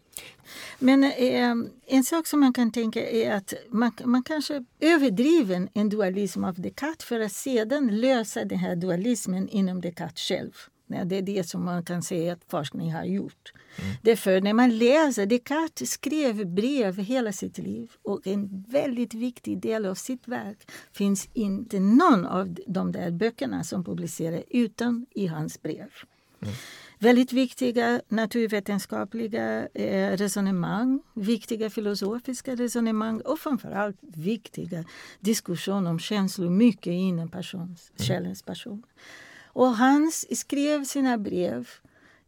Men 0.80 1.04
eh, 1.04 1.56
en 1.86 2.04
sak 2.04 2.28
som 2.28 2.40
man 2.40 2.54
kan 2.54 2.72
tänka 2.72 3.10
är 3.10 3.34
att 3.34 3.54
man, 3.70 3.92
man 4.04 4.24
kanske 4.24 4.66
överdriver 4.80 5.70
en 5.74 5.90
dualism 5.90 6.44
av 6.44 6.62
Descartes 6.62 7.06
för 7.06 7.20
att 7.20 7.32
sedan 7.32 8.00
lösa 8.00 8.46
den 8.46 8.60
här 8.60 8.76
dualismen 8.76 9.50
inom 9.50 9.82
Descartes 9.82 10.22
själv. 10.22 10.52
Det 10.90 11.16
är 11.16 11.22
det 11.22 11.50
som 11.50 11.66
man 11.66 11.84
kan 11.84 12.02
säga 12.02 12.34
att 12.34 12.44
forskning 12.48 12.94
har 12.94 13.04
gjort. 13.04 13.54
Mm. 13.76 13.96
Därför 14.02 14.42
när 14.42 14.54
man 14.54 14.78
läser, 14.78 15.26
Descartes 15.26 15.92
skrev 15.92 16.48
brev 16.48 16.98
hela 16.98 17.32
sitt 17.32 17.58
liv 17.58 17.92
och 18.04 18.28
en 18.28 18.66
väldigt 18.68 19.14
viktig 19.14 19.62
del 19.62 19.86
av 19.86 19.96
sitt 19.96 20.28
verk 20.28 20.72
finns 20.92 21.30
inte 21.34 21.80
någon 21.80 22.26
av 22.26 22.56
de 22.68 22.92
där 22.92 23.12
böckerna 23.12 23.64
som 23.64 23.84
publiceras 23.84 24.44
utan 24.50 25.06
i 25.12 25.28
hans 25.28 25.62
brev. 25.62 25.90
Mm. 26.42 26.56
Väldigt 27.00 27.34
viktiga 27.34 28.02
naturvetenskapliga 28.08 29.68
eh, 29.68 30.18
resonemang, 30.18 31.02
viktiga 31.14 31.70
filosofiska 31.70 32.56
resonemang 32.56 33.22
och 33.22 33.40
framförallt 33.40 33.98
viktiga 34.02 34.84
diskussioner 35.20 35.92
om 35.92 36.00
känslor, 36.00 36.50
mycket 36.50 36.94
inom 36.94 37.30
persons, 37.30 37.92
mm. 37.98 38.08
själens 38.08 38.44
person. 38.44 38.84
Och 39.54 39.76
han 39.76 40.12
skrev 40.32 40.86
sina 40.86 41.18
brev 41.18 41.70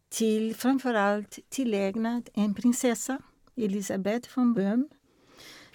till 0.10 0.56
framförallt 0.56 1.40
tillägnat 1.50 2.30
en 2.34 2.54
prinsessa, 2.54 3.20
Elisabeth 3.56 4.30
från 4.30 4.54
Böhm 4.54 4.90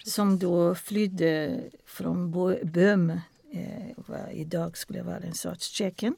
som 0.07 0.39
då 0.39 0.75
flydde 0.75 1.61
från 1.85 2.31
Böhm, 2.63 3.09
eh, 3.51 4.31
idag 4.31 4.77
skulle 4.77 5.03
vara 5.03 5.17
en 5.17 5.33
sorts 5.33 5.67
Tjeckien, 5.67 6.15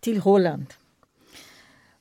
till 0.00 0.18
Holland. 0.18 0.66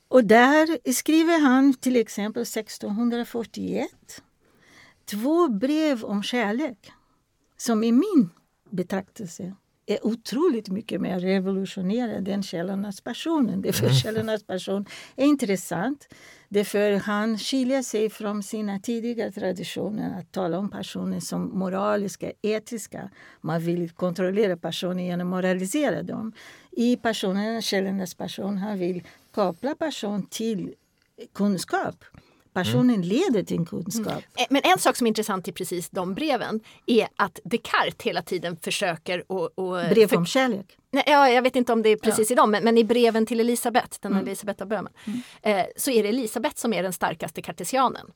Och 0.08 0.24
där 0.24 0.92
skriver 0.94 1.40
han 1.40 1.74
till 1.74 1.96
exempel 1.96 2.42
1641 2.42 4.22
två 5.06 5.48
brev 5.48 6.04
om 6.04 6.24
kärlek 6.24 6.92
som 7.58 7.84
i 7.84 7.92
min 7.92 8.30
betraktelse 8.70 9.56
är 9.94 10.06
otroligt 10.06 10.70
mycket 10.70 11.02
mer 11.02 11.20
revolutionerande 11.20 12.34
än 12.34 12.44
Källarnas 12.44 13.02
passion. 13.02 13.62
Därför 13.62 13.84
mm. 13.84 13.96
Källarnas 13.96 14.44
passion 14.44 14.86
är 15.16 15.26
intressant. 15.26 16.08
Därför 16.50 16.94
han 16.94 17.38
skiljer 17.38 17.82
sig 17.82 18.10
från 18.10 18.44
sina 18.44 18.80
tidigare 18.80 19.32
traditioner 19.32 20.20
att 20.20 20.32
tala 20.32 20.58
om 20.58 20.70
passionen 20.70 21.22
som 21.22 21.60
moraliska, 21.60 22.32
etiska. 22.42 23.10
Man 23.42 23.62
vill 23.62 23.90
kontrollera 23.90 24.58
passionen 24.58 25.06
genom 25.06 25.28
att 25.28 25.32
moralisera 25.32 26.04
dem. 26.04 26.34
I 26.72 26.98
passionen, 26.98 27.62
Källarnas 27.62 28.14
passion, 28.14 28.58
han 28.58 28.80
vill 28.80 29.04
koppla 29.32 29.76
passion 29.76 30.26
till 30.30 30.74
kunskap. 31.34 31.96
Passionen 32.54 32.96
mm. 32.96 33.08
leder 33.08 33.44
till 33.44 33.66
kunskap. 33.66 34.08
Mm. 34.08 34.24
Eh, 34.36 34.46
men 34.50 34.62
en 34.64 34.80
sak 34.80 34.96
som 34.96 35.08
är 35.08 35.10
intressant 35.10 35.48
i 35.48 35.52
precis 35.52 35.90
de 35.90 36.14
breven 36.14 36.60
är 36.86 37.08
att 37.16 37.40
Descartes 37.44 38.02
hela 38.02 38.22
tiden 38.22 38.58
försöker 38.58 39.32
och, 39.32 39.60
och 39.60 39.90
Brev 39.90 40.08
för, 40.08 40.18
om 40.18 40.26
kärlek? 40.26 40.78
Nej, 40.92 41.04
ja, 41.08 41.30
jag 41.30 41.42
vet 41.42 41.56
inte 41.56 41.74
om 41.74 41.82
det 41.82 41.90
är 41.90 41.98
precis 41.98 42.30
ja. 42.30 42.34
i 42.34 42.36
dem, 42.36 42.52
men, 42.52 42.64
men, 42.64 42.78
i 42.78 42.84
breven 42.84 43.26
till 43.26 43.40
Elisabet, 43.40 43.98
den 44.02 44.12
mm. 44.12 44.28
Elisabeth 44.28 44.62
av 44.62 44.68
Böhmen, 44.68 44.94
mm. 45.06 45.22
eh, 45.42 45.66
så 45.78 45.92
är 45.92 46.04
det 46.04 46.10
Elisabet 46.10 46.58
som 46.58 46.74
är 46.74 46.84
den 46.84 46.94
starkaste 46.94 47.42
kartesianen. 47.42 48.12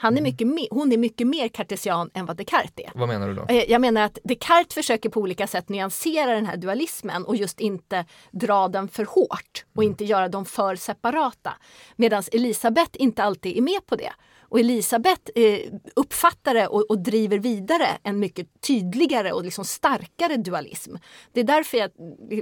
Han 0.00 0.14
är 0.14 0.18
mm. 0.18 0.30
mycket 0.30 0.46
mer, 0.46 0.66
hon 0.70 0.92
är 0.92 0.96
mycket 0.96 1.26
mer 1.26 1.48
kartesian 1.48 2.10
än 2.14 2.26
vad 2.26 2.36
Descartes 2.36 2.72
är. 2.76 2.90
Vad 2.94 3.08
menar 3.08 3.28
du 3.28 3.34
då? 3.34 3.46
Eh, 3.48 3.70
jag 3.70 3.80
menar 3.80 4.02
att 4.02 4.18
Descartes 4.24 4.74
försöker 4.74 5.08
på 5.08 5.20
olika 5.20 5.46
sätt 5.46 5.68
nyansera 5.68 6.34
den 6.34 6.46
här 6.46 6.56
dualismen 6.56 7.24
och 7.24 7.36
just 7.36 7.60
inte 7.60 8.04
dra 8.30 8.68
den 8.68 8.88
för 8.88 9.04
hårt 9.04 9.64
och 9.74 9.82
mm. 9.82 9.92
inte 9.92 10.04
göra 10.04 10.28
dem 10.28 10.44
för 10.44 10.76
separata. 10.76 11.54
Medan 11.96 12.22
Elisabeth 12.32 12.90
inte 12.94 13.22
alltid 13.22 13.56
är 13.56 13.62
med 13.62 13.86
på 13.86 13.96
det. 13.96 14.12
Och 14.48 14.60
Elisabeth 14.60 15.22
eh, 15.34 15.72
uppfattar 15.96 16.54
det 16.54 16.66
och, 16.66 16.90
och, 16.90 16.98
driver 16.98 17.38
vidare 17.38 17.86
en 18.02 18.18
mycket 18.18 18.60
tydligare 18.60 19.32
och 19.32 19.44
liksom 19.44 19.64
starkare 19.64 20.36
dualism. 20.36 20.96
Det 21.32 21.40
är 21.40 21.44
därför 21.44 21.78
jag 21.78 21.90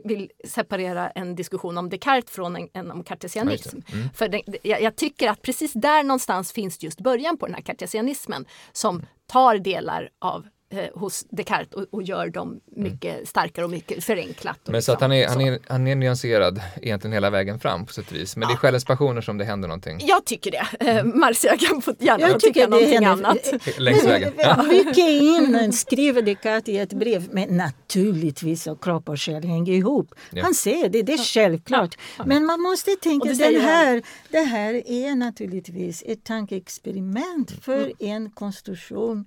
vill 0.05 0.31
separera 0.45 1.11
en 1.11 1.35
diskussion 1.35 1.79
om 1.79 1.89
Descartes 1.89 2.31
från 2.31 2.57
en, 2.57 2.69
en 2.73 2.91
om 2.91 3.05
kartesianism. 3.05 3.79
Mm. 3.93 4.09
För 4.15 4.29
det, 4.29 4.43
jag, 4.63 4.83
jag, 4.83 4.97
tycker 4.97 5.29
att 5.29 5.43
precis 5.43 5.73
där 5.73 6.03
någonstans 6.03 6.53
finns 6.53 6.83
just 6.83 7.01
början 7.01 7.37
på 7.37 7.47
den 7.47 7.55
här 7.55 7.63
kartesianismen 7.63 8.47
som 8.73 9.03
tar 9.27 9.59
delar 9.59 10.11
av 10.19 10.47
hos 10.95 11.25
Descartes 11.31 11.75
och, 11.75 11.87
och 11.91 12.03
gör 12.03 12.29
dem 12.29 12.61
mycket 12.77 13.29
starkare 13.29 13.65
och 13.65 13.71
mycket 13.71 14.05
förenklat. 14.05 14.59
och 14.67 14.73
Men 14.73 14.83
så 14.83 14.93
att 14.93 14.97
liksom 15.01 15.11
han 15.11 15.13
är, 15.13 15.29
han, 15.29 15.41
är, 15.41 15.59
han 15.69 15.87
är 15.87 15.95
nyanserad 15.95 16.61
egentligen 16.83 17.13
hela 17.13 17.31
vägen 17.31 17.61
fram 17.61 17.87
på 17.87 17.93
sätt 17.93 18.11
och 18.11 18.17
vis. 18.17 18.37
Men 18.37 18.49
det 18.49 18.55
är 18.55 18.57
själens 18.57 18.85
passioner 18.85 19.21
som 19.21 19.39
det 19.39 19.45
händer 19.45 19.69
någonting 19.69 19.99
Jag 20.03 20.25
tycker 20.25 20.51
det. 20.51 20.91
Eh, 20.91 21.05
Marcia 21.05 21.57
kan 21.57 21.83
få 21.83 21.95
gärna 21.99 22.21
Jag 22.29 22.41
tycker 22.41 22.53
tycka 22.53 22.61
det 22.61 22.71
någonting 22.71 23.05
händer- 23.05 23.29
annat. 23.29 23.53
längs 23.79 24.05
vägen. 24.05 24.33
Ja. 24.39 24.63
Mycket 24.71 24.99
innan 25.23 25.73
skriver 25.73 26.23
Descartes 26.23 26.69
i 26.69 26.79
ett 26.79 26.93
brev. 26.93 27.29
Men 27.33 27.49
naturligtvis 27.57 28.63
så 28.63 28.77
kropp 28.77 29.09
och 29.09 29.21
själ 29.21 29.45
hänger 29.45 29.73
ihop. 29.73 30.15
Ja. 30.33 30.43
Han 30.43 30.55
säger 30.55 30.89
det, 30.89 31.03
det 31.03 31.13
är 31.13 31.19
självklart. 31.19 31.99
Men 32.25 32.45
man 32.47 32.61
måste 32.61 32.91
tänka, 32.91 33.31
Och 33.31 33.37
det 33.37 33.51
den 33.53 33.61
här, 33.61 34.03
det 34.31 34.39
här 34.41 34.75
är 34.91 35.15
naturligtvis 35.15 36.03
ett 36.07 36.25
tankeexperiment 36.25 37.65
för 37.65 37.93
en 37.99 38.31
konstruktion 38.31 39.25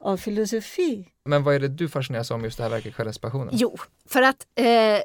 av 0.00 0.16
filosofi. 0.16 1.08
Men 1.24 1.42
vad 1.42 1.54
är 1.54 1.60
det 1.60 1.68
du 1.68 1.88
fascineras 1.88 2.30
av 2.30 2.34
om 2.34 2.44
just 2.44 2.56
det 2.56 2.62
här 2.62 2.70
verket 2.70 2.94
Själens 2.94 3.18
passioner? 3.18 3.52
Jo, 3.56 3.76
för 4.06 4.22
att 4.22 4.46
eh, 4.54 4.98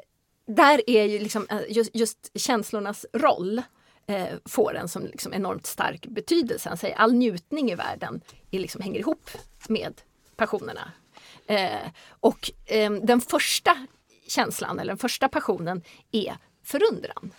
där 0.46 0.90
är 0.90 1.04
ju 1.04 1.18
liksom 1.18 1.46
eh, 1.50 1.60
just, 1.68 1.90
just 1.94 2.30
känslornas 2.34 3.06
roll 3.12 3.62
eh, 4.06 4.26
får 4.44 4.76
en 4.76 4.88
som 4.88 5.06
liksom 5.06 5.34
enormt 5.34 5.66
stark 5.66 6.06
betydelse. 6.06 6.68
Han 6.68 6.78
säger 6.78 6.96
all 6.96 7.14
njutning 7.14 7.70
i 7.70 7.74
världen 7.74 8.20
är 8.50 8.58
liksom, 8.58 8.80
hänger 8.80 9.00
ihop 9.00 9.30
med 9.68 10.00
passionerna. 10.36 10.92
Eh, 11.46 11.90
och 12.08 12.50
eh, 12.66 12.92
den 12.92 13.20
första 13.20 13.86
känslan, 14.28 14.78
eller 14.78 14.90
den 14.90 14.98
första 14.98 15.28
passionen, 15.28 15.82
är 16.12 16.36
förundran. 16.62 17.32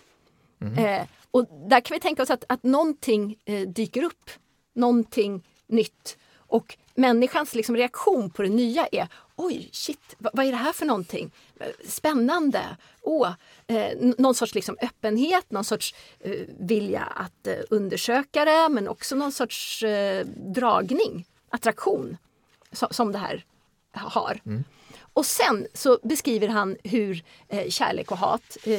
Eh, 0.78 1.08
och 1.32 1.46
där 1.70 1.80
kan 1.80 1.96
vi 1.96 2.00
tänka 2.00 2.24
oss 2.24 2.30
att, 2.30 2.44
att 2.50 2.64
någonting 2.64 3.36
eh, 3.46 3.68
dyker 3.68 4.04
upp, 4.04 4.30
någonting 4.74 5.48
nytt. 5.68 6.18
Och 6.38 6.78
människans 6.98 7.56
liksom 7.56 7.78
reaktion 7.78 8.30
på 8.30 8.42
det 8.42 8.50
nya 8.50 8.88
är 8.92 9.08
Oj, 9.40 9.70
shit, 9.72 10.16
vad, 10.18 10.46
är 10.46 10.52
det 10.52 10.58
här 10.58 10.74
för 10.74 10.86
någonting? 10.86 11.32
Spännande! 11.86 12.78
Åh, 13.02 13.34
eh, 13.68 13.98
någon 14.18 14.36
sorts 14.36 14.56
liksom 14.56 14.78
öppenhet, 14.82 15.52
någon 15.52 15.64
sorts 15.64 15.96
eh, 16.20 16.42
vilja 16.60 17.04
att 17.04 17.48
eh, 17.48 17.56
undersöka 17.70 18.46
det 18.46 18.70
men 18.70 18.88
också 18.88 19.16
någon 19.16 19.32
sorts 19.32 19.84
eh, 19.84 20.26
dragning, 20.28 21.26
attraktion 21.50 22.18
som, 22.72 22.88
som 22.92 23.12
det 23.12 23.18
här 23.18 23.46
har. 23.92 24.40
Mm. 24.46 24.64
Och 25.18 25.26
sen 25.26 25.68
så 25.74 26.00
beskriver 26.04 26.48
han 26.48 26.78
hur 26.84 27.24
eh, 27.50 27.70
kärlek 27.70 28.12
och 28.12 28.18
hat 28.18 28.58
eh, 28.64 28.74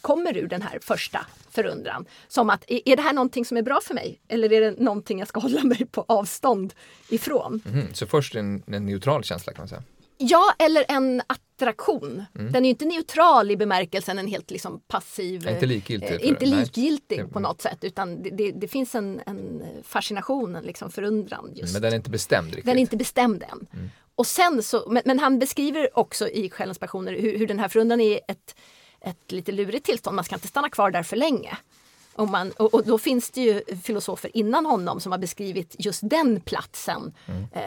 kommer 0.00 0.36
ur 0.36 0.46
den 0.48 0.62
här 0.62 0.78
första 0.82 1.26
förundran. 1.50 2.04
Som 2.28 2.50
att, 2.50 2.64
är 2.68 2.96
det 2.96 3.02
här 3.02 3.12
någonting 3.12 3.44
som 3.44 3.56
är 3.56 3.62
bra 3.62 3.80
för 3.82 3.94
mig? 3.94 4.20
Eller 4.28 4.52
är 4.52 4.60
det 4.60 4.80
någonting 4.80 5.18
jag 5.18 5.28
ska 5.28 5.40
hålla 5.46 5.64
mig 5.64 5.86
på 5.86 6.04
avstånd 6.08 6.74
ifrån? 7.08 7.60
Mhm, 7.64 7.94
Så 7.94 8.06
först 8.06 8.34
en, 8.34 8.62
en 8.66 8.86
neutral 8.86 9.24
känsla 9.24 9.52
kan 9.52 9.62
man 9.62 9.68
säga. 9.68 9.82
Ja, 10.18 10.54
eller 10.58 10.84
en 10.88 11.22
attraktion. 11.26 12.24
Den 12.32 12.56
är 12.56 12.60
ju 12.60 12.68
inte 12.68 12.84
neutral 12.84 13.50
i 13.50 13.56
bemärkelsen 13.56 14.18
en 14.18 14.26
helt 14.26 14.50
liksom 14.50 14.80
passiv... 14.88 15.48
Inte 15.48 15.66
likgiltig 15.66 16.10
eh, 16.10 16.28
inte 16.28 16.46
likgiltig 16.46 17.18
Det- 17.18 17.26
på 17.28 17.40
något 17.40 17.60
sätt 17.62 17.78
utan 17.84 18.22
det, 18.22 18.30
det, 18.30 18.50
det 18.52 18.68
finns 18.68 18.94
en, 18.94 19.20
en 19.26 19.62
fascination, 19.82 20.56
en 20.56 20.64
liksom 20.64 20.90
förundran. 20.90 21.52
Just. 21.54 21.72
Men 21.72 21.82
den 21.82 21.92
är 21.92 21.96
inte 21.96 22.10
bestämd 22.10 22.46
riktigt. 22.48 22.64
Den 22.66 22.76
är 22.76 22.80
inte 22.80 22.96
bestämd 22.96 23.42
än. 23.42 23.90
Och 24.16 24.26
sen 24.26 24.62
så, 24.62 24.84
men, 24.90 25.02
men 25.04 25.18
han 25.18 25.38
beskriver 25.38 25.98
också 25.98 26.28
i 26.28 26.50
Själens 26.50 26.78
passioner 26.78 27.12
hur, 27.12 27.38
hur 27.38 27.46
den 27.46 27.58
här 27.58 27.68
förundran 27.68 28.00
är 28.00 28.20
ett, 28.28 28.56
ett 29.00 29.32
lite 29.32 29.52
lurigt 29.52 29.86
tillstånd. 29.86 30.14
Man 30.16 30.24
ska 30.24 30.34
inte 30.34 30.48
stanna 30.48 30.68
kvar 30.70 30.90
där 30.90 31.02
för 31.02 31.16
länge. 31.16 31.58
Och, 32.16 32.28
man, 32.28 32.50
och, 32.50 32.74
och 32.74 32.84
då 32.84 32.98
finns 32.98 33.30
det 33.30 33.40
ju 33.40 33.62
filosofer 33.82 34.30
innan 34.36 34.66
honom 34.66 35.00
som 35.00 35.12
har 35.12 35.18
beskrivit 35.18 35.76
just 35.78 36.00
den 36.10 36.40
platsen. 36.40 37.14
Eh, 37.52 37.62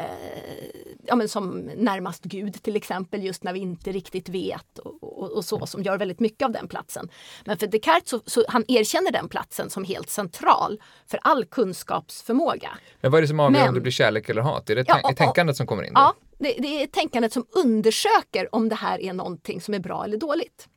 ja, 1.06 1.16
men 1.16 1.30
som 1.30 1.50
närmast 1.76 2.24
Gud 2.24 2.64
till 2.64 2.76
exempel, 2.76 3.24
just 3.24 3.44
när 3.44 3.54
vi 3.54 3.60
inte 3.60 3.92
riktigt 3.92 4.30
vet 4.30 4.80
och, 4.80 5.32
och, 5.38 5.46
så, 5.46 5.66
som 5.66 5.84
gör 5.84 5.98
väldigt 5.98 6.20
mycket 6.20 6.46
av 6.46 6.52
den 6.52 6.68
platsen. 6.68 7.10
Men 7.46 7.58
för 7.58 7.68
Descartes 7.68 8.10
så, 8.10 8.20
så 8.26 8.46
han 8.48 8.64
erkänner 8.68 9.12
den 9.12 9.30
platsen 9.30 9.70
som 9.70 9.84
helt 9.84 10.10
central 10.10 10.82
för 11.08 11.20
all 11.24 11.46
kunskapsförmåga. 11.46 12.70
Men 13.02 13.12
vad 13.12 13.18
är 13.18 13.22
det 13.22 13.28
som 13.28 13.40
avgör 13.40 13.60
Men- 13.60 13.68
om 13.70 13.76
det 13.76 13.82
blir 13.82 13.92
kärlek 13.92 14.30
eller 14.30 14.42
hat? 14.42 14.70
Är 14.70 14.76
det 14.76 14.84
Ja, 14.88 15.14
tänkandet 15.18 15.58
som 15.58 15.68
kommer 15.68 15.84
in? 15.84 15.94
Då? 15.94 16.00
Ja, 16.02 16.14
det, 16.38 16.54
det 16.60 16.84
är 16.84 16.88
tänkandet 16.88 17.34
som 17.34 17.46
undersöker 17.50 18.56
om 18.56 18.70
det 18.70 18.76
här 18.76 19.02
är 19.02 19.14
någonting 19.14 19.62
som 19.62 19.74
är 19.74 19.80
bra 19.80 20.04
eller 20.04 20.18
dåligt 20.18 20.68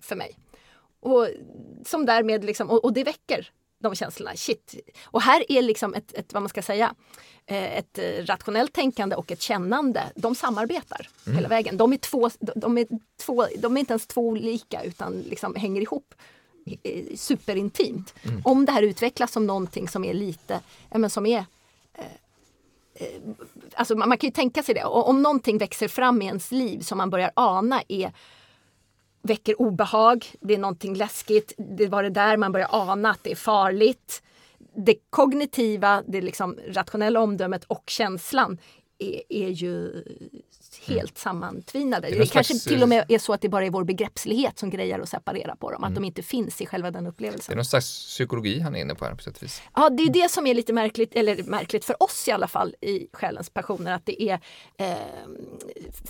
för 0.00 0.16
mig. 0.16 0.38
Och, 1.00 1.28
som 1.86 2.06
därmed 2.06 2.44
liksom, 2.44 2.70
och, 2.70 2.84
och 2.84 2.92
det 2.92 3.04
väcker 3.04 3.50
de 3.78 3.94
känslorna. 3.94 4.36
Shit. 4.36 4.74
Och 5.04 5.22
här 5.22 5.52
är 5.52 5.62
liksom 5.62 5.94
ett, 5.94 6.12
ett 6.12 6.32
vad 6.32 6.42
man 6.42 6.48
ska 6.48 6.62
säga, 6.62 6.94
eh, 7.46 7.78
ett 7.78 7.98
rationellt 8.18 8.72
tänkande 8.72 9.16
och 9.16 9.32
ett 9.32 9.40
kännande. 9.40 10.02
De 10.14 10.34
samarbetar 10.34 11.08
hela 11.26 11.48
vägen. 11.48 11.76
De 11.76 11.92
är, 11.92 11.96
två, 11.96 12.30
de, 12.40 12.78
är 12.78 12.86
två, 13.20 13.46
de 13.58 13.76
är 13.76 13.80
inte 13.80 13.92
ens 13.92 14.06
två 14.06 14.28
olika 14.28 14.82
utan 14.82 15.20
liksom 15.20 15.54
hänger 15.54 15.82
ihop 15.82 16.14
superintimt. 17.14 18.14
Om 18.44 18.64
det 18.64 18.72
här 18.72 18.82
utvecklas 18.82 19.32
som 19.32 19.46
någonting 19.46 19.88
som 19.88 20.04
är 20.04 20.14
lite, 20.14 20.60
men 20.90 21.10
som 21.10 21.26
är 21.26 21.44
Eh, 23.00 23.20
alltså 23.74 23.96
man, 23.96 24.08
man 24.08 24.18
kan 24.18 24.28
ju 24.28 24.32
tänka 24.32 24.62
sig 24.62 24.74
det. 24.74 24.84
Och 24.84 25.08
om 25.08 25.22
någonting 25.22 25.58
växer 25.58 25.88
fram 25.88 26.22
i 26.22 26.26
ens 26.26 26.50
liv 26.50 26.80
som 26.80 26.98
man 26.98 27.10
börjar 27.10 27.30
ana 27.34 27.82
är 27.88 28.12
väcker 29.22 29.60
obehag, 29.60 30.26
det 30.40 30.54
är 30.54 30.58
någonting 30.58 30.94
läskigt, 30.94 31.52
det 31.58 31.86
var 31.86 32.02
det 32.02 32.10
där 32.10 32.36
man 32.36 32.52
börjar 32.52 32.68
ana 32.70 33.10
att 33.10 33.24
det 33.24 33.30
är 33.30 33.36
farligt. 33.36 34.22
Det 34.74 34.94
kognitiva, 35.10 36.02
det 36.06 36.20
liksom 36.20 36.58
rationella 36.68 37.20
omdömet 37.20 37.64
och 37.64 37.84
känslan 37.86 38.58
är, 38.98 39.22
är 39.28 39.48
ju 39.48 40.04
helt 40.94 41.18
sammantvinnade. 41.18 42.06
är 42.08 42.10
Det, 42.12 42.18
någon 42.18 42.26
kanske 42.26 42.54
slags, 42.54 42.64
till 42.64 42.82
och 42.82 42.88
med 42.88 43.04
är 43.08 43.18
så 43.18 43.32
att 43.32 43.40
det 43.40 43.48
bara 43.48 43.66
är 43.66 43.70
vår 43.70 43.84
begreppslighet 43.84 44.58
som 44.58 44.70
grejer 44.70 44.98
att 44.98 45.08
separera 45.08 45.56
på 45.56 45.70
dem, 45.70 45.84
att 45.84 45.94
de 45.94 46.04
inte 46.04 46.22
finns 46.22 46.60
i 46.60 46.66
själva 46.66 46.90
den 46.90 47.04
Det 47.04 47.08
är 47.08 47.10
upplevelsen. 47.10 47.56
någon 47.56 47.64
slags 47.64 47.86
psykologi 48.06 48.60
han 48.60 48.76
är 48.76 48.80
inne 48.80 48.94
på 48.94 49.04
här 49.04 49.14
på 49.14 49.22
sätt 49.22 49.36
och 49.36 49.42
vis. 49.42 49.62
Ja, 49.76 49.90
det 49.90 50.02
är 50.02 50.10
det 50.12 50.30
som 50.30 50.46
är 50.46 50.54
lite 50.54 50.72
märkligt, 50.72 51.14
eller 51.14 51.42
märkligt 51.42 51.84
för 51.84 52.02
oss 52.02 52.28
i 52.28 52.30
alla 52.32 52.48
fall 52.48 52.74
i 52.80 53.08
Själens 53.12 53.50
passioner, 53.50 53.92
att 53.92 54.06
det 54.06 54.22
är 54.22 54.40
eh, 54.78 54.96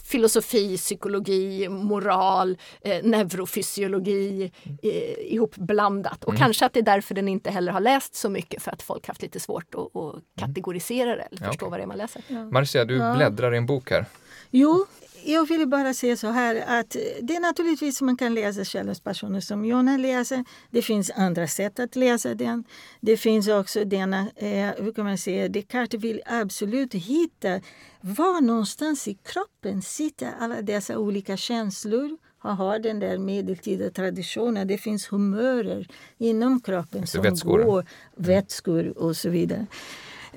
filosofi, 0.04 0.76
psykologi, 0.76 1.68
moral, 1.68 2.58
eh, 2.80 3.02
neurofysiologi 3.04 4.52
eh, 4.82 4.90
ihopblandat. 5.34 6.24
Och 6.24 6.36
kanske 6.36 6.66
att 6.66 6.72
det 6.72 6.80
är 6.80 6.84
därför 6.84 7.14
den 7.14 7.28
inte 7.28 7.50
heller 7.50 7.72
har 7.72 7.80
läst 7.80 8.14
så 8.14 8.28
mycket 8.28 8.62
för 8.62 8.70
att 8.70 8.82
folk 8.82 9.06
haft 9.08 9.22
lite 9.22 9.40
svårt 9.40 9.74
att, 9.74 9.96
att 9.96 10.22
kategorisera 10.40 11.16
det 11.16 11.22
eller 11.22 11.42
Ja, 11.42 11.46
förstå 11.48 11.66
okej. 11.66 11.70
vad 11.70 11.78
det 11.78 11.82
är 11.82 11.86
man 11.86 11.98
läser. 11.98 12.22
Marcia, 12.52 12.84
du 12.84 12.96
bläddrar 13.16 13.54
i 13.54 13.56
en 13.56 13.66
bok 13.66 13.90
här. 13.90 14.04
Jo, 14.50 14.86
jag 15.24 15.48
vill 15.48 15.68
bara 15.68 15.94
säga 15.94 16.16
så 16.16 16.28
här 16.28 16.80
att 16.80 16.96
det 17.22 17.36
är 17.36 17.40
naturligtvis 17.40 18.00
man 18.00 18.16
kan 18.16 18.34
läsa 18.34 18.64
Kjellers 18.64 19.00
passioner 19.00 19.40
som 19.40 19.64
Jonna 19.64 19.96
läser. 19.96 20.44
Det 20.70 20.82
finns 20.82 21.10
andra 21.14 21.46
sätt 21.46 21.78
att 21.78 21.96
läsa 21.96 22.34
den. 22.34 22.64
Det 23.00 23.16
finns 23.16 23.48
också 23.48 23.84
denna, 23.84 24.20
eh, 24.36 24.70
hur 24.78 24.92
kan 24.92 25.04
man 25.04 25.18
säga, 25.18 25.48
Descartes 25.48 26.00
vill 26.00 26.22
absolut 26.26 26.94
hitta 26.94 27.60
var 28.00 28.40
någonstans 28.40 29.08
i 29.08 29.14
kroppen 29.14 29.82
sitter 29.82 30.32
alla 30.40 30.62
dessa 30.62 30.98
olika 30.98 31.36
känslor. 31.36 32.16
Han 32.38 32.56
har 32.56 32.78
den 32.78 33.00
där 33.00 33.18
medeltida 33.18 33.90
traditionen. 33.90 34.68
Det 34.68 34.78
finns 34.78 35.12
humörer 35.12 35.88
inom 36.18 36.60
kroppen 36.60 37.06
som 37.06 37.22
vätskor. 37.22 37.62
går, 37.64 37.84
vätskor 38.16 38.98
och 38.98 39.16
så 39.16 39.28
vidare. 39.28 39.66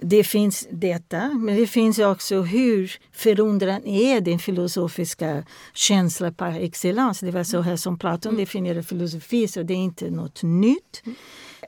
Det 0.04 0.24
finns 0.24 0.68
detta, 0.72 1.30
men 1.30 1.56
det 1.56 1.68
finns 1.68 2.00
också 2.00 2.42
hur 2.42 2.92
förundran 3.12 3.86
är 3.86 4.22
den 4.22 4.40
filosofiska 4.40 5.44
känslan 5.74 6.34
par 6.34 6.60
excellence. 6.60 7.26
Det 7.26 7.32
var 7.32 7.44
så 7.44 7.62
här 7.62 7.76
som 7.76 8.00
Platon 8.00 8.38
definierade 8.38 8.84
filosofi, 8.84 9.48
så 9.48 9.64
det 9.64 9.74
är 9.74 9.78
inte 9.78 10.10
något 10.10 10.44
nytt. 10.44 11.04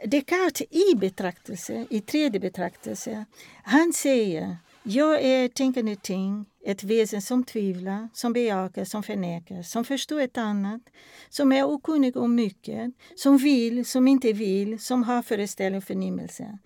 Descartes 0.05 0.61
i 0.61 0.95
betraktelse, 0.95 1.86
i 1.89 2.01
tredje 2.01 2.39
betraktelse, 2.39 3.25
han 3.63 3.93
säger 3.93 4.57
jag 4.86 5.21
är 5.21 5.47
tänkande 5.47 5.95
ting, 5.95 6.45
ett 6.65 6.84
väsen 6.84 7.21
som 7.21 7.43
tvivlar, 7.43 8.09
som 8.13 8.34
bejakar, 8.34 8.86
som 8.86 9.03
förnekar, 9.03 9.61
som 9.63 9.86
förstår 9.86 10.21
ett 10.21 10.38
annat, 10.38 10.81
som 11.29 11.51
är 11.51 11.63
okunnig 11.63 12.17
om 12.17 12.36
mycket, 12.36 12.93
som 13.15 13.38
vill, 13.38 13.86
som 13.86 14.07
inte 14.07 14.34
vill, 14.34 14.79
som 14.79 15.03
har 15.03 15.21
föreställning 15.21 15.77
och 15.77 15.84
förnimmelse. 15.84 16.59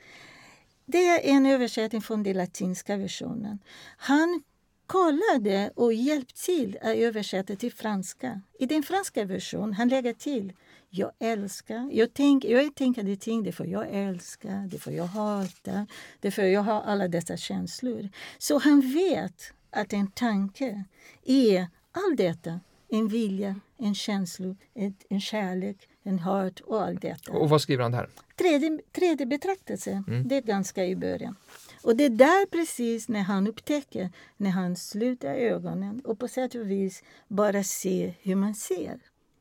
Det 0.89 1.07
är 1.07 1.35
en 1.35 1.45
översättning 1.45 2.01
från 2.01 2.23
den 2.23 2.37
latinska 2.37 2.97
versionen. 2.97 3.59
Han 3.97 4.43
kollade 4.85 5.71
och 5.75 5.93
hjälpte 5.93 6.45
till 6.45 6.77
att 6.81 6.95
översätta 6.95 7.55
till 7.55 7.73
franska. 7.73 8.41
I 8.59 8.65
den 8.65 8.83
franska 8.83 9.25
versionen 9.25 9.73
han 9.73 9.89
lägger 9.89 10.13
till 10.13 10.53
jag 10.89 11.11
älskar, 11.19 11.89
jag, 11.93 12.13
tänk, 12.13 12.45
jag 12.45 12.75
tänker 12.75 13.03
det 13.03 13.15
ting, 13.15 13.43
det 13.43 13.51
får 13.51 13.65
jag 13.65 13.87
älska, 13.91 14.67
det 14.71 14.79
får 14.79 14.93
jag 14.93 15.05
hata, 15.05 15.87
det 16.19 16.31
får 16.31 16.43
jag 16.43 16.63
ha 16.63 16.81
alla 16.81 17.07
dessa 17.07 17.37
känslor. 17.37 18.09
Så 18.37 18.59
han 18.59 18.93
vet 18.93 19.53
att 19.69 19.93
en 19.93 20.11
tanke 20.11 20.83
är 21.25 21.67
allt 21.91 22.17
detta. 22.17 22.59
En 22.89 23.07
vilja, 23.07 23.55
en 23.77 23.95
känsla, 23.95 24.55
ett, 24.73 25.05
en 25.09 25.21
kärlek, 25.21 25.89
en 26.03 26.19
hat 26.19 26.59
och 26.59 26.83
allt 26.83 27.01
detta. 27.01 27.31
Och 27.31 27.49
vad 27.49 27.61
skriver 27.61 27.83
han 27.83 27.93
här? 27.93 28.09
Tredje, 28.35 28.79
tredje 28.91 29.25
betraktelse, 29.25 30.03
det 30.25 30.35
är 30.35 30.41
ganska 30.41 30.85
i 30.85 30.95
början. 30.95 31.35
Och 31.83 31.95
det 31.95 32.05
är 32.05 32.09
där 32.09 32.45
precis 32.45 33.09
när 33.09 33.21
han 33.21 33.47
upptäcker, 33.47 34.09
när 34.37 34.49
han 34.49 34.75
sluter 34.75 35.35
ögonen 35.35 36.01
och 36.05 36.19
på 36.19 36.27
sätt 36.27 36.55
och 36.55 36.71
vis 36.71 37.03
bara 37.27 37.63
ser 37.63 38.13
hur 38.21 38.35
man 38.35 38.55
ser. 38.55 38.99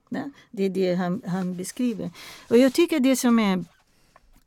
Ja, 0.09 0.31
det 0.51 0.63
är 0.63 0.71
det 0.71 0.95
han, 0.95 1.23
han 1.27 1.57
beskriver. 1.57 2.11
Och 2.51 2.59
jag 2.59 2.73
tycker 2.73 3.01
det 3.01 3.17
som 3.17 3.39
är 3.39 3.65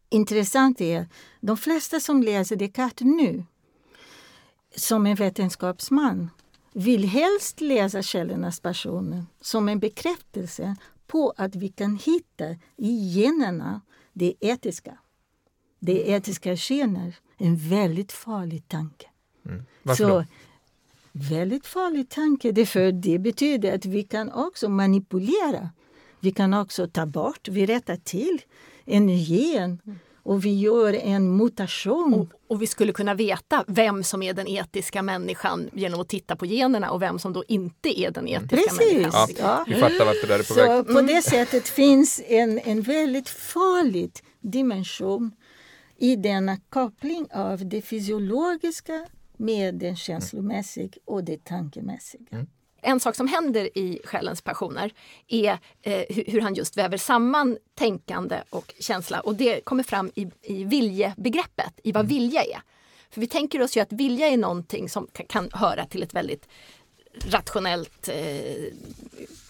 intressant 0.10 0.82
är 0.82 1.08
de 1.39 1.58
flesta 1.58 2.00
som 2.00 2.24
läser 2.24 2.56
Descartes 2.56 3.06
nu 3.06 3.43
som 4.76 5.06
en 5.06 5.16
vetenskapsman 5.16 6.30
vill 6.74 7.05
helst 7.05 7.61
läsa 7.61 8.01
källornas 8.01 8.59
passioner 8.59 9.26
som 9.41 9.70
en 9.70 9.80
bekräftelse 9.80 10.76
på 11.07 11.34
att 11.38 11.55
vi 11.55 11.70
kan 11.70 11.95
hitta 11.95 12.49
i 12.78 13.13
generna 13.15 13.82
det 14.13 14.34
etiska. 14.39 14.97
Det 15.80 16.09
etiska 16.09 16.55
gener. 16.55 17.15
En 17.38 17.55
väldigt 17.57 18.11
farlig 18.11 18.67
tanke. 18.67 19.05
Mm. 19.45 19.65
Varför 19.84 20.03
Så, 20.03 20.09
då? 20.09 20.26
Väldigt 21.11 21.65
farlig 21.65 22.09
tanke. 22.09 22.51
Det, 22.51 22.65
för 22.65 22.91
det 22.91 23.20
betyder 23.20 23.76
att 23.76 23.86
vi 23.86 24.03
kan 24.03 24.32
också 24.32 24.70
manipulera. 24.70 25.70
Vi 26.20 26.32
kan 26.32 26.53
också 26.53 26.88
ta 26.88 27.05
bort, 27.05 27.47
vi 27.47 27.65
rättar 27.65 27.95
till 27.95 28.41
en 28.86 29.09
gen. 29.09 29.80
Mm 30.30 30.39
och 30.39 30.45
vi 30.45 30.59
gör 30.59 30.93
en 30.93 31.38
mutation. 31.38 32.13
Och, 32.13 32.53
och, 32.53 32.61
vi 32.61 32.67
skulle 32.67 32.93
kunna 32.93 33.13
veta 33.13 33.63
vem 33.67 34.03
som 34.03 34.21
är 34.23 34.34
den 34.34 34.47
etiska 34.47 35.01
människan 35.01 35.69
genom 35.73 35.99
att 35.99 36.09
titta 36.09 36.36
på 36.36 36.45
generna 36.45 36.91
och 36.91 37.01
vem 37.01 37.19
som 37.19 37.34
då 37.34 37.43
inte 37.47 37.99
är 37.99 38.11
den 38.11 38.27
etiska 38.27 38.55
Precis. 38.55 38.93
människan. 38.93 39.27
Ja, 39.38 39.63
vi 39.67 39.75
fattar 39.75 40.05
vart 40.05 40.21
det 40.21 40.27
där 40.27 40.39
är 40.39 40.43
på 40.43 40.53
Så 40.53 40.84
väg. 40.84 40.88
på 40.88 41.01
det 41.01 41.21
sättet 41.21 41.67
finns 41.67 42.21
en, 42.27 42.59
en 42.59 42.82
väldigt 42.82 43.30
farlig 43.30 44.11
dimension 44.41 45.32
i 45.97 46.15
denna 46.15 46.57
koppling 46.69 47.27
av 47.34 47.69
det 47.69 47.82
fysiologiska 47.82 49.05
med 49.38 49.75
det 49.75 49.95
känslomässiga 49.95 50.89
och 51.05 51.23
det 51.23 51.43
tankemässiga. 51.43 52.25
Mm. 52.32 52.47
En 52.82 52.99
sak 52.99 53.15
som 53.15 53.27
händer 53.27 53.77
i 53.77 54.01
Själens 54.03 54.41
passioner 54.41 54.93
är 55.27 55.59
eh, 55.82 56.03
hur 56.27 56.41
han 56.41 56.53
just 56.53 56.77
väver 56.77 56.97
samman 56.97 57.57
tänkande 57.75 58.41
och 58.49 58.73
känsla 58.80 59.19
och 59.19 59.36
det 59.36 59.65
kommer 59.65 59.84
fram 59.84 60.11
i, 60.15 60.32
i 60.41 60.63
viljebegreppet, 60.63 61.80
i 61.84 61.91
vad 61.91 62.05
mm. 62.05 62.07
vilja 62.07 62.43
är. 62.43 62.61
För 63.09 63.21
vi 63.21 63.27
tänker 63.27 63.61
oss 63.61 63.77
ju 63.77 63.82
att 63.82 63.91
vilja 63.91 64.27
är 64.27 64.38
någonting 64.38 64.89
som 64.89 65.07
kan, 65.13 65.25
kan 65.25 65.49
höra 65.53 65.86
till 65.86 66.03
ett 66.03 66.13
väldigt 66.13 66.47
rationellt 67.25 68.09
eh, 68.09 68.73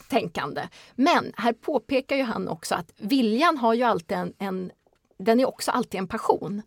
tänkande. 0.09 0.67
Men 0.95 1.33
här 1.37 1.53
påpekar 1.53 2.15
ju 2.15 2.23
han 2.23 2.47
också 2.47 2.75
att 2.75 2.93
viljan 2.97 3.57
har 3.57 3.73
ju 3.73 3.83
alltid 3.83 4.17
en, 4.17 4.33
en 4.37 4.71
den 5.17 5.39
är 5.39 5.47
också 5.47 5.71
alltid 5.71 5.99
en 5.99 6.07
passion. 6.07 6.61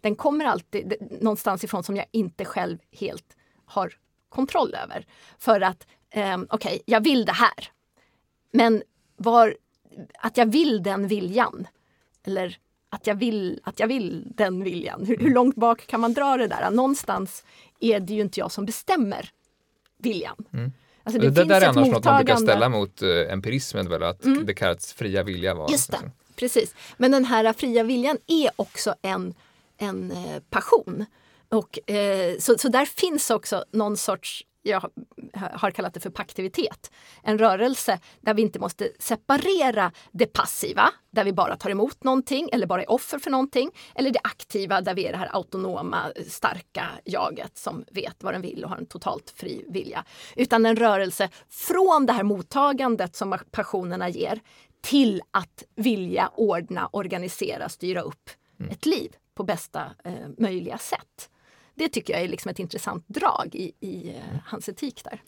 Den 0.00 0.16
kommer 0.16 0.44
alltid 0.44 0.94
någonstans 1.20 1.64
ifrån 1.64 1.82
som 1.82 1.96
jag 1.96 2.06
inte 2.10 2.44
själv 2.44 2.78
helt 2.92 3.36
har 3.64 3.94
kontroll 4.28 4.74
över. 4.74 5.06
För 5.38 5.60
att 5.60 5.86
eh, 6.16 6.38
okej, 6.38 6.46
okay, 6.50 6.78
jag 6.84 7.00
vill 7.00 7.24
det 7.24 7.32
här. 7.32 7.70
Men 8.52 8.82
var, 9.16 9.56
att 10.18 10.36
jag 10.36 10.46
vill 10.46 10.82
den 10.82 11.08
viljan, 11.08 11.66
eller 12.24 12.58
att 12.90 13.06
jag 13.06 13.14
vill, 13.14 13.60
att 13.64 13.80
jag 13.80 13.86
vill 13.86 14.24
den 14.34 14.64
viljan. 14.64 15.06
Hur, 15.06 15.16
hur 15.16 15.34
långt 15.34 15.56
bak 15.56 15.86
kan 15.86 16.00
man 16.00 16.14
dra 16.14 16.36
det 16.36 16.46
där? 16.46 16.70
Någonstans 16.70 17.44
är 17.80 18.00
det 18.00 18.14
ju 18.14 18.20
inte 18.20 18.40
jag 18.40 18.52
som 18.52 18.66
bestämmer 18.66 19.30
viljan. 19.98 20.36
Mm. 20.52 20.72
Alltså 21.02 21.20
det, 21.20 21.30
det 21.30 21.44
där 21.44 21.60
är 21.60 21.66
annars 21.66 21.88
något 21.88 22.04
man 22.04 22.16
brukar 22.16 22.36
ställa 22.36 22.68
mot 22.68 23.02
uh, 23.02 23.32
empirismen, 23.32 23.88
väl, 23.88 24.02
att 24.02 24.24
mm. 24.24 24.46
Descartes 24.46 24.92
fria 24.92 25.22
vilja 25.22 25.54
var... 25.54 25.70
Just 25.70 25.90
det, 25.90 26.10
precis. 26.36 26.74
Men 26.96 27.10
den 27.10 27.24
här 27.24 27.52
fria 27.52 27.82
viljan 27.82 28.18
är 28.26 28.50
också 28.56 28.94
en, 29.02 29.34
en 29.78 30.10
eh, 30.10 30.40
passion. 30.50 31.04
Och, 31.48 31.90
eh, 31.90 32.38
så, 32.38 32.58
så 32.58 32.68
där 32.68 32.84
finns 32.84 33.30
också 33.30 33.64
någon 33.70 33.96
sorts 33.96 34.44
jag 34.66 34.90
har 35.52 35.70
kallat 35.70 35.94
det 35.94 36.00
för 36.00 36.10
paktivitet. 36.10 36.90
En 37.22 37.38
rörelse 37.38 37.98
där 38.20 38.34
vi 38.34 38.42
inte 38.42 38.58
måste 38.58 38.88
separera 38.98 39.92
det 40.12 40.26
passiva, 40.26 40.90
där 41.10 41.24
vi 41.24 41.32
bara 41.32 41.56
tar 41.56 41.70
emot 41.70 42.04
någonting 42.04 42.48
eller 42.52 42.66
bara 42.66 42.82
är 42.82 42.90
offer 42.90 43.18
för 43.18 43.30
någonting. 43.30 43.70
Eller 43.94 44.10
det 44.10 44.20
aktiva, 44.24 44.80
där 44.80 44.94
vi 44.94 45.06
är 45.06 45.12
det 45.12 45.18
här 45.18 45.36
autonoma, 45.36 46.12
starka 46.28 46.86
jaget 47.04 47.58
som 47.58 47.84
vet 47.90 48.22
vad 48.22 48.34
den 48.34 48.42
vill 48.42 48.64
och 48.64 48.70
har 48.70 48.76
en 48.76 48.86
totalt 48.86 49.34
fri 49.36 49.64
vilja. 49.68 50.04
Utan 50.36 50.66
en 50.66 50.76
rörelse 50.76 51.28
från 51.48 52.06
det 52.06 52.12
här 52.12 52.22
mottagandet 52.22 53.16
som 53.16 53.38
passionerna 53.50 54.08
ger 54.08 54.40
till 54.80 55.22
att 55.30 55.64
vilja 55.74 56.30
ordna, 56.34 56.88
organisera, 56.92 57.68
styra 57.68 58.00
upp 58.00 58.30
mm. 58.60 58.72
ett 58.72 58.86
liv 58.86 59.16
på 59.34 59.44
bästa 59.44 59.90
eh, 60.04 60.12
möjliga 60.38 60.78
sätt. 60.78 61.30
Det 61.76 61.88
tycker 61.88 62.12
jag 62.12 62.22
är 62.22 62.28
liksom 62.28 62.50
ett 62.50 62.58
intressant 62.58 63.04
drag 63.06 63.50
i, 63.52 63.72
i 63.80 64.08
eh, 64.08 64.38
hans 64.44 64.68
etik 64.68 65.04
där. 65.04 65.22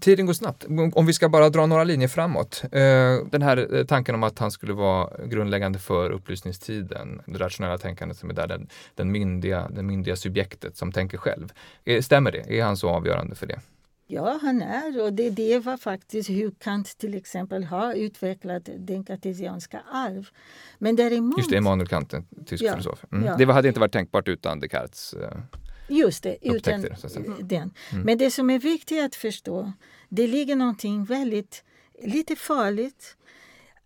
Tiden 0.00 0.26
går 0.26 0.32
snabbt. 0.32 0.66
Om 0.94 1.06
vi 1.06 1.12
ska 1.12 1.28
bara 1.28 1.50
dra 1.50 1.66
några 1.66 1.84
linjer 1.84 2.08
framåt. 2.08 2.62
Eh, 2.64 3.26
den 3.30 3.42
här 3.42 3.74
eh, 3.74 3.84
tanken 3.84 4.14
om 4.14 4.22
att 4.22 4.38
han 4.38 4.50
skulle 4.50 4.72
vara 4.72 5.26
grundläggande 5.26 5.78
för 5.78 6.10
upplysningstiden, 6.10 7.22
det 7.26 7.38
rationella 7.38 7.78
tänkandet 7.78 8.18
som 8.18 8.30
är 8.30 8.34
där, 8.34 8.46
den, 8.46 8.68
den, 8.94 9.12
myndiga, 9.12 9.68
den 9.68 9.86
myndiga 9.86 10.16
subjektet 10.16 10.76
som 10.76 10.92
tänker 10.92 11.18
själv. 11.18 11.52
Stämmer 12.00 12.32
det? 12.32 12.58
Är 12.58 12.64
han 12.64 12.76
så 12.76 12.88
avgörande 12.88 13.34
för 13.34 13.46
det? 13.46 13.60
Ja, 14.10 14.38
han 14.42 14.62
är. 14.62 15.02
Och 15.02 15.12
det, 15.12 15.30
det 15.30 15.58
var 15.58 15.76
faktiskt 15.76 16.30
hur 16.30 16.50
Kant 16.50 16.98
till 16.98 17.14
exempel 17.14 17.64
har 17.64 17.94
utvecklat 17.94 18.68
den 18.78 19.04
kartesianska 19.04 19.80
arv. 19.92 20.28
Men 20.78 20.96
däremot... 20.96 21.38
Just 21.38 21.50
det, 21.50 21.56
Immanuel 21.56 21.88
Kant, 21.88 22.12
en 22.12 22.26
tysk 22.46 22.64
ja, 22.64 22.72
filosof. 22.72 23.04
Mm. 23.12 23.24
Ja. 23.24 23.36
Det 23.36 23.52
hade 23.52 23.68
inte 23.68 23.80
varit 23.80 23.92
tänkbart 23.92 24.28
utan 24.28 24.60
Descartes 24.60 25.14
uh, 25.14 25.20
Just 25.88 26.22
det, 26.22 26.36
utan 26.42 26.86
den. 27.40 27.74
Mm. 27.92 28.04
Men 28.04 28.18
det 28.18 28.30
som 28.30 28.50
är 28.50 28.58
viktigt 28.58 29.04
att 29.04 29.14
förstå, 29.14 29.72
det 30.08 30.26
ligger 30.26 30.56
någonting 30.56 31.04
väldigt, 31.04 31.64
lite 32.02 32.36
farligt. 32.36 33.16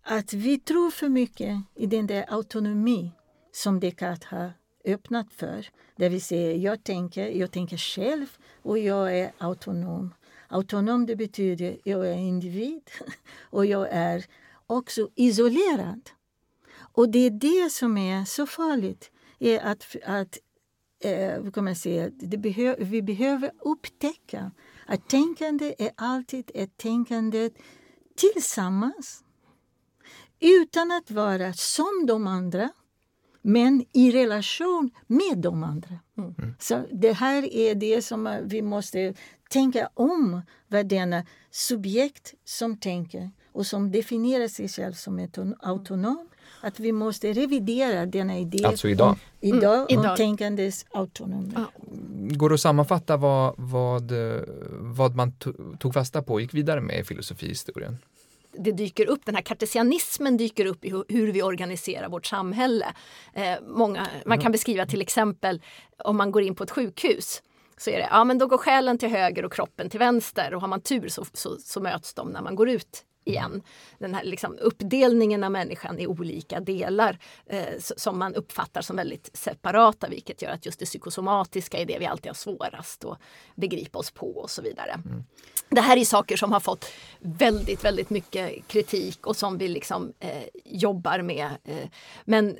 Att 0.03 0.33
vi 0.33 0.59
tror 0.59 0.91
för 0.91 1.09
mycket 1.09 1.61
i 1.75 1.85
den 1.85 2.07
där 2.07 2.25
autonomi 2.29 3.11
som 3.51 3.79
Descartes 3.79 4.25
har 4.25 4.53
öppnat 4.85 5.33
för. 5.33 5.67
Det 5.95 6.09
vill 6.09 6.21
säga, 6.21 6.55
jag 6.55 6.83
tänker, 6.83 7.27
jag 7.27 7.51
tänker 7.51 7.77
själv 7.77 8.37
och 8.61 8.79
jag 8.79 9.19
är 9.19 9.31
autonom. 9.37 10.13
Autonom 10.47 11.05
det 11.05 11.15
betyder 11.15 11.77
jag 11.83 12.07
är 12.07 12.17
individ 12.17 12.89
och 13.41 13.65
jag 13.65 13.87
är 13.91 14.25
också 14.67 15.09
isolerad. 15.15 16.09
Och 16.75 17.09
det 17.09 17.19
är 17.19 17.29
det 17.29 17.71
som 17.71 17.97
är 17.97 18.25
så 18.25 18.45
farligt. 18.47 19.11
Är 19.39 19.59
att, 19.59 19.95
att 20.05 20.37
eh, 21.03 21.51
kan 21.51 21.63
man 21.63 21.75
säga, 21.75 22.09
det 22.09 22.37
behö 22.37 22.75
vi 22.79 23.01
behöver 23.01 23.51
upptäcka 23.59 24.51
att 24.85 25.09
tänkande 25.09 25.75
är 25.77 25.91
alltid 25.95 26.51
ett 26.53 26.77
tänkande 26.77 27.49
tillsammans. 28.15 29.23
Utan 30.39 30.91
att 30.91 31.11
vara 31.11 31.53
som 31.53 32.05
de 32.07 32.27
andra 32.27 32.69
men 33.45 33.85
i 33.93 34.11
relation 34.11 34.91
med 35.07 35.37
de 35.37 35.63
andra. 35.63 35.99
Mm. 36.17 36.55
Så 36.59 36.83
det 36.91 37.13
här 37.13 37.53
är 37.53 37.75
det 37.75 38.01
som 38.01 38.39
vi 38.43 38.61
måste 38.61 39.13
tänka 39.49 39.89
om 39.93 40.41
vad 40.67 40.85
denna 40.85 41.25
subjekt 41.51 42.33
som 42.45 42.77
tänker 42.77 43.31
och 43.51 43.65
som 43.65 43.91
definierar 43.91 44.47
sig 44.47 44.69
själv 44.69 44.93
som 44.93 45.19
ett 45.19 45.37
autonom 45.59 46.27
att 46.61 46.79
vi 46.79 46.91
måste 46.91 47.33
revidera 47.33 48.05
denna 48.05 48.37
idé 48.37 48.65
alltså 48.65 48.87
idag. 48.89 49.09
Om, 49.09 49.17
idag, 49.39 49.75
mm. 49.91 49.99
om 49.99 50.05
idag. 50.05 50.17
tänkandes 50.17 50.85
autonomi. 50.91 51.53
Ja. 51.55 51.65
Går 52.35 52.49
det 52.49 52.53
att 52.53 52.61
sammanfatta 52.61 53.17
vad, 53.17 53.53
vad, 53.57 54.11
vad 54.69 55.15
man 55.15 55.33
tog 55.79 55.93
fasta 55.93 56.21
på 56.21 56.33
och 56.33 56.41
gick 56.41 56.53
vidare 56.53 56.81
med 56.81 56.99
i 56.99 57.03
filosofihistorien? 57.03 57.97
Det 58.53 58.71
dyker 58.71 59.05
upp, 59.05 59.25
den 59.25 59.35
här 59.35 59.41
kartesianismen 59.41 60.37
dyker 60.37 60.65
upp 60.65 60.85
i 60.85 60.89
hur 60.89 61.31
vi 61.31 61.43
organiserar 61.43 62.09
vårt 62.09 62.25
samhälle. 62.25 62.93
Eh, 63.33 63.55
många, 63.67 64.07
man 64.25 64.39
kan 64.39 64.51
beskriva 64.51 64.85
till 64.85 65.01
exempel 65.01 65.61
om 65.97 66.17
man 66.17 66.31
går 66.31 66.43
in 66.43 66.55
på 66.55 66.63
ett 66.63 66.71
sjukhus 66.71 67.41
så 67.77 67.89
är 67.89 67.97
det, 67.97 68.07
ja 68.11 68.23
men 68.23 68.37
då 68.37 68.47
går 68.47 68.57
själen 68.57 68.97
till 68.97 69.09
höger 69.09 69.45
och 69.45 69.53
kroppen 69.53 69.89
till 69.89 69.99
vänster 69.99 70.53
och 70.53 70.61
har 70.61 70.67
man 70.67 70.81
tur 70.81 71.07
så, 71.07 71.25
så, 71.33 71.57
så 71.57 71.81
möts 71.81 72.13
de 72.13 72.29
när 72.29 72.41
man 72.41 72.55
går 72.55 72.69
ut 72.69 73.03
igen. 73.25 73.61
Den 73.99 74.15
här 74.15 74.23
liksom 74.23 74.57
uppdelningen 74.61 75.43
av 75.43 75.51
människan 75.51 75.99
i 75.99 76.07
olika 76.07 76.59
delar 76.59 77.19
eh, 77.45 77.65
som 77.79 78.19
man 78.19 78.35
uppfattar 78.35 78.81
som 78.81 78.95
väldigt 78.95 79.29
separata 79.33 80.07
vilket 80.09 80.41
gör 80.41 80.51
att 80.51 80.65
just 80.65 80.79
det 80.79 80.85
psykosomatiska 80.85 81.77
är 81.77 81.85
det 81.85 81.99
vi 81.99 82.05
alltid 82.05 82.29
har 82.29 82.33
svårast 82.33 83.05
att 83.05 83.19
begripa 83.55 83.99
oss 83.99 84.11
på 84.11 84.37
och 84.37 84.49
så 84.49 84.61
vidare. 84.61 84.91
Mm. 84.91 85.23
Det 85.69 85.81
här 85.81 85.97
är 85.97 86.05
saker 86.05 86.37
som 86.37 86.51
har 86.51 86.59
fått 86.59 86.85
väldigt, 87.19 87.85
väldigt 87.85 88.09
mycket 88.09 88.67
kritik 88.67 89.27
och 89.27 89.37
som 89.37 89.57
vi 89.57 89.67
liksom 89.67 90.13
eh, 90.19 90.43
jobbar 90.65 91.21
med. 91.21 91.49
Eh, 91.63 91.89
men 92.25 92.57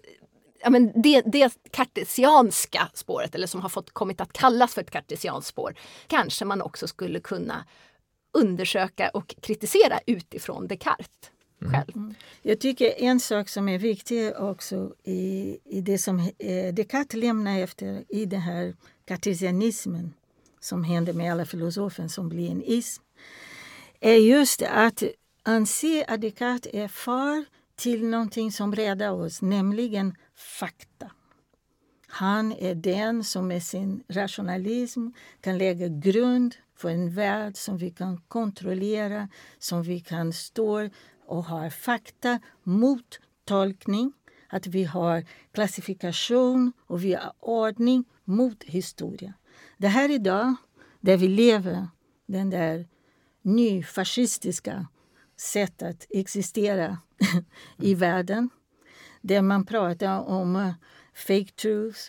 ja, 0.64 0.70
men 0.70 1.02
det, 1.02 1.22
det 1.26 1.58
kartesianska 1.72 2.90
spåret, 2.94 3.36
eller 3.36 3.48
som 3.48 3.62
har 3.62 3.70
fått 3.70 3.92
kommit 3.92 4.22
att 4.22 4.34
kallas 4.34 4.74
för 4.74 4.82
ett 4.82 4.92
kartesianskt 4.92 5.50
spår, 5.50 5.76
kanske 6.08 6.46
man 6.46 6.62
också 6.62 6.88
skulle 6.88 7.20
kunna 7.20 7.66
undersöka 8.34 9.10
och 9.10 9.36
kritisera 9.42 10.00
utifrån 10.06 10.68
Descartes. 10.68 11.32
själv. 11.60 11.96
Mm. 11.96 12.16
Jag 12.42 12.60
tycker 12.60 13.02
en 13.02 13.20
sak 13.20 13.50
som 13.50 13.70
är 13.70 13.78
viktig 13.78 14.36
också 14.38 14.94
i, 15.04 15.58
i 15.66 15.82
det 15.82 15.98
som 15.98 16.20
eh, 16.20 16.74
Descartes 16.74 17.14
lämnar 17.14 17.60
efter 17.60 18.04
i 18.10 18.26
den 18.26 18.42
här 18.42 18.76
kartesianismen 19.06 20.14
som 20.60 20.84
händer 20.84 21.14
med 21.14 21.32
alla 21.32 21.46
filosofer 21.46 22.08
som 22.08 22.30
blir 22.30 22.52
en 22.52 22.64
ism 22.64 23.04
är 24.00 24.16
just 24.16 24.62
att 24.62 25.04
anse 25.44 26.06
att 26.08 26.22
Descartes 26.22 26.74
är 26.74 26.88
far 26.88 27.46
till 27.76 28.06
någonting 28.06 28.52
som 28.52 28.76
räddar 28.76 29.12
oss, 29.12 29.42
nämligen 29.42 30.16
fakta. 30.36 31.12
Han 32.08 32.54
är 32.54 32.76
den 32.76 33.24
som 33.24 33.48
med 33.48 33.64
sin 33.64 34.04
rationalism 34.10 35.08
kan 35.42 35.58
lägga 35.58 35.88
grund 35.88 36.56
för 36.84 36.90
en 36.90 37.10
värld 37.10 37.58
som 37.58 37.78
vi 37.78 37.90
kan 37.90 38.18
kontrollera, 38.28 39.30
som 39.60 39.84
vi 39.84 40.00
kan 40.00 40.34
stå 40.34 40.90
och 41.26 41.44
ha 41.44 41.70
fakta 41.70 42.40
mot 42.64 43.20
tolkning. 43.46 44.14
Att 44.50 44.68
vi 44.68 44.84
har 44.84 45.26
klassifikation 45.52 46.74
och 46.88 47.04
vi 47.04 47.14
har 47.14 47.34
ordning 47.40 48.06
mot 48.24 48.64
historia. 48.64 49.34
Det 49.78 49.88
här 49.88 50.12
idag, 50.12 50.56
där 51.02 51.18
vi 51.18 51.28
lever, 51.28 51.88
den 52.26 52.50
där 52.50 52.88
nyfascistiska 53.42 54.88
sätt 55.38 55.82
att 55.82 56.08
existera 56.10 56.98
i 57.78 57.96
världen. 57.96 58.50
Där 59.22 59.42
man 59.42 59.66
pratar 59.66 60.20
om 60.20 60.56
uh, 60.56 60.74
fake 61.14 61.52
truth, 61.62 62.00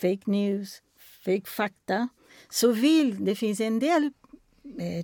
fake 0.00 0.30
news, 0.30 0.82
fake 1.24 1.50
fakta. 1.50 2.08
Så 2.50 2.72
vill, 2.72 3.24
det 3.24 3.34
finns 3.34 3.60
en 3.60 3.78
del 3.78 4.04
eh, 4.04 4.10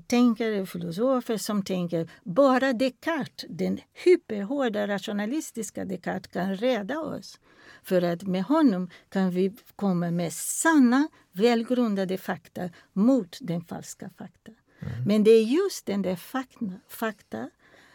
tänkare 0.06 0.60
och 0.60 0.68
filosofer 0.68 1.36
som 1.36 1.62
tänker 1.62 2.10
bara 2.22 2.72
Descartes, 2.72 3.46
den 3.48 3.80
hyperhårda 3.92 4.88
rationalistiska 4.88 5.84
Descartes, 5.84 6.32
kan 6.32 6.56
rädda 6.56 7.00
oss. 7.00 7.40
För 7.82 8.02
att 8.02 8.22
med 8.22 8.44
honom 8.44 8.90
kan 9.08 9.30
vi 9.30 9.52
komma 9.76 10.10
med 10.10 10.32
sanna, 10.32 11.08
välgrundade 11.32 12.18
fakta 12.18 12.70
mot 12.92 13.38
den 13.40 13.64
falska 13.64 14.10
fakta. 14.18 14.52
Mm. 14.80 15.04
Men 15.06 15.24
det 15.24 15.30
är 15.30 15.42
just 15.42 15.86
den 15.86 16.02
där 16.02 16.16
fakta, 16.16 16.72
fakta 16.88 17.50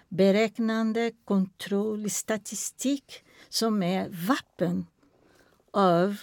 beräknande, 0.10 1.12
kontroll, 1.26 2.10
statistik 2.10 3.24
som 3.50 3.84
är 3.84 4.10
vapen 4.28 4.86
av 5.72 6.18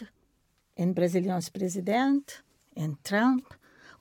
en 0.74 0.94
brasiliansk 0.94 1.52
president, 1.52 2.42
en 2.74 2.96
Trump 2.96 3.44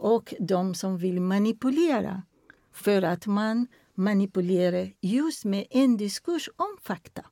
och 0.02 0.34
de 0.40 0.76
som 0.76 0.98
vill 0.98 1.22
manipulera 1.22 2.24
för 2.72 3.02
att 3.02 3.28
man 3.28 3.68
manipulerar 3.96 4.94
just 5.02 5.46
med 5.46 5.68
en 5.70 5.98
diskurs 5.98 6.50
om 6.56 6.78
fakta. 6.82 7.26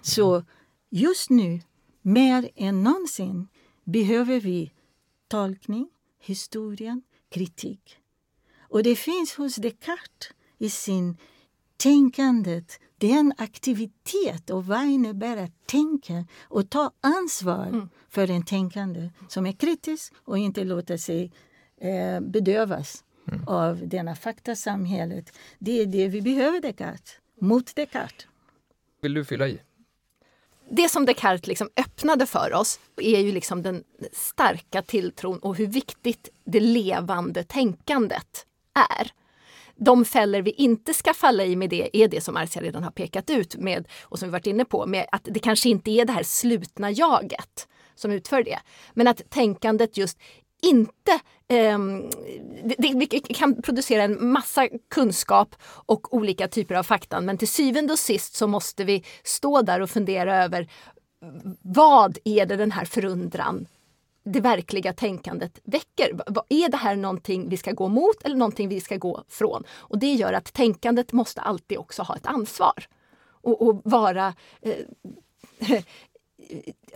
Så 0.00 0.44
just 0.90 1.30
nu, 1.30 1.60
mer 2.02 2.50
än 2.54 2.82
någonsin, 2.82 3.48
behöver 3.84 4.40
vi 4.40 4.72
tolkning, 5.28 5.88
historien, 6.20 7.02
kritik. 7.28 7.98
Och 8.58 8.82
det 8.82 8.96
finns 8.96 9.34
hos 9.34 9.56
Descartes 9.56 10.30
i 10.58 10.70
sin 10.70 11.16
tänkandet, 11.76 12.80
den 12.98 13.32
aktivitet 13.38 14.50
och 14.50 14.66
vad 14.66 14.84
innebär 14.84 15.36
att 15.36 15.66
tänka 15.66 16.26
och 16.42 16.70
ta 16.70 16.90
ansvar 17.00 17.66
mm. 17.66 17.88
för 18.08 18.30
en 18.30 18.44
tänkande 18.44 19.10
som 19.28 19.46
är 19.46 19.52
kritisk 19.52 20.12
och 20.24 20.38
inte 20.38 20.64
låter 20.64 20.96
sig 20.96 21.32
eh, 21.84 22.20
bedövas 22.20 23.04
mm. 23.32 23.48
av 23.48 23.88
denna 23.88 24.14
faktasamhället. 24.14 25.38
Det 25.58 25.80
är 25.80 25.86
det 25.86 26.08
vi 26.08 26.22
behöver 26.22 26.60
Descartes, 26.60 27.18
mot 27.40 27.76
Descartes. 27.76 28.26
Vill 29.02 29.14
du 29.14 29.24
fylla 29.24 29.48
i? 29.48 29.60
Det 30.70 30.88
som 30.88 31.06
Descartes 31.06 31.46
liksom 31.46 31.68
öppnade 31.76 32.26
för 32.26 32.52
oss 32.52 32.80
är 32.96 33.20
ju 33.20 33.32
liksom 33.32 33.62
den 33.62 33.84
starka 34.12 34.82
tilltron 34.82 35.38
och 35.38 35.56
hur 35.56 35.66
viktigt 35.66 36.28
det 36.44 36.60
levande 36.60 37.44
tänkandet 37.44 38.46
är. 38.74 39.10
De 39.76 40.04
fällor 40.04 40.42
vi 40.42 40.50
inte 40.50 40.94
ska 40.94 41.14
falla 41.14 41.44
i 41.44 41.56
med 41.56 41.70
det 41.70 41.96
är 41.96 42.08
det 42.08 42.20
som 42.20 42.34
Marcia 42.34 42.62
redan 42.62 42.82
har 42.82 42.90
pekat 42.90 43.30
ut 43.30 43.56
med 43.56 43.88
och 44.02 44.18
som 44.18 44.28
vi 44.28 44.32
varit 44.32 44.46
inne 44.46 44.64
på 44.64 44.86
med 44.86 45.06
att 45.12 45.28
det 45.30 45.40
kanske 45.40 45.68
inte 45.68 45.90
är 45.90 46.04
det 46.04 46.12
här 46.12 46.22
slutna 46.22 46.90
jaget 46.90 47.68
som 47.94 48.12
utför 48.12 48.42
det. 48.42 48.58
Men 48.94 49.08
att 49.08 49.30
tänkandet 49.30 49.96
just 49.96 50.18
inte... 50.64 51.12
Eh, 51.48 51.78
det, 52.78 52.94
vi 52.94 53.06
kan 53.06 53.62
producera 53.62 54.02
en 54.02 54.32
massa 54.32 54.68
kunskap 54.90 55.54
och 55.62 56.14
olika 56.14 56.48
typer 56.48 56.74
av 56.74 56.82
fakta 56.82 57.20
men 57.20 57.38
till 57.38 57.48
syvende 57.48 57.92
och 57.92 57.98
sist 57.98 58.34
så 58.34 58.46
måste 58.46 58.84
vi 58.84 59.04
stå 59.22 59.62
där 59.62 59.80
och 59.80 59.90
fundera 59.90 60.44
över 60.44 60.68
vad 61.62 62.18
är 62.24 62.46
det 62.46 62.56
den 62.56 62.72
här 62.72 62.84
förundran 62.84 63.66
det 64.24 64.40
verkliga 64.40 64.92
tänkandet 64.92 65.60
väcker. 65.64 66.20
Är 66.48 66.68
det 66.68 66.76
här 66.76 66.96
någonting 66.96 67.48
vi 67.48 67.56
ska 67.56 67.72
gå 67.72 67.88
mot 67.88 68.22
eller 68.24 68.36
någonting 68.36 68.68
vi 68.68 68.80
ska 68.80 68.96
gå 68.96 69.24
från? 69.28 69.64
Och 69.70 69.98
det 69.98 70.14
gör 70.14 70.32
att 70.32 70.52
tänkandet 70.52 71.12
måste 71.12 71.40
alltid 71.40 71.78
också 71.78 72.02
ha 72.02 72.16
ett 72.16 72.26
ansvar 72.26 72.86
och, 73.42 73.62
och 73.62 73.80
vara 73.84 74.34
eh, 74.60 74.76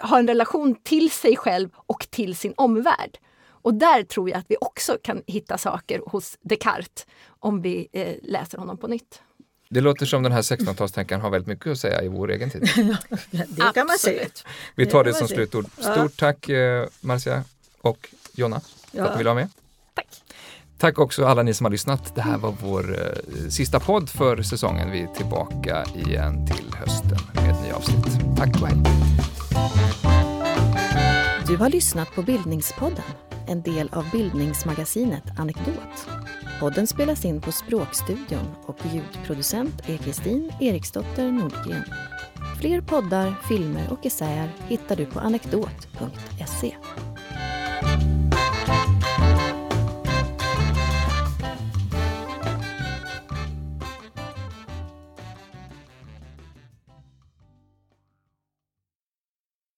ha 0.03 0.19
en 0.19 0.27
relation 0.27 0.75
till 0.75 1.11
sig 1.11 1.37
själv 1.37 1.71
och 1.75 2.11
till 2.11 2.37
sin 2.37 2.55
omvärld. 2.57 3.19
Och 3.63 3.75
där 3.75 4.03
tror 4.03 4.31
jag 4.31 4.39
att 4.39 4.47
vi 4.49 4.57
också 4.61 4.99
kan 5.03 5.23
hitta 5.27 5.59
saker 5.59 6.03
hos 6.07 6.39
Descartes 6.41 7.07
om 7.41 7.63
vi 7.63 7.89
eh, 7.93 8.15
läser 8.23 8.59
honom 8.59 8.77
på 8.79 8.89
nytt. 8.89 9.23
Det 9.71 9.81
låter 9.81 10.07
som 10.07 10.23
den 10.23 10.33
här 10.33 10.43
1600-talstänkaren 10.43 11.21
har 11.21 11.31
väldigt 11.31 11.49
mycket 11.49 11.67
att 11.67 11.79
säga 11.79 12.03
i 12.03 12.09
vår 12.09 12.31
egen 12.31 12.51
tid. 12.51 12.63
det 13.31 13.73
kan 13.75 13.87
man 13.87 13.99
säga. 13.99 14.27
Vi 14.75 14.87
tar 14.87 15.05
det, 15.05 15.11
det 15.11 15.15
som 15.15 15.29
slutord. 15.29 15.67
Stort 15.79 16.17
tack 16.17 16.49
eh, 16.49 16.87
Marcia 17.01 17.45
och 17.81 18.09
Jonna 18.33 18.61
för 18.93 19.03
att 19.03 19.11
ni 19.11 19.19
ville 19.19 19.31
vara 19.31 19.41
med. 19.41 19.49
Tack. 19.95 20.23
Tack 20.79 20.99
också 20.99 21.25
alla 21.27 21.43
ni 21.43 21.55
som 21.55 21.65
har 21.65 21.71
lyssnat. 21.71 22.15
Det 22.15 22.23
här 22.23 22.39
var 22.39 22.55
vår 22.63 23.01
eh, 23.03 23.49
sista 23.49 23.81
podd 23.81 24.11
för 24.11 24.43
säsongen. 24.43 24.91
Vi 24.91 25.03
är 25.03 25.07
tillbaka 25.07 25.85
igen 25.95 26.47
till 26.47 26.75
hösten 26.75 27.19
med 27.35 27.63
nya 27.63 27.75
avsnitt. 27.77 28.37
Tack 28.37 28.63
och 28.63 28.69
hej. 28.69 28.79
Du 31.47 31.57
har 31.57 31.69
lyssnat 31.71 32.15
på 32.15 32.23
Bildningspodden, 32.23 33.05
en 33.49 33.63
del 33.63 33.89
av 33.93 34.11
bildningsmagasinet 34.11 35.25
Anekdot. 35.39 36.09
Podden 36.61 36.87
spelas 36.87 37.25
in 37.25 37.41
på 37.41 37.53
Språkstudion 37.53 38.55
och 38.67 38.79
ljudproducent 38.93 39.89
är 39.89 39.97
Kristin 39.97 40.53
Eriksdotter 40.61 41.33
Nordgren. 41.33 41.85
Fler 42.61 42.81
poddar, 42.81 43.35
filmer 43.49 43.93
och 43.93 44.07
essäer 44.07 44.51
hittar 44.69 44.97
du 44.97 45.07
på 45.07 45.21
anekdot.se. 45.21 46.75